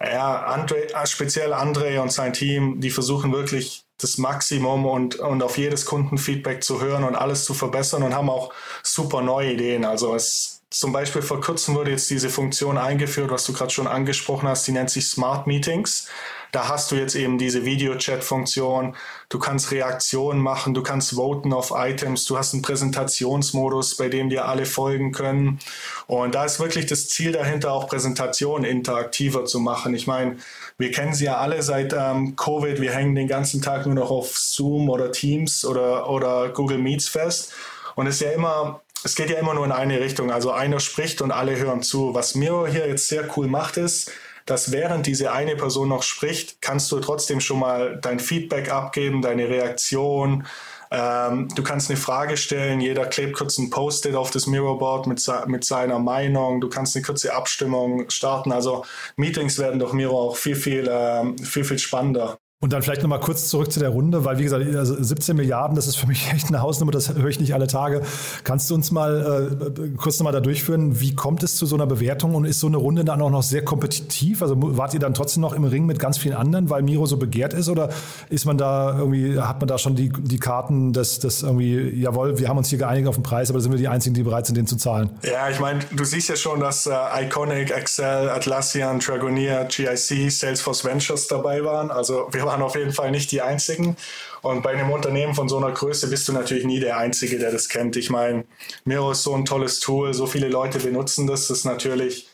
ja, 0.00 0.44
Andre, 0.44 0.92
äh, 0.92 1.06
speziell 1.06 1.52
Andre 1.52 2.00
und 2.00 2.12
sein 2.12 2.32
Team, 2.32 2.80
die 2.80 2.90
versuchen 2.90 3.32
wirklich 3.32 3.84
das 3.98 4.18
Maximum 4.18 4.84
und, 4.86 5.16
und 5.16 5.42
auf 5.42 5.56
jedes 5.56 5.86
Kundenfeedback 5.86 6.62
zu 6.62 6.82
hören 6.82 7.04
und 7.04 7.14
alles 7.14 7.44
zu 7.44 7.54
verbessern 7.54 8.02
und 8.02 8.14
haben 8.14 8.28
auch 8.28 8.52
super 8.82 9.22
neue 9.22 9.52
Ideen. 9.52 9.84
Also 9.84 10.14
es 10.14 10.62
zum 10.70 10.92
Beispiel 10.92 11.22
vor 11.22 11.40
kurzem 11.40 11.74
wurde 11.74 11.92
jetzt 11.92 12.10
diese 12.10 12.28
Funktion 12.28 12.76
eingeführt, 12.76 13.30
was 13.30 13.44
du 13.44 13.52
gerade 13.52 13.70
schon 13.70 13.86
angesprochen 13.86 14.48
hast, 14.48 14.66
die 14.66 14.72
nennt 14.72 14.90
sich 14.90 15.08
Smart 15.08 15.46
Meetings. 15.46 16.08
Da 16.56 16.68
hast 16.68 16.90
du 16.90 16.96
jetzt 16.96 17.14
eben 17.14 17.36
diese 17.36 17.66
Video-Chat-Funktion, 17.66 18.96
du 19.28 19.38
kannst 19.38 19.72
Reaktionen 19.72 20.40
machen, 20.40 20.72
du 20.72 20.82
kannst 20.82 21.14
voten 21.14 21.52
auf 21.52 21.70
Items, 21.76 22.24
du 22.24 22.38
hast 22.38 22.54
einen 22.54 22.62
Präsentationsmodus, 22.62 23.98
bei 23.98 24.08
dem 24.08 24.30
dir 24.30 24.48
alle 24.48 24.64
folgen 24.64 25.12
können. 25.12 25.58
Und 26.06 26.34
da 26.34 26.46
ist 26.46 26.58
wirklich 26.58 26.86
das 26.86 27.08
Ziel 27.08 27.32
dahinter, 27.32 27.72
auch 27.72 27.88
Präsentationen 27.88 28.64
interaktiver 28.64 29.44
zu 29.44 29.60
machen. 29.60 29.94
Ich 29.94 30.06
meine, 30.06 30.38
wir 30.78 30.90
kennen 30.92 31.12
sie 31.12 31.26
ja 31.26 31.36
alle 31.36 31.62
seit 31.62 31.92
ähm, 31.92 32.36
Covid, 32.36 32.80
wir 32.80 32.92
hängen 32.92 33.14
den 33.14 33.28
ganzen 33.28 33.60
Tag 33.60 33.84
nur 33.84 33.94
noch 33.94 34.10
auf 34.10 34.34
Zoom 34.38 34.88
oder 34.88 35.12
Teams 35.12 35.62
oder, 35.62 36.08
oder 36.08 36.48
Google 36.48 36.78
Meets 36.78 37.06
fest. 37.06 37.52
Und 37.96 38.06
es 38.06 38.14
ist 38.14 38.20
ja 38.22 38.30
immer 38.30 38.80
es 39.04 39.14
geht 39.14 39.30
ja 39.30 39.38
immer 39.38 39.54
nur 39.54 39.64
in 39.64 39.72
eine 39.72 40.00
Richtung. 40.00 40.32
Also 40.32 40.50
einer 40.50 40.80
spricht 40.80 41.20
und 41.20 41.30
alle 41.30 41.56
hören 41.56 41.82
zu. 41.82 42.14
Was 42.14 42.34
Miro 42.34 42.66
hier 42.66 42.88
jetzt 42.88 43.08
sehr 43.08 43.28
cool 43.36 43.46
macht, 43.46 43.76
ist, 43.76 44.10
dass 44.46 44.72
während 44.72 45.06
diese 45.06 45.32
eine 45.32 45.56
Person 45.56 45.88
noch 45.88 46.02
spricht, 46.02 46.62
kannst 46.62 46.90
du 46.92 47.00
trotzdem 47.00 47.40
schon 47.40 47.58
mal 47.58 47.98
dein 48.00 48.20
Feedback 48.20 48.70
abgeben, 48.70 49.20
deine 49.20 49.48
Reaktion. 49.48 50.46
Ähm, 50.90 51.48
du 51.54 51.62
kannst 51.64 51.90
eine 51.90 51.98
Frage 51.98 52.36
stellen, 52.36 52.80
jeder 52.80 53.06
klebt 53.06 53.36
kurz 53.36 53.58
ein 53.58 53.70
Post-it 53.70 54.14
auf 54.14 54.30
das 54.30 54.46
Mirrorboard 54.46 55.08
mit, 55.08 55.20
mit 55.46 55.64
seiner 55.64 55.98
Meinung. 55.98 56.60
Du 56.60 56.68
kannst 56.68 56.94
eine 56.94 57.04
kurze 57.04 57.34
Abstimmung 57.34 58.08
starten. 58.08 58.52
Also 58.52 58.84
Meetings 59.16 59.58
werden 59.58 59.80
durch 59.80 59.92
Miro 59.92 60.16
auch 60.18 60.36
viel, 60.36 60.56
viel, 60.56 60.88
ähm, 60.88 61.36
viel, 61.38 61.64
viel 61.64 61.78
spannender. 61.78 62.38
Und 62.62 62.72
dann 62.72 62.80
vielleicht 62.80 63.02
nochmal 63.02 63.20
kurz 63.20 63.48
zurück 63.48 63.70
zu 63.70 63.80
der 63.80 63.90
Runde, 63.90 64.24
weil 64.24 64.38
wie 64.38 64.44
gesagt, 64.44 64.64
also 64.74 64.96
17 64.98 65.36
Milliarden, 65.36 65.76
das 65.76 65.86
ist 65.86 65.96
für 65.96 66.06
mich 66.06 66.26
echt 66.32 66.48
eine 66.48 66.62
Hausnummer, 66.62 66.90
das 66.90 67.14
höre 67.14 67.28
ich 67.28 67.38
nicht 67.38 67.52
alle 67.52 67.66
Tage. 67.66 68.00
Kannst 68.44 68.70
du 68.70 68.74
uns 68.74 68.90
mal 68.90 69.52
äh, 69.76 69.88
kurz 69.98 70.18
nochmal 70.18 70.32
da 70.32 70.40
durchführen, 70.40 70.98
wie 70.98 71.14
kommt 71.14 71.42
es 71.42 71.56
zu 71.56 71.66
so 71.66 71.76
einer 71.76 71.86
Bewertung 71.86 72.34
und 72.34 72.46
ist 72.46 72.60
so 72.60 72.66
eine 72.66 72.78
Runde 72.78 73.04
dann 73.04 73.20
auch 73.20 73.28
noch 73.28 73.42
sehr 73.42 73.62
kompetitiv? 73.62 74.40
Also 74.40 74.54
wart 74.56 74.94
ihr 74.94 75.00
dann 75.00 75.12
trotzdem 75.12 75.42
noch 75.42 75.52
im 75.52 75.64
Ring 75.64 75.84
mit 75.84 75.98
ganz 75.98 76.16
vielen 76.16 76.34
anderen, 76.34 76.70
weil 76.70 76.80
Miro 76.80 77.04
so 77.04 77.18
begehrt 77.18 77.52
ist 77.52 77.68
oder 77.68 77.90
ist 78.30 78.46
man 78.46 78.56
da 78.56 79.00
irgendwie, 79.00 79.38
hat 79.38 79.60
man 79.60 79.68
da 79.68 79.76
schon 79.76 79.94
die, 79.94 80.08
die 80.08 80.38
Karten, 80.38 80.94
dass 80.94 81.18
das 81.18 81.42
irgendwie, 81.42 81.90
jawohl, 82.00 82.38
wir 82.38 82.48
haben 82.48 82.56
uns 82.56 82.70
hier 82.70 82.78
geeinigt 82.78 83.06
auf 83.06 83.16
den 83.16 83.22
Preis, 83.22 83.50
aber 83.50 83.60
sind 83.60 83.72
wir 83.72 83.78
die 83.78 83.88
Einzigen, 83.88 84.14
die 84.14 84.22
bereit 84.22 84.46
sind, 84.46 84.54
den 84.56 84.66
zu 84.66 84.78
zahlen? 84.78 85.10
Ja, 85.22 85.50
ich 85.50 85.60
meine, 85.60 85.80
du 85.92 86.04
siehst 86.04 86.30
ja 86.30 86.36
schon, 86.36 86.60
dass 86.60 86.86
äh, 86.86 86.94
Iconic, 87.24 87.70
Excel, 87.70 88.30
Atlassian, 88.30 88.98
Dragoneer, 88.98 89.66
GIC, 89.66 90.32
Salesforce 90.32 90.86
Ventures 90.86 91.28
dabei 91.28 91.62
waren. 91.62 91.90
Also 91.90 92.28
wir 92.32 92.45
waren 92.46 92.62
auf 92.62 92.76
jeden 92.76 92.92
Fall 92.92 93.10
nicht 93.10 93.30
die 93.32 93.42
Einzigen. 93.42 93.96
Und 94.40 94.62
bei 94.62 94.70
einem 94.70 94.90
Unternehmen 94.90 95.34
von 95.34 95.48
so 95.48 95.58
einer 95.58 95.72
Größe 95.72 96.08
bist 96.08 96.26
du 96.28 96.32
natürlich 96.32 96.64
nie 96.64 96.80
der 96.80 96.96
Einzige, 96.96 97.38
der 97.38 97.52
das 97.52 97.68
kennt. 97.68 97.96
Ich 97.96 98.08
meine, 98.08 98.44
Miro 98.84 99.10
ist 99.10 99.24
so 99.24 99.34
ein 99.34 99.44
tolles 99.44 99.80
Tool, 99.80 100.14
so 100.14 100.26
viele 100.26 100.48
Leute 100.48 100.78
benutzen 100.78 101.26
das. 101.26 101.48
Das 101.48 101.58
ist 101.58 101.64
natürlich 101.64 102.28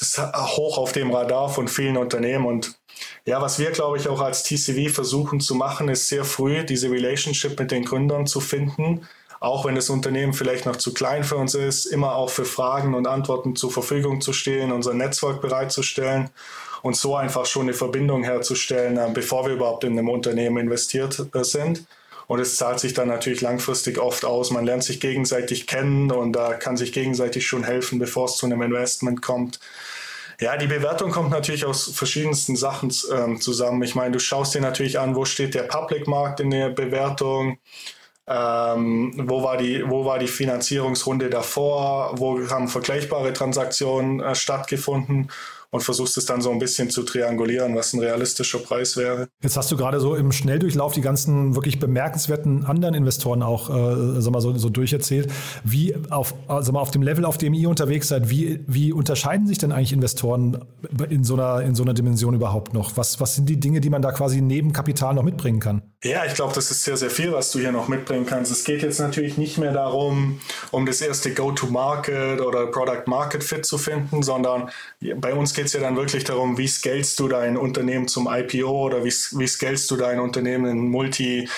das 0.00 0.08
ist 0.08 0.18
hoch 0.56 0.78
auf 0.78 0.92
dem 0.92 1.10
Radar 1.12 1.50
von 1.50 1.68
vielen 1.68 1.98
Unternehmen. 1.98 2.46
Und 2.46 2.74
ja, 3.26 3.40
was 3.42 3.58
wir, 3.58 3.70
glaube 3.70 3.98
ich, 3.98 4.08
auch 4.08 4.20
als 4.20 4.44
TCV 4.44 4.92
versuchen 4.92 5.40
zu 5.40 5.54
machen, 5.54 5.88
ist 5.90 6.08
sehr 6.08 6.24
früh 6.24 6.64
diese 6.64 6.90
Relationship 6.90 7.58
mit 7.58 7.70
den 7.70 7.84
Gründern 7.84 8.26
zu 8.26 8.40
finden. 8.40 9.06
Auch 9.40 9.66
wenn 9.66 9.74
das 9.74 9.90
Unternehmen 9.90 10.32
vielleicht 10.32 10.64
noch 10.64 10.76
zu 10.76 10.94
klein 10.94 11.22
für 11.22 11.36
uns 11.36 11.54
ist, 11.54 11.86
immer 11.86 12.14
auch 12.14 12.30
für 12.30 12.46
Fragen 12.46 12.94
und 12.94 13.06
Antworten 13.06 13.56
zur 13.56 13.70
Verfügung 13.70 14.22
zu 14.22 14.32
stehen, 14.32 14.72
unser 14.72 14.94
Netzwerk 14.94 15.42
bereitzustellen 15.42 16.30
und 16.82 16.96
so 16.96 17.16
einfach 17.16 17.46
schon 17.46 17.62
eine 17.62 17.74
Verbindung 17.74 18.22
herzustellen, 18.22 18.96
äh, 18.96 19.08
bevor 19.12 19.46
wir 19.46 19.54
überhaupt 19.54 19.84
in 19.84 19.98
einem 19.98 20.08
Unternehmen 20.08 20.58
investiert 20.58 21.26
äh, 21.34 21.44
sind. 21.44 21.84
Und 22.26 22.38
es 22.38 22.56
zahlt 22.56 22.78
sich 22.78 22.94
dann 22.94 23.08
natürlich 23.08 23.40
langfristig 23.40 23.98
oft 23.98 24.24
aus. 24.24 24.52
Man 24.52 24.64
lernt 24.64 24.84
sich 24.84 25.00
gegenseitig 25.00 25.66
kennen 25.66 26.12
und 26.12 26.32
da 26.32 26.54
kann 26.54 26.76
sich 26.76 26.92
gegenseitig 26.92 27.44
schon 27.44 27.64
helfen, 27.64 27.98
bevor 27.98 28.26
es 28.26 28.36
zu 28.36 28.46
einem 28.46 28.62
Investment 28.62 29.20
kommt. 29.20 29.58
Ja, 30.40 30.56
die 30.56 30.68
Bewertung 30.68 31.10
kommt 31.10 31.30
natürlich 31.30 31.66
aus 31.66 31.90
verschiedensten 31.92 32.56
Sachen 32.56 32.92
ähm, 33.12 33.40
zusammen. 33.40 33.82
Ich 33.82 33.94
meine, 33.94 34.12
du 34.12 34.20
schaust 34.20 34.54
dir 34.54 34.60
natürlich 34.60 34.98
an, 34.98 35.16
wo 35.16 35.24
steht 35.24 35.54
der 35.54 35.64
Public-Markt 35.64 36.40
in 36.40 36.50
der 36.50 36.70
Bewertung, 36.70 37.58
ähm, 38.26 39.12
wo, 39.26 39.42
war 39.42 39.56
die, 39.56 39.82
wo 39.86 40.04
war 40.04 40.18
die 40.20 40.28
Finanzierungsrunde 40.28 41.30
davor, 41.30 42.14
wo 42.16 42.48
haben 42.48 42.68
vergleichbare 42.68 43.32
Transaktionen 43.32 44.20
äh, 44.20 44.34
stattgefunden 44.34 45.30
und 45.70 45.82
versuchst 45.82 46.16
es 46.16 46.26
dann 46.26 46.40
so 46.40 46.50
ein 46.50 46.58
bisschen 46.58 46.90
zu 46.90 47.02
triangulieren, 47.04 47.76
was 47.76 47.92
ein 47.92 48.00
realistischer 48.00 48.58
Preis 48.58 48.96
wäre. 48.96 49.28
Jetzt 49.42 49.56
hast 49.56 49.70
du 49.70 49.76
gerade 49.76 50.00
so 50.00 50.16
im 50.16 50.32
Schnelldurchlauf 50.32 50.92
die 50.92 51.00
ganzen 51.00 51.54
wirklich 51.54 51.78
bemerkenswerten 51.78 52.64
anderen 52.64 52.94
Investoren 52.94 53.42
auch 53.42 53.70
äh, 53.70 54.20
sag 54.20 54.32
mal, 54.32 54.40
so, 54.40 54.56
so 54.58 54.68
durcherzählt. 54.68 55.30
Wie 55.62 55.94
auf, 56.10 56.34
also 56.48 56.72
mal 56.72 56.80
auf 56.80 56.90
dem 56.90 57.02
Level, 57.02 57.24
auf 57.24 57.38
dem 57.38 57.54
ihr 57.54 57.68
unterwegs 57.68 58.08
seid, 58.08 58.30
wie, 58.30 58.60
wie 58.66 58.92
unterscheiden 58.92 59.46
sich 59.46 59.58
denn 59.58 59.70
eigentlich 59.70 59.92
Investoren 59.92 60.64
in 61.08 61.22
so 61.22 61.34
einer, 61.34 61.62
in 61.62 61.74
so 61.74 61.84
einer 61.84 61.94
Dimension 61.94 62.34
überhaupt 62.34 62.74
noch? 62.74 62.96
Was, 62.96 63.20
was 63.20 63.36
sind 63.36 63.48
die 63.48 63.60
Dinge, 63.60 63.80
die 63.80 63.90
man 63.90 64.02
da 64.02 64.10
quasi 64.10 64.40
neben 64.40 64.72
Kapital 64.72 65.14
noch 65.14 65.22
mitbringen 65.22 65.60
kann? 65.60 65.82
Ja, 66.02 66.24
ich 66.24 66.34
glaube, 66.34 66.54
das 66.54 66.70
ist 66.70 66.82
sehr, 66.82 66.96
sehr 66.96 67.10
viel, 67.10 67.32
was 67.32 67.52
du 67.52 67.58
hier 67.58 67.72
noch 67.72 67.86
mitbringen 67.86 68.26
kannst. 68.26 68.50
Es 68.50 68.64
geht 68.64 68.82
jetzt 68.82 69.00
natürlich 69.00 69.36
nicht 69.36 69.58
mehr 69.58 69.72
darum, 69.72 70.40
um 70.70 70.86
das 70.86 71.00
erste 71.00 71.34
Go-to-Market 71.34 72.40
oder 72.40 72.66
Product-Market-Fit 72.68 73.66
zu 73.66 73.76
finden, 73.76 74.22
sondern 74.22 74.70
bei 75.16 75.34
uns 75.34 75.52
geht 75.60 75.66
es 75.66 75.74
ja 75.74 75.80
dann 75.80 75.94
wirklich 75.94 76.24
darum, 76.24 76.56
wie 76.56 76.66
scalest 76.66 77.20
du 77.20 77.28
dein 77.28 77.58
Unternehmen 77.58 78.08
zum 78.08 78.30
IPO 78.32 78.86
oder 78.86 79.04
wie, 79.04 79.10
wie 79.10 79.46
scalest 79.46 79.90
du 79.90 79.96
dein 79.96 80.18
Unternehmen 80.18 80.64
in 80.64 80.88
Multi- 80.88 81.50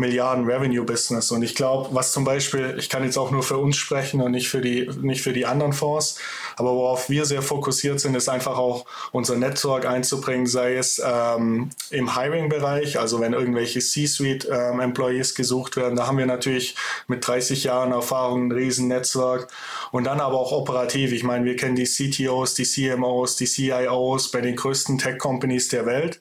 Milliarden 0.00 0.46
Revenue 0.46 0.84
Business. 0.84 1.30
Und 1.30 1.42
ich 1.42 1.54
glaube, 1.54 1.90
was 1.92 2.12
zum 2.12 2.24
Beispiel, 2.24 2.74
ich 2.78 2.88
kann 2.88 3.04
jetzt 3.04 3.18
auch 3.18 3.30
nur 3.30 3.42
für 3.42 3.58
uns 3.58 3.76
sprechen 3.76 4.20
und 4.20 4.32
nicht 4.32 4.48
für 4.48 4.60
die, 4.60 4.90
nicht 5.00 5.22
für 5.22 5.32
die 5.32 5.46
anderen 5.46 5.72
Fonds, 5.72 6.16
aber 6.56 6.74
worauf 6.74 7.08
wir 7.08 7.24
sehr 7.26 7.42
fokussiert 7.42 8.00
sind, 8.00 8.16
ist 8.16 8.28
einfach 8.28 8.58
auch 8.58 8.86
unser 9.12 9.36
Netzwerk 9.36 9.86
einzubringen, 9.86 10.46
sei 10.46 10.76
es 10.76 11.00
ähm, 11.04 11.70
im 11.90 12.16
Hiring-Bereich, 12.16 12.98
also 12.98 13.20
wenn 13.20 13.34
irgendwelche 13.34 13.80
C-Suite-Employees 13.80 15.30
ähm, 15.30 15.36
gesucht 15.36 15.76
werden, 15.76 15.96
da 15.96 16.06
haben 16.06 16.18
wir 16.18 16.26
natürlich 16.26 16.74
mit 17.06 17.26
30 17.26 17.64
Jahren 17.64 17.92
Erfahrung 17.92 18.48
ein 18.48 18.52
riesen 18.52 18.88
Netzwerk 18.88 19.48
und 19.92 20.04
dann 20.04 20.20
aber 20.20 20.38
auch 20.38 20.52
operativ. 20.52 21.12
Ich 21.12 21.22
meine, 21.22 21.44
wir 21.44 21.56
kennen 21.56 21.76
die 21.76 21.84
CTOs, 21.84 22.54
die 22.54 22.64
CMOs, 22.64 23.36
die 23.36 23.46
CIOs 23.46 24.30
bei 24.30 24.40
den 24.40 24.56
größten 24.56 24.98
Tech-Companies 24.98 25.68
der 25.68 25.84
Welt 25.86 26.20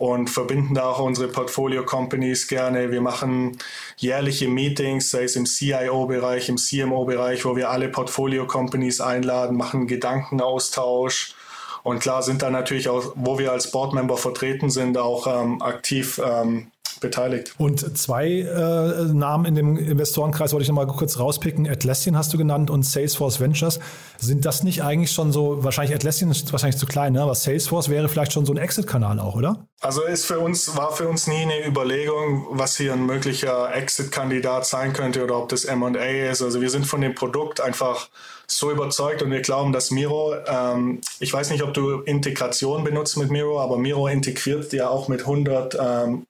und 0.00 0.30
verbinden 0.30 0.72
da 0.72 0.84
auch 0.84 1.00
unsere 1.00 1.28
Portfolio-Companies 1.28 2.48
gerne. 2.48 2.90
Wir 2.90 3.02
machen 3.02 3.58
jährliche 3.98 4.48
Meetings, 4.48 5.10
sei 5.10 5.24
es 5.24 5.36
im 5.36 5.44
CIO-Bereich, 5.44 6.48
im 6.48 6.56
CMO-Bereich, 6.56 7.44
wo 7.44 7.54
wir 7.54 7.68
alle 7.68 7.90
Portfolio-Companies 7.90 9.02
einladen, 9.02 9.58
machen 9.58 9.86
Gedankenaustausch. 9.86 11.34
Und 11.82 12.00
klar 12.00 12.22
sind 12.22 12.40
da 12.40 12.48
natürlich 12.48 12.88
auch, 12.88 13.12
wo 13.14 13.38
wir 13.38 13.52
als 13.52 13.72
Boardmember 13.72 14.16
vertreten 14.16 14.70
sind, 14.70 14.96
auch 14.96 15.26
ähm, 15.26 15.60
aktiv 15.60 16.18
ähm, 16.24 16.70
beteiligt. 17.00 17.54
Und 17.58 17.98
zwei 17.98 18.28
äh, 18.28 19.12
Namen 19.12 19.46
in 19.46 19.54
dem 19.54 19.76
Investorenkreis 19.76 20.52
wollte 20.52 20.62
ich 20.62 20.68
nochmal 20.68 20.86
kurz 20.86 21.18
rauspicken. 21.18 21.68
Atlassian 21.68 22.16
hast 22.16 22.32
du 22.32 22.38
genannt 22.38 22.70
und 22.70 22.84
Salesforce 22.84 23.40
Ventures. 23.40 23.80
Sind 24.18 24.44
das 24.44 24.62
nicht 24.62 24.82
eigentlich 24.82 25.12
schon 25.12 25.32
so, 25.32 25.64
wahrscheinlich 25.64 25.94
Atlassian 25.94 26.30
ist 26.30 26.52
wahrscheinlich 26.52 26.78
zu 26.78 26.86
klein, 26.86 27.14
ne? 27.14 27.22
aber 27.22 27.34
Salesforce 27.34 27.88
wäre 27.88 28.08
vielleicht 28.08 28.32
schon 28.32 28.46
so 28.46 28.52
ein 28.52 28.58
Exit-Kanal 28.58 29.18
auch, 29.18 29.34
oder? 29.34 29.66
Also 29.80 30.02
ist 30.04 30.26
für 30.26 30.38
uns, 30.38 30.76
war 30.76 30.92
für 30.92 31.08
uns 31.08 31.26
nie 31.26 31.42
eine 31.42 31.66
Überlegung, 31.66 32.46
was 32.50 32.76
hier 32.76 32.92
ein 32.92 33.06
möglicher 33.06 33.74
Exit-Kandidat 33.74 34.66
sein 34.66 34.92
könnte 34.92 35.24
oder 35.24 35.38
ob 35.38 35.48
das 35.48 35.64
M&A 35.64 36.30
ist. 36.30 36.42
Also 36.42 36.60
wir 36.60 36.70
sind 36.70 36.86
von 36.86 37.00
dem 37.00 37.14
Produkt 37.14 37.60
einfach 37.60 38.10
so 38.46 38.70
überzeugt 38.70 39.22
und 39.22 39.30
wir 39.30 39.40
glauben, 39.40 39.72
dass 39.72 39.90
Miro, 39.90 40.34
ähm, 40.46 41.00
ich 41.18 41.32
weiß 41.32 41.50
nicht, 41.50 41.62
ob 41.62 41.72
du 41.72 42.00
Integration 42.00 42.84
benutzt 42.84 43.16
mit 43.16 43.30
Miro, 43.30 43.60
aber 43.60 43.78
Miro 43.78 44.08
integriert 44.08 44.72
ja 44.72 44.88
auch 44.88 45.08
mit 45.08 45.20
100, 45.20 45.78
ähm, 45.80 46.26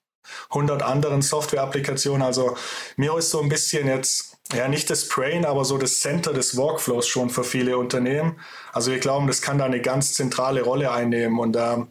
100 0.51 0.83
anderen 0.83 1.23
Software-Applikationen. 1.23 2.23
Also 2.23 2.57
Miro 2.97 3.19
ist 3.19 3.31
so 3.31 3.41
ein 3.41 3.49
bisschen 3.49 3.87
jetzt, 3.87 4.39
ja 4.53 4.69
nicht 4.69 4.91
das 4.91 5.09
Brain, 5.09 5.45
aber 5.45 5.65
so 5.65 5.79
das 5.79 6.01
Center 6.01 6.33
des 6.33 6.57
Workflows 6.57 7.07
schon 7.07 7.31
für 7.31 7.45
viele 7.45 7.79
Unternehmen. 7.79 8.41
Also 8.73 8.91
wir 8.91 8.99
glauben, 8.99 9.27
das 9.27 9.43
kann 9.43 9.59
da 9.59 9.65
eine 9.65 9.81
ganz 9.81 10.15
zentrale 10.15 10.63
Rolle 10.63 10.93
einnehmen 10.93 11.39
und 11.39 11.57
ähm, 11.57 11.89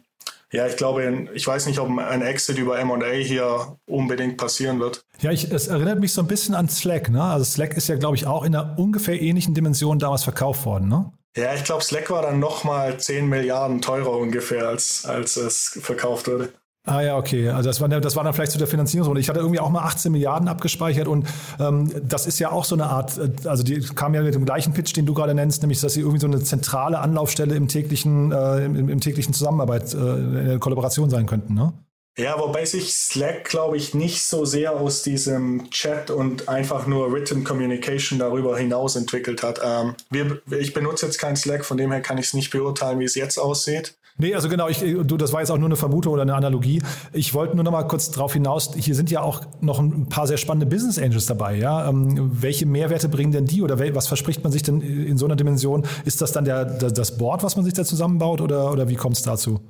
ja, 0.52 0.66
ich 0.66 0.76
glaube, 0.76 1.28
ich 1.32 1.46
weiß 1.46 1.66
nicht, 1.66 1.78
ob 1.78 1.96
ein 1.96 2.22
Exit 2.22 2.58
über 2.58 2.84
MA 2.84 3.06
hier 3.12 3.78
unbedingt 3.86 4.36
passieren 4.36 4.80
wird. 4.80 5.04
Ja, 5.20 5.30
ich, 5.30 5.50
es 5.52 5.68
erinnert 5.68 6.00
mich 6.00 6.12
so 6.12 6.22
ein 6.22 6.26
bisschen 6.26 6.56
an 6.56 6.68
Slack. 6.68 7.08
Ne? 7.08 7.22
Also 7.22 7.44
Slack 7.44 7.76
ist 7.76 7.88
ja, 7.88 7.94
glaube 7.94 8.16
ich, 8.16 8.26
auch 8.26 8.44
in 8.44 8.56
einer 8.56 8.76
ungefähr 8.76 9.20
ähnlichen 9.20 9.54
Dimension 9.54 10.00
damals 10.00 10.24
verkauft 10.24 10.64
worden. 10.64 10.88
Ne? 10.88 11.12
Ja, 11.36 11.54
ich 11.54 11.62
glaube, 11.62 11.84
Slack 11.84 12.10
war 12.10 12.22
dann 12.22 12.40
nochmal 12.40 12.98
10 12.98 13.28
Milliarden 13.28 13.80
teurer 13.80 14.18
ungefähr, 14.18 14.66
als, 14.66 15.04
als 15.04 15.36
es 15.36 15.78
verkauft 15.80 16.26
wurde. 16.26 16.52
Ah 16.86 17.02
ja, 17.02 17.18
okay. 17.18 17.50
Also 17.50 17.68
das 17.68 17.80
war, 17.80 17.88
das 17.88 18.16
war 18.16 18.24
dann 18.24 18.32
vielleicht 18.32 18.52
zu 18.52 18.58
der 18.58 18.66
Finanzierungsrunde. 18.66 19.20
Ich 19.20 19.28
hatte 19.28 19.40
irgendwie 19.40 19.60
auch 19.60 19.68
mal 19.68 19.82
18 19.82 20.10
Milliarden 20.10 20.48
abgespeichert 20.48 21.08
und 21.08 21.26
ähm, 21.58 21.92
das 22.02 22.26
ist 22.26 22.38
ja 22.38 22.50
auch 22.50 22.64
so 22.64 22.74
eine 22.74 22.86
Art, 22.86 23.18
äh, 23.18 23.48
also 23.48 23.62
die 23.62 23.80
kam 23.80 24.14
ja 24.14 24.22
mit 24.22 24.34
dem 24.34 24.46
gleichen 24.46 24.72
Pitch, 24.72 24.96
den 24.96 25.04
du 25.04 25.12
gerade 25.12 25.34
nennst, 25.34 25.62
nämlich, 25.62 25.80
dass 25.80 25.92
sie 25.92 26.00
irgendwie 26.00 26.20
so 26.20 26.26
eine 26.26 26.42
zentrale 26.42 26.98
Anlaufstelle 26.98 27.54
im 27.54 27.68
täglichen, 27.68 28.32
äh, 28.32 28.64
im, 28.64 28.88
im, 28.88 29.00
täglichen 29.00 29.34
Zusammenarbeit, 29.34 29.92
äh, 29.92 29.96
in 29.98 30.46
der 30.46 30.58
Kollaboration 30.58 31.10
sein 31.10 31.26
könnten, 31.26 31.54
ne? 31.54 31.74
Ja, 32.18 32.38
wobei 32.38 32.64
sich 32.64 32.92
Slack, 32.94 33.44
glaube 33.44 33.76
ich, 33.76 33.94
nicht 33.94 34.22
so 34.24 34.44
sehr 34.44 34.72
aus 34.72 35.02
diesem 35.02 35.70
Chat 35.70 36.10
und 36.10 36.48
einfach 36.48 36.86
nur 36.86 37.12
Written 37.12 37.44
Communication 37.44 38.18
darüber 38.18 38.58
hinaus 38.58 38.96
entwickelt 38.96 39.42
hat. 39.42 39.60
Ähm, 39.62 39.94
wir, 40.10 40.42
ich 40.58 40.74
benutze 40.74 41.06
jetzt 41.06 41.18
kein 41.18 41.36
Slack, 41.36 41.64
von 41.64 41.76
dem 41.76 41.92
her 41.92 42.00
kann 42.00 42.18
ich 42.18 42.26
es 42.26 42.34
nicht 42.34 42.50
beurteilen, 42.50 42.98
wie 42.98 43.04
es 43.04 43.14
jetzt 43.14 43.38
aussieht. 43.38 43.96
Nee, 44.20 44.34
also 44.34 44.50
genau, 44.50 44.68
ich, 44.68 44.80
du, 44.80 45.16
das 45.16 45.32
war 45.32 45.40
jetzt 45.40 45.50
auch 45.50 45.56
nur 45.56 45.68
eine 45.68 45.76
Vermutung 45.76 46.12
oder 46.12 46.22
eine 46.22 46.34
Analogie. 46.34 46.82
Ich 47.12 47.32
wollte 47.32 47.54
nur 47.54 47.64
noch 47.64 47.72
mal 47.72 47.84
kurz 47.84 48.10
darauf 48.10 48.34
hinaus, 48.34 48.74
hier 48.76 48.94
sind 48.94 49.10
ja 49.10 49.22
auch 49.22 49.40
noch 49.62 49.78
ein 49.78 50.10
paar 50.10 50.26
sehr 50.26 50.36
spannende 50.36 50.66
Business 50.66 50.98
Angels 50.98 51.24
dabei. 51.24 51.54
Ja? 51.56 51.88
Ähm, 51.88 52.30
welche 52.42 52.66
Mehrwerte 52.66 53.08
bringen 53.08 53.32
denn 53.32 53.46
die 53.46 53.62
oder 53.62 53.78
was 53.94 54.06
verspricht 54.06 54.42
man 54.44 54.52
sich 54.52 54.62
denn 54.62 54.82
in 54.82 55.16
so 55.16 55.24
einer 55.24 55.36
Dimension? 55.36 55.86
Ist 56.04 56.20
das 56.20 56.32
dann 56.32 56.44
der, 56.44 56.66
das 56.66 57.16
Board, 57.16 57.42
was 57.42 57.56
man 57.56 57.64
sich 57.64 57.72
da 57.72 57.84
zusammenbaut 57.84 58.42
oder, 58.42 58.70
oder 58.70 58.88
wie 58.90 58.96
kommt 58.96 59.16
es 59.16 59.22
dazu? 59.22 59.60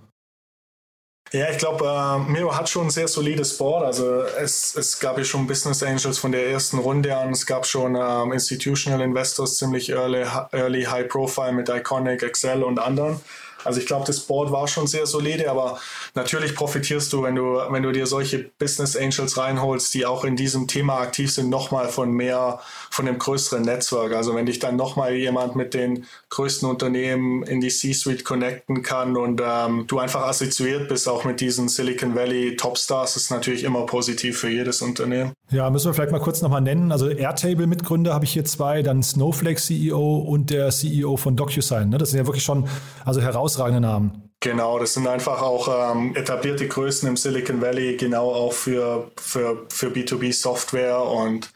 Ja, 1.32 1.48
ich 1.48 1.58
glaube, 1.58 1.86
äh, 1.86 2.30
Miro 2.30 2.56
hat 2.56 2.68
schon 2.68 2.88
ein 2.88 2.90
sehr 2.90 3.06
solides 3.06 3.56
Board. 3.56 3.84
Also 3.84 4.22
es, 4.22 4.74
es 4.74 4.98
gab 4.98 5.16
ja 5.16 5.22
schon 5.22 5.46
Business 5.46 5.80
Angels 5.80 6.18
von 6.18 6.32
der 6.32 6.50
ersten 6.50 6.78
Runde 6.78 7.16
an. 7.16 7.30
Es 7.30 7.46
gab 7.46 7.66
schon 7.66 7.94
ähm, 7.94 8.32
Institutional 8.32 9.00
Investors, 9.00 9.56
ziemlich 9.56 9.90
early, 9.90 10.24
early 10.50 10.82
High 10.82 11.08
Profile 11.08 11.52
mit 11.52 11.68
Iconic, 11.68 12.24
Excel 12.24 12.64
und 12.64 12.80
anderen. 12.80 13.20
Also 13.64 13.80
ich 13.80 13.86
glaube, 13.86 14.06
das 14.06 14.20
Board 14.20 14.52
war 14.52 14.68
schon 14.68 14.86
sehr 14.86 15.06
solide, 15.06 15.50
aber 15.50 15.78
natürlich 16.14 16.54
profitierst 16.54 17.12
du, 17.12 17.22
wenn 17.22 17.34
du, 17.34 17.60
wenn 17.70 17.82
du 17.82 17.92
dir 17.92 18.06
solche 18.06 18.50
Business 18.58 18.96
Angels 18.96 19.36
reinholst, 19.36 19.92
die 19.94 20.06
auch 20.06 20.24
in 20.24 20.36
diesem 20.36 20.68
Thema 20.68 20.98
aktiv 20.98 21.32
sind, 21.32 21.48
nochmal 21.48 21.88
von 21.88 22.12
mehr, 22.12 22.60
von 22.90 23.06
dem 23.06 23.18
größeren 23.18 23.62
Netzwerk. 23.62 24.12
Also 24.12 24.34
wenn 24.34 24.46
dich 24.46 24.58
dann 24.58 24.76
nochmal 24.76 25.14
jemand 25.14 25.56
mit 25.56 25.74
den 25.74 26.06
größten 26.30 26.68
Unternehmen 26.68 27.42
in 27.42 27.60
die 27.60 27.68
C-Suite 27.68 28.24
connecten 28.24 28.82
kann 28.82 29.16
und 29.16 29.40
ähm, 29.44 29.84
du 29.86 29.98
einfach 29.98 30.22
assoziiert 30.26 30.88
bist 30.88 31.08
auch 31.08 31.24
mit 31.24 31.40
diesen 31.40 31.68
Silicon 31.68 32.14
Valley 32.14 32.56
Topstars, 32.56 33.16
ist 33.16 33.30
natürlich 33.30 33.64
immer 33.64 33.86
positiv 33.86 34.38
für 34.38 34.48
jedes 34.48 34.82
Unternehmen. 34.82 35.32
Ja, 35.50 35.68
müssen 35.68 35.86
wir 35.86 35.94
vielleicht 35.94 36.12
mal 36.12 36.20
kurz 36.20 36.42
nochmal 36.42 36.60
nennen. 36.60 36.92
Also 36.92 37.08
Airtable-Mitgründer 37.08 38.14
habe 38.14 38.24
ich 38.24 38.32
hier 38.32 38.44
zwei, 38.44 38.82
dann 38.82 39.02
Snowflake 39.02 39.60
CEO 39.60 40.18
und 40.18 40.50
der 40.50 40.70
CEO 40.70 41.16
von 41.16 41.36
DocuSign. 41.36 41.88
Ne? 41.88 41.98
Das 41.98 42.10
sind 42.10 42.18
ja 42.18 42.26
wirklich 42.26 42.44
schon 42.44 42.68
also 43.04 43.20
herausragende 43.50 43.80
Namen. 43.80 44.30
Genau, 44.40 44.78
das 44.78 44.94
sind 44.94 45.06
einfach 45.06 45.42
auch 45.42 45.68
ähm, 45.92 46.16
etablierte 46.16 46.66
Größen 46.66 47.06
im 47.08 47.16
Silicon 47.16 47.60
Valley, 47.60 47.96
genau 47.96 48.32
auch 48.32 48.54
für, 48.54 49.10
für, 49.16 49.66
für 49.68 49.88
B2B-Software 49.88 51.02
und 51.02 51.52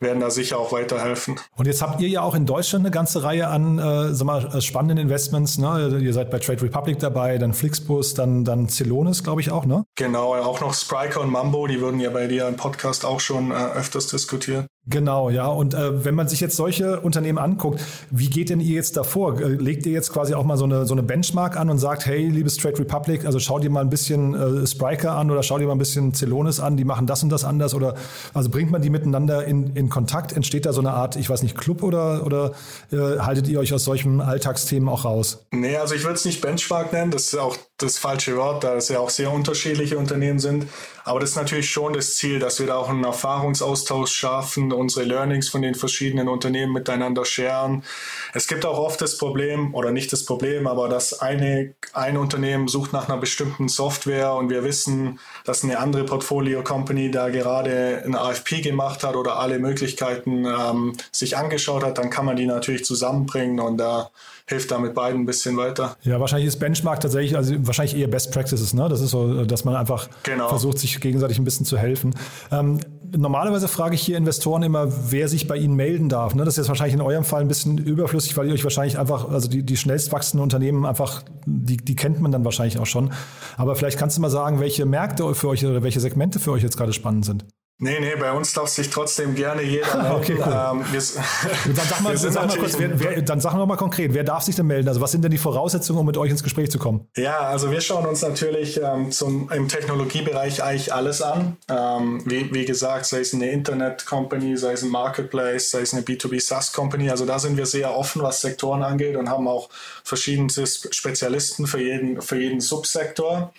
werden 0.00 0.18
da 0.18 0.30
sicher 0.30 0.58
auch 0.58 0.72
weiterhelfen. 0.72 1.38
Und 1.54 1.66
jetzt 1.66 1.80
habt 1.80 2.00
ihr 2.00 2.08
ja 2.08 2.22
auch 2.22 2.34
in 2.34 2.44
Deutschland 2.44 2.84
eine 2.84 2.90
ganze 2.90 3.22
Reihe 3.22 3.46
an 3.46 3.78
äh, 3.78 4.12
sag 4.12 4.26
mal, 4.26 4.60
spannenden 4.60 4.98
Investments. 4.98 5.58
Ne? 5.58 6.00
Ihr 6.02 6.12
seid 6.12 6.32
bei 6.32 6.40
Trade 6.40 6.60
Republic 6.62 6.98
dabei, 6.98 7.38
dann 7.38 7.54
Flixbus, 7.54 8.14
dann, 8.14 8.44
dann 8.44 8.68
Celonis, 8.68 9.22
glaube 9.22 9.40
ich 9.40 9.52
auch, 9.52 9.64
ne? 9.64 9.84
Genau, 9.94 10.34
auch 10.34 10.60
noch 10.60 10.74
Spriker 10.74 11.20
und 11.20 11.30
Mambo, 11.30 11.68
die 11.68 11.80
würden 11.80 12.00
ja 12.00 12.10
bei 12.10 12.26
dir 12.26 12.48
im 12.48 12.56
Podcast 12.56 13.04
auch 13.04 13.20
schon 13.20 13.52
äh, 13.52 13.54
öfters 13.54 14.08
diskutiert. 14.08 14.66
Genau, 14.86 15.30
ja. 15.30 15.46
Und 15.46 15.72
äh, 15.72 16.04
wenn 16.04 16.14
man 16.14 16.28
sich 16.28 16.40
jetzt 16.40 16.56
solche 16.56 17.00
Unternehmen 17.00 17.38
anguckt, 17.38 17.80
wie 18.10 18.28
geht 18.28 18.50
denn 18.50 18.60
ihr 18.60 18.74
jetzt 18.74 18.98
davor? 18.98 19.40
Äh, 19.40 19.48
legt 19.48 19.86
ihr 19.86 19.92
jetzt 19.92 20.12
quasi 20.12 20.34
auch 20.34 20.44
mal 20.44 20.58
so 20.58 20.64
eine, 20.64 20.84
so 20.84 20.92
eine 20.92 21.02
Benchmark 21.02 21.56
an 21.56 21.70
und 21.70 21.78
sagt, 21.78 22.04
hey, 22.04 22.28
liebes 22.28 22.58
Trade 22.58 22.78
Republic, 22.80 23.24
also 23.24 23.38
schau 23.38 23.58
dir 23.58 23.70
mal 23.70 23.80
ein 23.80 23.88
bisschen 23.88 24.34
äh, 24.34 24.66
Spriker 24.66 25.12
an 25.12 25.30
oder 25.30 25.42
schau 25.42 25.56
dir 25.56 25.66
mal 25.66 25.72
ein 25.72 25.78
bisschen 25.78 26.12
Celonis 26.12 26.60
an, 26.60 26.76
die 26.76 26.84
machen 26.84 27.06
das 27.06 27.22
und 27.22 27.30
das 27.30 27.44
anders 27.44 27.74
oder 27.74 27.94
also 28.34 28.50
bringt 28.50 28.70
man 28.70 28.82
die 28.82 28.90
miteinander 28.90 29.46
in, 29.46 29.74
in 29.74 29.88
Kontakt? 29.88 30.34
Entsteht 30.34 30.66
da 30.66 30.74
so 30.74 30.80
eine 30.80 30.90
Art, 30.90 31.16
ich 31.16 31.30
weiß 31.30 31.42
nicht, 31.42 31.56
Club 31.56 31.82
oder, 31.82 32.26
oder 32.26 32.52
äh, 32.92 33.20
haltet 33.20 33.48
ihr 33.48 33.60
euch 33.60 33.72
aus 33.72 33.84
solchen 33.84 34.20
Alltagsthemen 34.20 34.90
auch 34.90 35.06
raus? 35.06 35.46
Nee, 35.50 35.78
also 35.78 35.94
ich 35.94 36.02
würde 36.02 36.16
es 36.16 36.26
nicht 36.26 36.42
Benchmark 36.42 36.92
nennen, 36.92 37.10
das 37.10 37.32
ist 37.32 37.38
auch 37.38 37.56
das 37.78 37.96
falsche 37.96 38.36
Wort, 38.36 38.64
da 38.64 38.74
es 38.74 38.90
ja 38.90 38.98
auch 38.98 39.10
sehr 39.10 39.32
unterschiedliche 39.32 39.96
Unternehmen 39.96 40.38
sind. 40.38 40.66
Aber 41.04 41.20
das 41.20 41.30
ist 41.30 41.36
natürlich 41.36 41.70
schon 41.70 41.92
das 41.92 42.16
Ziel, 42.16 42.38
dass 42.38 42.58
wir 42.58 42.66
da 42.66 42.76
auch 42.76 42.88
einen 42.88 43.04
Erfahrungsaustausch 43.04 44.10
schaffen, 44.10 44.72
unsere 44.72 45.04
Learnings 45.04 45.48
von 45.48 45.62
den 45.62 45.74
verschiedenen 45.74 46.28
Unternehmen 46.28 46.72
miteinander 46.72 47.24
sharen. 47.24 47.84
Es 48.32 48.48
gibt 48.48 48.64
auch 48.64 48.78
oft 48.78 49.00
das 49.00 49.18
Problem, 49.18 49.74
oder 49.74 49.92
nicht 49.92 50.12
das 50.12 50.24
Problem, 50.24 50.66
aber 50.66 50.88
dass 50.88 51.20
eine, 51.20 51.74
ein 51.92 52.16
Unternehmen 52.16 52.68
sucht 52.68 52.92
nach 52.92 53.08
einer 53.08 53.18
bestimmten 53.18 53.68
Software 53.68 54.34
und 54.34 54.48
wir 54.48 54.64
wissen, 54.64 55.20
dass 55.44 55.62
eine 55.62 55.78
andere 55.78 56.04
Portfolio-Company 56.04 57.10
da 57.10 57.28
gerade 57.28 58.02
ein 58.04 58.14
AFP 58.14 58.62
gemacht 58.62 59.04
hat 59.04 59.14
oder 59.14 59.38
alle 59.38 59.58
Möglichkeiten 59.58 60.46
ähm, 60.46 60.94
sich 61.12 61.36
angeschaut 61.36 61.84
hat, 61.84 61.98
dann 61.98 62.08
kann 62.08 62.24
man 62.24 62.36
die 62.36 62.46
natürlich 62.46 62.84
zusammenbringen 62.84 63.60
und 63.60 63.76
da 63.76 64.10
hilft 64.46 64.70
da 64.70 64.78
mit 64.78 64.94
beiden 64.94 65.22
ein 65.22 65.26
bisschen 65.26 65.56
weiter. 65.56 65.96
Ja, 66.02 66.20
wahrscheinlich 66.20 66.48
ist 66.48 66.58
Benchmark 66.58 67.00
tatsächlich, 67.00 67.34
also 67.34 67.54
wahrscheinlich 67.60 67.96
eher 67.96 68.08
Best 68.08 68.30
Practices, 68.30 68.74
ne? 68.74 68.88
Das 68.90 69.00
ist 69.00 69.10
so, 69.10 69.44
dass 69.44 69.64
man 69.64 69.74
einfach 69.74 70.08
genau. 70.22 70.48
versucht, 70.48 70.78
sich 70.78 70.93
gegenseitig 71.00 71.38
ein 71.38 71.44
bisschen 71.44 71.66
zu 71.66 71.78
helfen. 71.78 72.14
Ähm, 72.50 72.80
normalerweise 73.16 73.68
frage 73.68 73.94
ich 73.94 74.02
hier 74.02 74.16
Investoren 74.16 74.62
immer, 74.62 74.88
wer 75.10 75.28
sich 75.28 75.46
bei 75.46 75.56
Ihnen 75.56 75.74
melden 75.74 76.08
darf. 76.08 76.34
Ne? 76.34 76.44
Das 76.44 76.54
ist 76.54 76.58
jetzt 76.58 76.68
wahrscheinlich 76.68 76.94
in 76.94 77.00
eurem 77.00 77.24
Fall 77.24 77.40
ein 77.40 77.48
bisschen 77.48 77.78
überflüssig, 77.78 78.36
weil 78.36 78.48
ihr 78.48 78.54
euch 78.54 78.64
wahrscheinlich 78.64 78.98
einfach, 78.98 79.28
also 79.30 79.48
die, 79.48 79.62
die 79.62 79.76
schnellst 79.76 80.12
wachsenden 80.12 80.42
Unternehmen 80.42 80.84
einfach, 80.84 81.22
die, 81.46 81.76
die 81.76 81.96
kennt 81.96 82.20
man 82.20 82.32
dann 82.32 82.44
wahrscheinlich 82.44 82.78
auch 82.78 82.86
schon. 82.86 83.12
Aber 83.56 83.76
vielleicht 83.76 83.98
kannst 83.98 84.16
du 84.16 84.20
mal 84.20 84.30
sagen, 84.30 84.60
welche 84.60 84.86
Märkte 84.86 85.34
für 85.34 85.48
euch 85.48 85.64
oder 85.64 85.82
welche 85.82 86.00
Segmente 86.00 86.38
für 86.38 86.52
euch 86.52 86.62
jetzt 86.62 86.76
gerade 86.76 86.92
spannend 86.92 87.24
sind. 87.24 87.44
Nee, 87.78 87.98
nee, 87.98 88.14
bei 88.14 88.30
uns 88.30 88.52
darf 88.52 88.68
sich 88.68 88.88
trotzdem 88.88 89.34
gerne 89.34 89.62
jeder 89.62 90.16
okay, 90.16 90.36
cool. 90.38 90.44
ähm, 90.46 90.84
wir, 90.92 91.74
dann 91.74 91.86
sag 91.86 92.00
mal, 92.02 92.16
sag 92.16 92.46
mal 92.46 92.56
kurz, 92.56 92.78
wer, 92.78 93.00
wer, 93.00 93.22
dann 93.22 93.40
sag 93.40 93.54
noch 93.54 93.66
mal 93.66 93.76
konkret, 93.76 94.14
wer 94.14 94.22
darf 94.22 94.44
sich 94.44 94.54
denn 94.54 94.68
melden? 94.68 94.86
Also 94.86 95.00
was 95.00 95.10
sind 95.10 95.22
denn 95.22 95.32
die 95.32 95.38
Voraussetzungen, 95.38 95.98
um 95.98 96.06
mit 96.06 96.16
euch 96.16 96.30
ins 96.30 96.44
Gespräch 96.44 96.70
zu 96.70 96.78
kommen? 96.78 97.08
Ja, 97.16 97.40
also 97.40 97.72
wir 97.72 97.80
schauen 97.80 98.06
uns 98.06 98.22
natürlich 98.22 98.80
ähm, 98.80 99.10
zum, 99.10 99.50
im 99.50 99.66
Technologiebereich 99.66 100.62
eigentlich 100.62 100.94
alles 100.94 101.20
an. 101.20 101.56
Ähm, 101.68 102.22
wie, 102.26 102.54
wie 102.54 102.64
gesagt, 102.64 103.06
sei 103.06 103.20
es 103.20 103.34
eine 103.34 103.50
Internet-Company, 103.50 104.56
sei 104.56 104.74
es 104.74 104.84
ein 104.84 104.90
Marketplace, 104.90 105.70
sei 105.70 105.80
es 105.80 105.92
eine 105.92 106.02
B2B-SaaS-Company. 106.02 107.10
Also 107.10 107.26
da 107.26 107.40
sind 107.40 107.56
wir 107.56 107.66
sehr 107.66 107.96
offen, 107.96 108.22
was 108.22 108.40
Sektoren 108.40 108.84
angeht 108.84 109.16
und 109.16 109.28
haben 109.28 109.48
auch 109.48 109.68
verschiedene 110.04 110.48
Spezialisten 110.48 111.66
für 111.66 111.82
jeden, 111.82 112.22
für 112.22 112.38
jeden 112.38 112.60
Subsektor. 112.60 113.52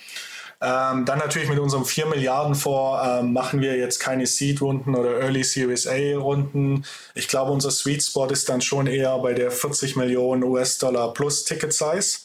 Ähm, 0.62 1.06
dann 1.06 1.20
natürlich 1.20 1.50
mit 1.50 1.60
unserem 1.60 1.86
4 1.86 2.06
Milliarden 2.08 2.56
vor 2.56 3.04
ähm, 3.04 3.34
machen 3.34 3.62
wir 3.62 3.76
jetzt 3.76 4.00
keine 4.00 4.26
Seed-Runden 4.26 4.96
oder 4.96 5.20
Early 5.20 5.44
Series 5.44 5.88
A-Runden. 5.88 6.86
Ich 7.14 7.28
glaube, 7.28 7.52
unser 7.52 7.72
Sweet 7.72 8.04
Spot 8.04 8.28
ist 8.28 8.50
dann 8.50 8.62
schon 8.62 8.88
eher 8.88 9.18
bei 9.20 9.34
der 9.34 9.52
40 9.52 9.96
Millionen 9.96 10.44
US-Dollar 10.44 11.14
plus 11.14 11.44
Ticket 11.44 11.74
Size. 11.74 12.20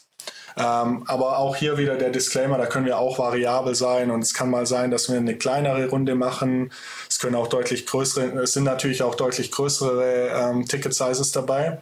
Ähm, 0.57 1.03
aber 1.07 1.37
auch 1.37 1.55
hier 1.55 1.77
wieder 1.77 1.95
der 1.95 2.09
Disclaimer, 2.09 2.57
da 2.57 2.65
können 2.65 2.85
wir 2.85 2.97
auch 2.97 3.19
variabel 3.19 3.73
sein 3.75 4.11
und 4.11 4.21
es 4.21 4.33
kann 4.33 4.49
mal 4.49 4.65
sein, 4.65 4.91
dass 4.91 5.09
wir 5.09 5.17
eine 5.17 5.37
kleinere 5.37 5.87
Runde 5.87 6.15
machen. 6.15 6.71
Es 7.09 7.19
können 7.19 7.35
auch 7.35 7.47
deutlich 7.47 7.85
größere, 7.85 8.41
es 8.41 8.53
sind 8.53 8.65
natürlich 8.65 9.03
auch 9.03 9.15
deutlich 9.15 9.51
größere 9.51 10.29
ähm, 10.29 10.67
Ticket 10.67 10.93
Sizes 10.93 11.31
dabei. 11.31 11.81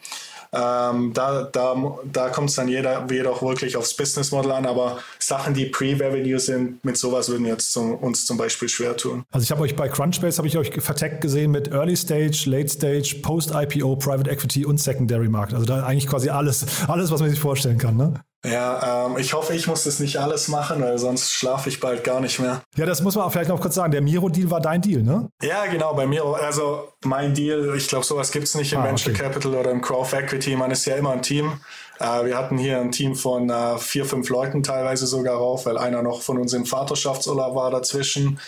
Ähm, 0.52 1.12
da 1.14 1.44
da, 1.44 1.76
da 2.12 2.30
kommt 2.30 2.50
es 2.50 2.56
dann 2.56 2.68
jeder, 2.68 3.06
jedoch 3.10 3.42
wirklich 3.42 3.78
aufs 3.78 3.94
Business 3.96 4.32
Model 4.32 4.52
an, 4.52 4.66
aber 4.66 5.00
Sachen, 5.20 5.54
die 5.54 5.66
Pre-Revenue 5.66 6.40
sind, 6.40 6.84
mit 6.84 6.98
sowas 6.98 7.30
würden 7.30 7.46
jetzt 7.46 7.72
zum, 7.72 7.96
uns 7.96 8.26
zum 8.26 8.38
Beispiel 8.38 8.70
schwer 8.70 8.98
tun. 8.98 9.24
Also 9.32 9.44
ich 9.44 9.52
habe 9.52 9.62
euch 9.62 9.76
bei 9.76 9.88
Crunchbase, 9.88 10.38
habe 10.38 10.48
ich 10.48 10.58
euch 10.58 10.72
verteckt 10.82 11.22
gesehen 11.22 11.52
mit 11.52 11.72
Early 11.72 11.96
Stage, 11.96 12.44
Late 12.46 12.70
Stage, 12.70 13.18
Post-IPO, 13.22 13.98
Private 13.98 14.30
Equity 14.30 14.66
und 14.66 14.80
Secondary 14.80 15.30
Markt. 15.30 15.54
Also 15.54 15.66
da 15.66 15.84
eigentlich 15.84 16.08
quasi 16.08 16.30
alles, 16.30 16.66
alles, 16.88 17.12
was 17.12 17.20
man 17.20 17.30
sich 17.30 17.40
vorstellen 17.40 17.78
kann. 17.78 17.98
Ne? 17.98 18.14
Ja, 18.46 19.08
ähm, 19.08 19.18
ich 19.18 19.34
hoffe, 19.34 19.54
ich 19.54 19.68
muss 19.68 19.84
das 19.84 20.00
nicht 20.00 20.18
alles 20.18 20.48
machen, 20.48 20.82
weil 20.82 20.98
sonst 20.98 21.34
schlafe 21.34 21.68
ich 21.68 21.82
bald 21.82 22.06
gar 22.06 22.22
nicht 22.22 22.40
mehr. 22.40 22.62
Ja, 22.78 22.86
das 22.86 23.02
muss 23.02 23.16
man 23.16 23.26
auch 23.26 23.32
vielleicht 23.32 23.50
noch 23.50 23.60
kurz 23.60 23.76
sagen. 23.76 23.92
Der 23.92 24.02
Miro-Deal 24.02 24.50
war 24.50 24.62
dein 24.62 24.82
Deal, 24.82 25.04
ne? 25.04 25.30
Ja, 25.42 25.66
genau, 25.66 25.94
bei 25.94 26.08
Miro. 26.08 26.34
Also 26.34 26.94
mein 27.04 27.34
Deal, 27.34 27.76
ich 27.76 27.90
glaube, 27.90 28.06
sowas 28.06 28.32
gibt 28.32 28.46
es 28.46 28.56
nicht 28.56 28.72
im 28.72 28.80
ah, 28.80 28.86
Venture 28.86 29.14
okay. 29.14 29.24
Capital 29.24 29.56
oder 29.56 29.72
im 29.72 29.82
Crowd 29.82 30.16
Equity. 30.16 30.56
Man 30.56 30.72
ist 30.72 30.86
ja 30.86 30.96
immer 30.96 31.12
ein 31.12 31.22
Team. 31.22 31.60
Äh, 32.00 32.26
wir 32.26 32.38
hatten 32.38 32.58
hier 32.58 32.80
ein 32.80 32.94
Team 32.94 33.16
von 33.16 33.50
äh, 33.50 33.78
vier, 33.78 34.06
fünf 34.06 34.30
Leuten 34.30 34.64
teilweise 34.64 35.06
sogar 35.06 35.36
rauf, 35.36 35.66
weil 35.66 35.78
einer 35.78 36.02
noch 36.02 36.22
von 36.22 36.38
uns 36.38 36.54
im 36.54 36.66
Vaterschaftsurlaub 36.66 37.56
war 37.56 37.72
dazwischen. 37.72 38.40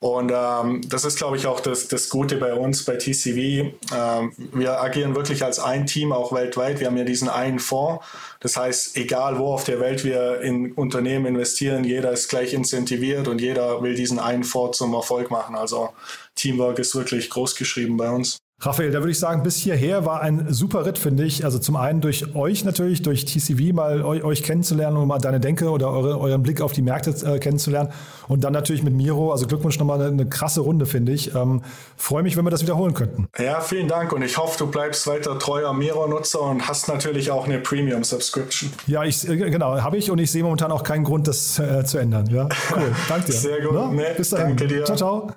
Und 0.00 0.30
ähm, 0.32 0.80
das 0.88 1.04
ist, 1.04 1.18
glaube 1.18 1.36
ich, 1.36 1.48
auch 1.48 1.58
das, 1.58 1.88
das 1.88 2.08
Gute 2.08 2.36
bei 2.36 2.54
uns, 2.54 2.84
bei 2.84 2.96
TCV. 2.96 3.72
Ähm, 3.92 4.32
wir 4.52 4.80
agieren 4.80 5.16
wirklich 5.16 5.42
als 5.42 5.58
ein 5.58 5.86
Team, 5.86 6.12
auch 6.12 6.32
weltweit. 6.32 6.78
Wir 6.78 6.86
haben 6.86 6.96
ja 6.96 7.02
diesen 7.02 7.28
einen 7.28 7.58
Fonds. 7.58 8.04
Das 8.38 8.56
heißt, 8.56 8.96
egal 8.96 9.38
wo 9.40 9.52
auf 9.52 9.64
der 9.64 9.80
Welt 9.80 10.04
wir 10.04 10.40
in 10.40 10.72
Unternehmen 10.72 11.26
investieren, 11.26 11.82
jeder 11.82 12.12
ist 12.12 12.28
gleich 12.28 12.52
incentiviert 12.52 13.26
und 13.26 13.40
jeder 13.40 13.82
will 13.82 13.96
diesen 13.96 14.20
einen 14.20 14.44
Fonds 14.44 14.78
zum 14.78 14.94
Erfolg 14.94 15.32
machen. 15.32 15.56
Also 15.56 15.90
Teamwork 16.36 16.78
ist 16.78 16.94
wirklich 16.94 17.28
groß 17.28 17.56
geschrieben 17.56 17.96
bei 17.96 18.08
uns. 18.08 18.38
Raphael, 18.60 18.90
da 18.90 18.98
würde 18.98 19.12
ich 19.12 19.20
sagen, 19.20 19.44
bis 19.44 19.54
hierher 19.54 20.04
war 20.04 20.20
ein 20.20 20.52
super 20.52 20.84
Ritt, 20.84 20.98
finde 20.98 21.22
ich. 21.22 21.44
Also 21.44 21.60
zum 21.60 21.76
einen 21.76 22.00
durch 22.00 22.34
euch 22.34 22.64
natürlich, 22.64 23.02
durch 23.02 23.24
TCV 23.24 23.72
mal 23.72 24.02
euch, 24.02 24.24
euch 24.24 24.42
kennenzulernen 24.42 24.96
und 24.96 25.06
mal 25.06 25.20
deine 25.20 25.38
Denke 25.38 25.70
oder 25.70 25.92
eure, 25.92 26.18
euren 26.18 26.42
Blick 26.42 26.60
auf 26.60 26.72
die 26.72 26.82
Märkte 26.82 27.10
äh, 27.24 27.38
kennenzulernen. 27.38 27.92
Und 28.26 28.42
dann 28.42 28.52
natürlich 28.52 28.82
mit 28.82 28.94
Miro. 28.94 29.30
Also 29.30 29.46
Glückwunsch 29.46 29.78
nochmal 29.78 30.00
eine, 30.00 30.10
eine 30.10 30.28
krasse 30.28 30.62
Runde, 30.62 30.86
finde 30.86 31.12
ich. 31.12 31.36
Ähm, 31.36 31.62
Freue 31.96 32.24
mich, 32.24 32.36
wenn 32.36 32.44
wir 32.44 32.50
das 32.50 32.62
wiederholen 32.62 32.94
könnten. 32.94 33.28
Ja, 33.38 33.60
vielen 33.60 33.86
Dank 33.86 34.12
und 34.12 34.22
ich 34.22 34.36
hoffe, 34.38 34.58
du 34.58 34.66
bleibst 34.66 35.06
weiter 35.06 35.38
treuer 35.38 35.72
Miro-Nutzer 35.72 36.40
und 36.40 36.66
hast 36.66 36.88
natürlich 36.88 37.30
auch 37.30 37.44
eine 37.44 37.60
Premium-Subscription. 37.60 38.72
Ja, 38.88 39.04
ich, 39.04 39.28
äh, 39.28 39.36
genau, 39.36 39.80
habe 39.80 39.98
ich 39.98 40.10
und 40.10 40.18
ich 40.18 40.32
sehe 40.32 40.42
momentan 40.42 40.72
auch 40.72 40.82
keinen 40.82 41.04
Grund, 41.04 41.28
das 41.28 41.60
äh, 41.60 41.84
zu 41.84 41.98
ändern. 41.98 42.26
Ja, 42.26 42.48
cool. 42.74 42.92
Danke 43.08 43.26
dir. 43.26 43.32
Sehr 43.34 43.60
gut. 43.60 43.72
Ne? 43.72 43.90
Nee, 43.92 44.14
bis 44.16 44.30
dahin. 44.30 44.56
Danke 44.56 44.66
dir. 44.66 44.84
Ciao, 44.84 44.96
ciao. 44.96 45.32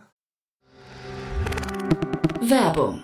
Werbung 2.42 3.04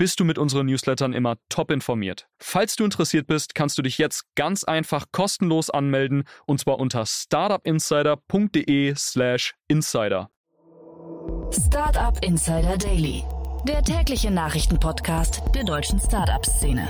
bist 0.00 0.18
du 0.18 0.24
mit 0.24 0.38
unseren 0.38 0.64
Newslettern 0.64 1.12
immer 1.12 1.36
top 1.50 1.70
informiert. 1.70 2.26
Falls 2.38 2.74
du 2.74 2.86
interessiert 2.86 3.26
bist, 3.26 3.54
kannst 3.54 3.76
du 3.76 3.82
dich 3.82 3.98
jetzt 3.98 4.24
ganz 4.34 4.64
einfach 4.64 5.04
kostenlos 5.12 5.68
anmelden 5.68 6.24
und 6.46 6.58
zwar 6.58 6.78
unter 6.78 7.04
startupinsider.de/slash 7.04 9.54
insider. 9.68 10.30
Startup 11.52 12.16
Insider 12.24 12.78
Daily, 12.78 13.24
der 13.68 13.82
tägliche 13.82 14.30
Nachrichtenpodcast 14.30 15.42
der 15.54 15.64
deutschen 15.64 16.00
Startup-Szene. 16.00 16.88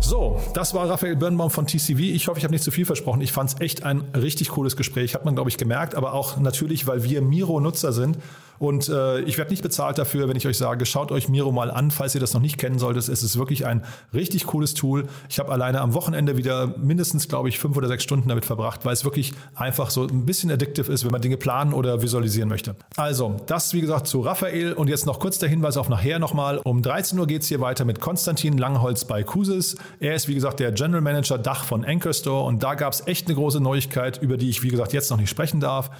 So, 0.00 0.40
das 0.52 0.74
war 0.74 0.88
Raphael 0.88 1.16
Birnbaum 1.16 1.50
von 1.50 1.66
TCV. 1.66 1.98
Ich 1.98 2.28
hoffe, 2.28 2.38
ich 2.38 2.44
habe 2.44 2.52
nicht 2.52 2.62
zu 2.62 2.70
viel 2.70 2.84
versprochen. 2.84 3.22
Ich 3.22 3.32
fand 3.32 3.50
es 3.50 3.60
echt 3.60 3.84
ein 3.84 4.00
richtig 4.14 4.50
cooles 4.50 4.76
Gespräch. 4.76 5.14
Hat 5.14 5.24
man, 5.24 5.34
glaube 5.34 5.48
ich, 5.48 5.56
gemerkt, 5.56 5.94
aber 5.94 6.12
auch 6.12 6.36
natürlich, 6.36 6.86
weil 6.86 7.04
wir 7.04 7.22
Miro-Nutzer 7.22 7.92
sind 7.92 8.18
und 8.58 8.88
äh, 8.88 9.20
ich 9.20 9.38
werde 9.38 9.50
nicht 9.50 9.62
bezahlt 9.62 9.98
dafür, 9.98 10.28
wenn 10.28 10.36
ich 10.36 10.46
euch 10.46 10.58
sage, 10.58 10.86
schaut 10.86 11.12
euch 11.12 11.28
Miro 11.28 11.52
mal 11.52 11.70
an, 11.70 11.90
falls 11.90 12.14
ihr 12.14 12.20
das 12.20 12.34
noch 12.34 12.40
nicht 12.40 12.58
kennen 12.58 12.78
solltet. 12.78 13.08
Es 13.08 13.22
ist 13.22 13.38
wirklich 13.38 13.66
ein 13.66 13.84
richtig 14.12 14.46
cooles 14.46 14.74
Tool. 14.74 15.04
Ich 15.28 15.38
habe 15.38 15.52
alleine 15.52 15.80
am 15.80 15.94
Wochenende 15.94 16.36
wieder 16.36 16.74
mindestens, 16.78 17.28
glaube 17.28 17.48
ich, 17.48 17.58
fünf 17.58 17.76
oder 17.76 17.88
sechs 17.88 18.02
Stunden 18.02 18.28
damit 18.28 18.44
verbracht, 18.44 18.84
weil 18.84 18.92
es 18.92 19.04
wirklich 19.04 19.32
einfach 19.54 19.90
so 19.90 20.06
ein 20.06 20.26
bisschen 20.26 20.50
addictive 20.50 20.90
ist, 20.92 21.04
wenn 21.04 21.10
man 21.10 21.20
Dinge 21.20 21.36
planen 21.36 21.72
oder 21.72 22.02
visualisieren 22.02 22.48
möchte. 22.48 22.76
Also, 22.96 23.36
das 23.46 23.72
wie 23.74 23.80
gesagt 23.80 24.06
zu 24.06 24.20
Raphael 24.20 24.72
und 24.72 24.88
jetzt 24.88 25.06
noch 25.06 25.18
kurz 25.18 25.38
der 25.38 25.48
Hinweis 25.48 25.76
auf 25.76 25.88
nachher 25.88 26.18
nochmal. 26.18 26.58
Um 26.58 26.82
13 26.82 27.18
Uhr 27.18 27.26
geht 27.26 27.42
es 27.42 27.48
hier 27.48 27.60
weiter 27.60 27.84
mit 27.84 28.00
Konstantin 28.00 28.58
Langholz 28.58 29.04
bei 29.04 29.22
Kusis. 29.22 29.76
Er 30.00 30.14
ist 30.14 30.28
wie 30.28 30.34
gesagt 30.34 30.60
der 30.60 30.72
General 30.72 31.00
Manager 31.00 31.38
Dach 31.38 31.64
von 31.64 31.84
Anchor 31.84 32.12
Store 32.12 32.44
und 32.44 32.62
da 32.62 32.74
gab 32.74 32.92
es 32.92 33.06
echt 33.06 33.26
eine 33.26 33.34
große 33.34 33.60
Neuigkeit, 33.60 34.20
über 34.22 34.36
die 34.36 34.48
ich 34.48 34.62
wie 34.62 34.68
gesagt 34.68 34.92
jetzt 34.92 35.10
noch 35.10 35.18
nicht 35.18 35.30
sprechen 35.30 35.60
darf. 35.60 35.90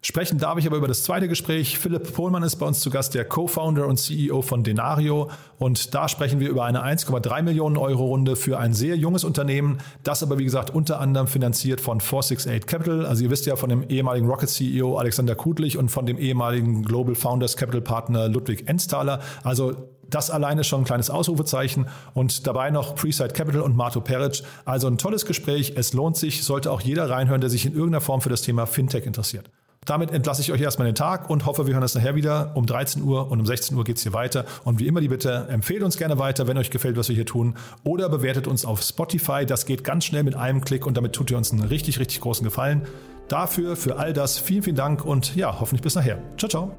Sprechen 0.00 0.38
darf 0.38 0.58
ich 0.58 0.66
aber 0.66 0.76
über 0.76 0.86
das 0.86 1.02
zweite 1.02 1.26
Gespräch. 1.26 1.76
Philipp 1.76 2.12
Pohlmann 2.14 2.44
ist 2.44 2.56
bei 2.56 2.66
uns 2.66 2.78
zu 2.78 2.88
Gast, 2.88 3.14
der 3.14 3.24
Co-Founder 3.24 3.86
und 3.86 3.96
CEO 3.96 4.42
von 4.42 4.62
Denario. 4.62 5.28
Und 5.58 5.92
da 5.92 6.08
sprechen 6.08 6.38
wir 6.38 6.48
über 6.48 6.64
eine 6.64 6.84
1,3 6.84 7.42
Millionen 7.42 7.76
Euro 7.76 8.06
Runde 8.06 8.36
für 8.36 8.58
ein 8.58 8.74
sehr 8.74 8.96
junges 8.96 9.24
Unternehmen, 9.24 9.78
das 10.04 10.22
aber 10.22 10.38
wie 10.38 10.44
gesagt 10.44 10.70
unter 10.70 11.00
anderem 11.00 11.26
finanziert 11.26 11.80
von 11.80 12.00
468 12.00 12.66
Capital. 12.66 13.06
Also 13.06 13.24
ihr 13.24 13.30
wisst 13.30 13.46
ja 13.46 13.56
von 13.56 13.70
dem 13.70 13.88
ehemaligen 13.88 14.28
Rocket 14.28 14.48
CEO 14.48 14.98
Alexander 14.98 15.34
Kudlich 15.34 15.76
und 15.76 15.90
von 15.90 16.06
dem 16.06 16.16
ehemaligen 16.16 16.84
Global 16.84 17.16
Founders 17.16 17.56
Capital 17.56 17.80
Partner 17.80 18.28
Ludwig 18.28 18.68
Ensthaler. 18.68 19.20
Also 19.42 19.74
das 20.08 20.30
alleine 20.30 20.62
schon 20.62 20.82
ein 20.82 20.84
kleines 20.84 21.10
Ausrufezeichen 21.10 21.86
und 22.14 22.46
dabei 22.46 22.70
noch 22.70 22.94
Preside 22.94 23.34
Capital 23.34 23.62
und 23.62 23.76
Marto 23.76 24.00
Peric. 24.00 24.42
Also 24.64 24.86
ein 24.86 24.96
tolles 24.96 25.26
Gespräch. 25.26 25.72
Es 25.76 25.92
lohnt 25.92 26.16
sich, 26.16 26.44
sollte 26.44 26.70
auch 26.70 26.80
jeder 26.80 27.10
reinhören, 27.10 27.40
der 27.40 27.50
sich 27.50 27.66
in 27.66 27.72
irgendeiner 27.72 28.00
Form 28.00 28.20
für 28.20 28.30
das 28.30 28.42
Thema 28.42 28.66
Fintech 28.66 29.04
interessiert. 29.04 29.50
Damit 29.84 30.10
entlasse 30.10 30.42
ich 30.42 30.52
euch 30.52 30.60
erstmal 30.60 30.86
den 30.86 30.94
Tag 30.94 31.30
und 31.30 31.46
hoffe, 31.46 31.66
wir 31.66 31.74
hören 31.74 31.82
uns 31.82 31.94
nachher 31.94 32.14
wieder. 32.14 32.52
Um 32.54 32.66
13 32.66 33.02
Uhr 33.02 33.30
und 33.30 33.40
um 33.40 33.46
16 33.46 33.76
Uhr 33.76 33.84
geht 33.84 33.96
es 33.96 34.02
hier 34.02 34.12
weiter. 34.12 34.44
Und 34.64 34.78
wie 34.78 34.86
immer 34.86 35.00
die 35.00 35.08
Bitte, 35.08 35.46
empfehlt 35.48 35.82
uns 35.82 35.96
gerne 35.96 36.18
weiter, 36.18 36.46
wenn 36.46 36.58
euch 36.58 36.70
gefällt, 36.70 36.96
was 36.96 37.08
wir 37.08 37.16
hier 37.16 37.26
tun. 37.26 37.54
Oder 37.84 38.08
bewertet 38.08 38.46
uns 38.46 38.64
auf 38.64 38.82
Spotify. 38.82 39.46
Das 39.46 39.66
geht 39.66 39.84
ganz 39.84 40.04
schnell 40.04 40.24
mit 40.24 40.34
einem 40.34 40.60
Klick 40.62 40.86
und 40.86 40.96
damit 40.96 41.14
tut 41.14 41.30
ihr 41.30 41.38
uns 41.38 41.52
einen 41.52 41.62
richtig, 41.62 41.98
richtig 41.98 42.20
großen 42.20 42.44
Gefallen. 42.44 42.86
Dafür, 43.28 43.76
für 43.76 43.96
all 43.96 44.12
das, 44.12 44.38
vielen, 44.38 44.62
vielen 44.62 44.76
Dank 44.76 45.04
und 45.04 45.36
ja, 45.36 45.60
hoffentlich 45.60 45.82
bis 45.82 45.94
nachher. 45.94 46.18
Ciao, 46.36 46.48
ciao. 46.48 46.78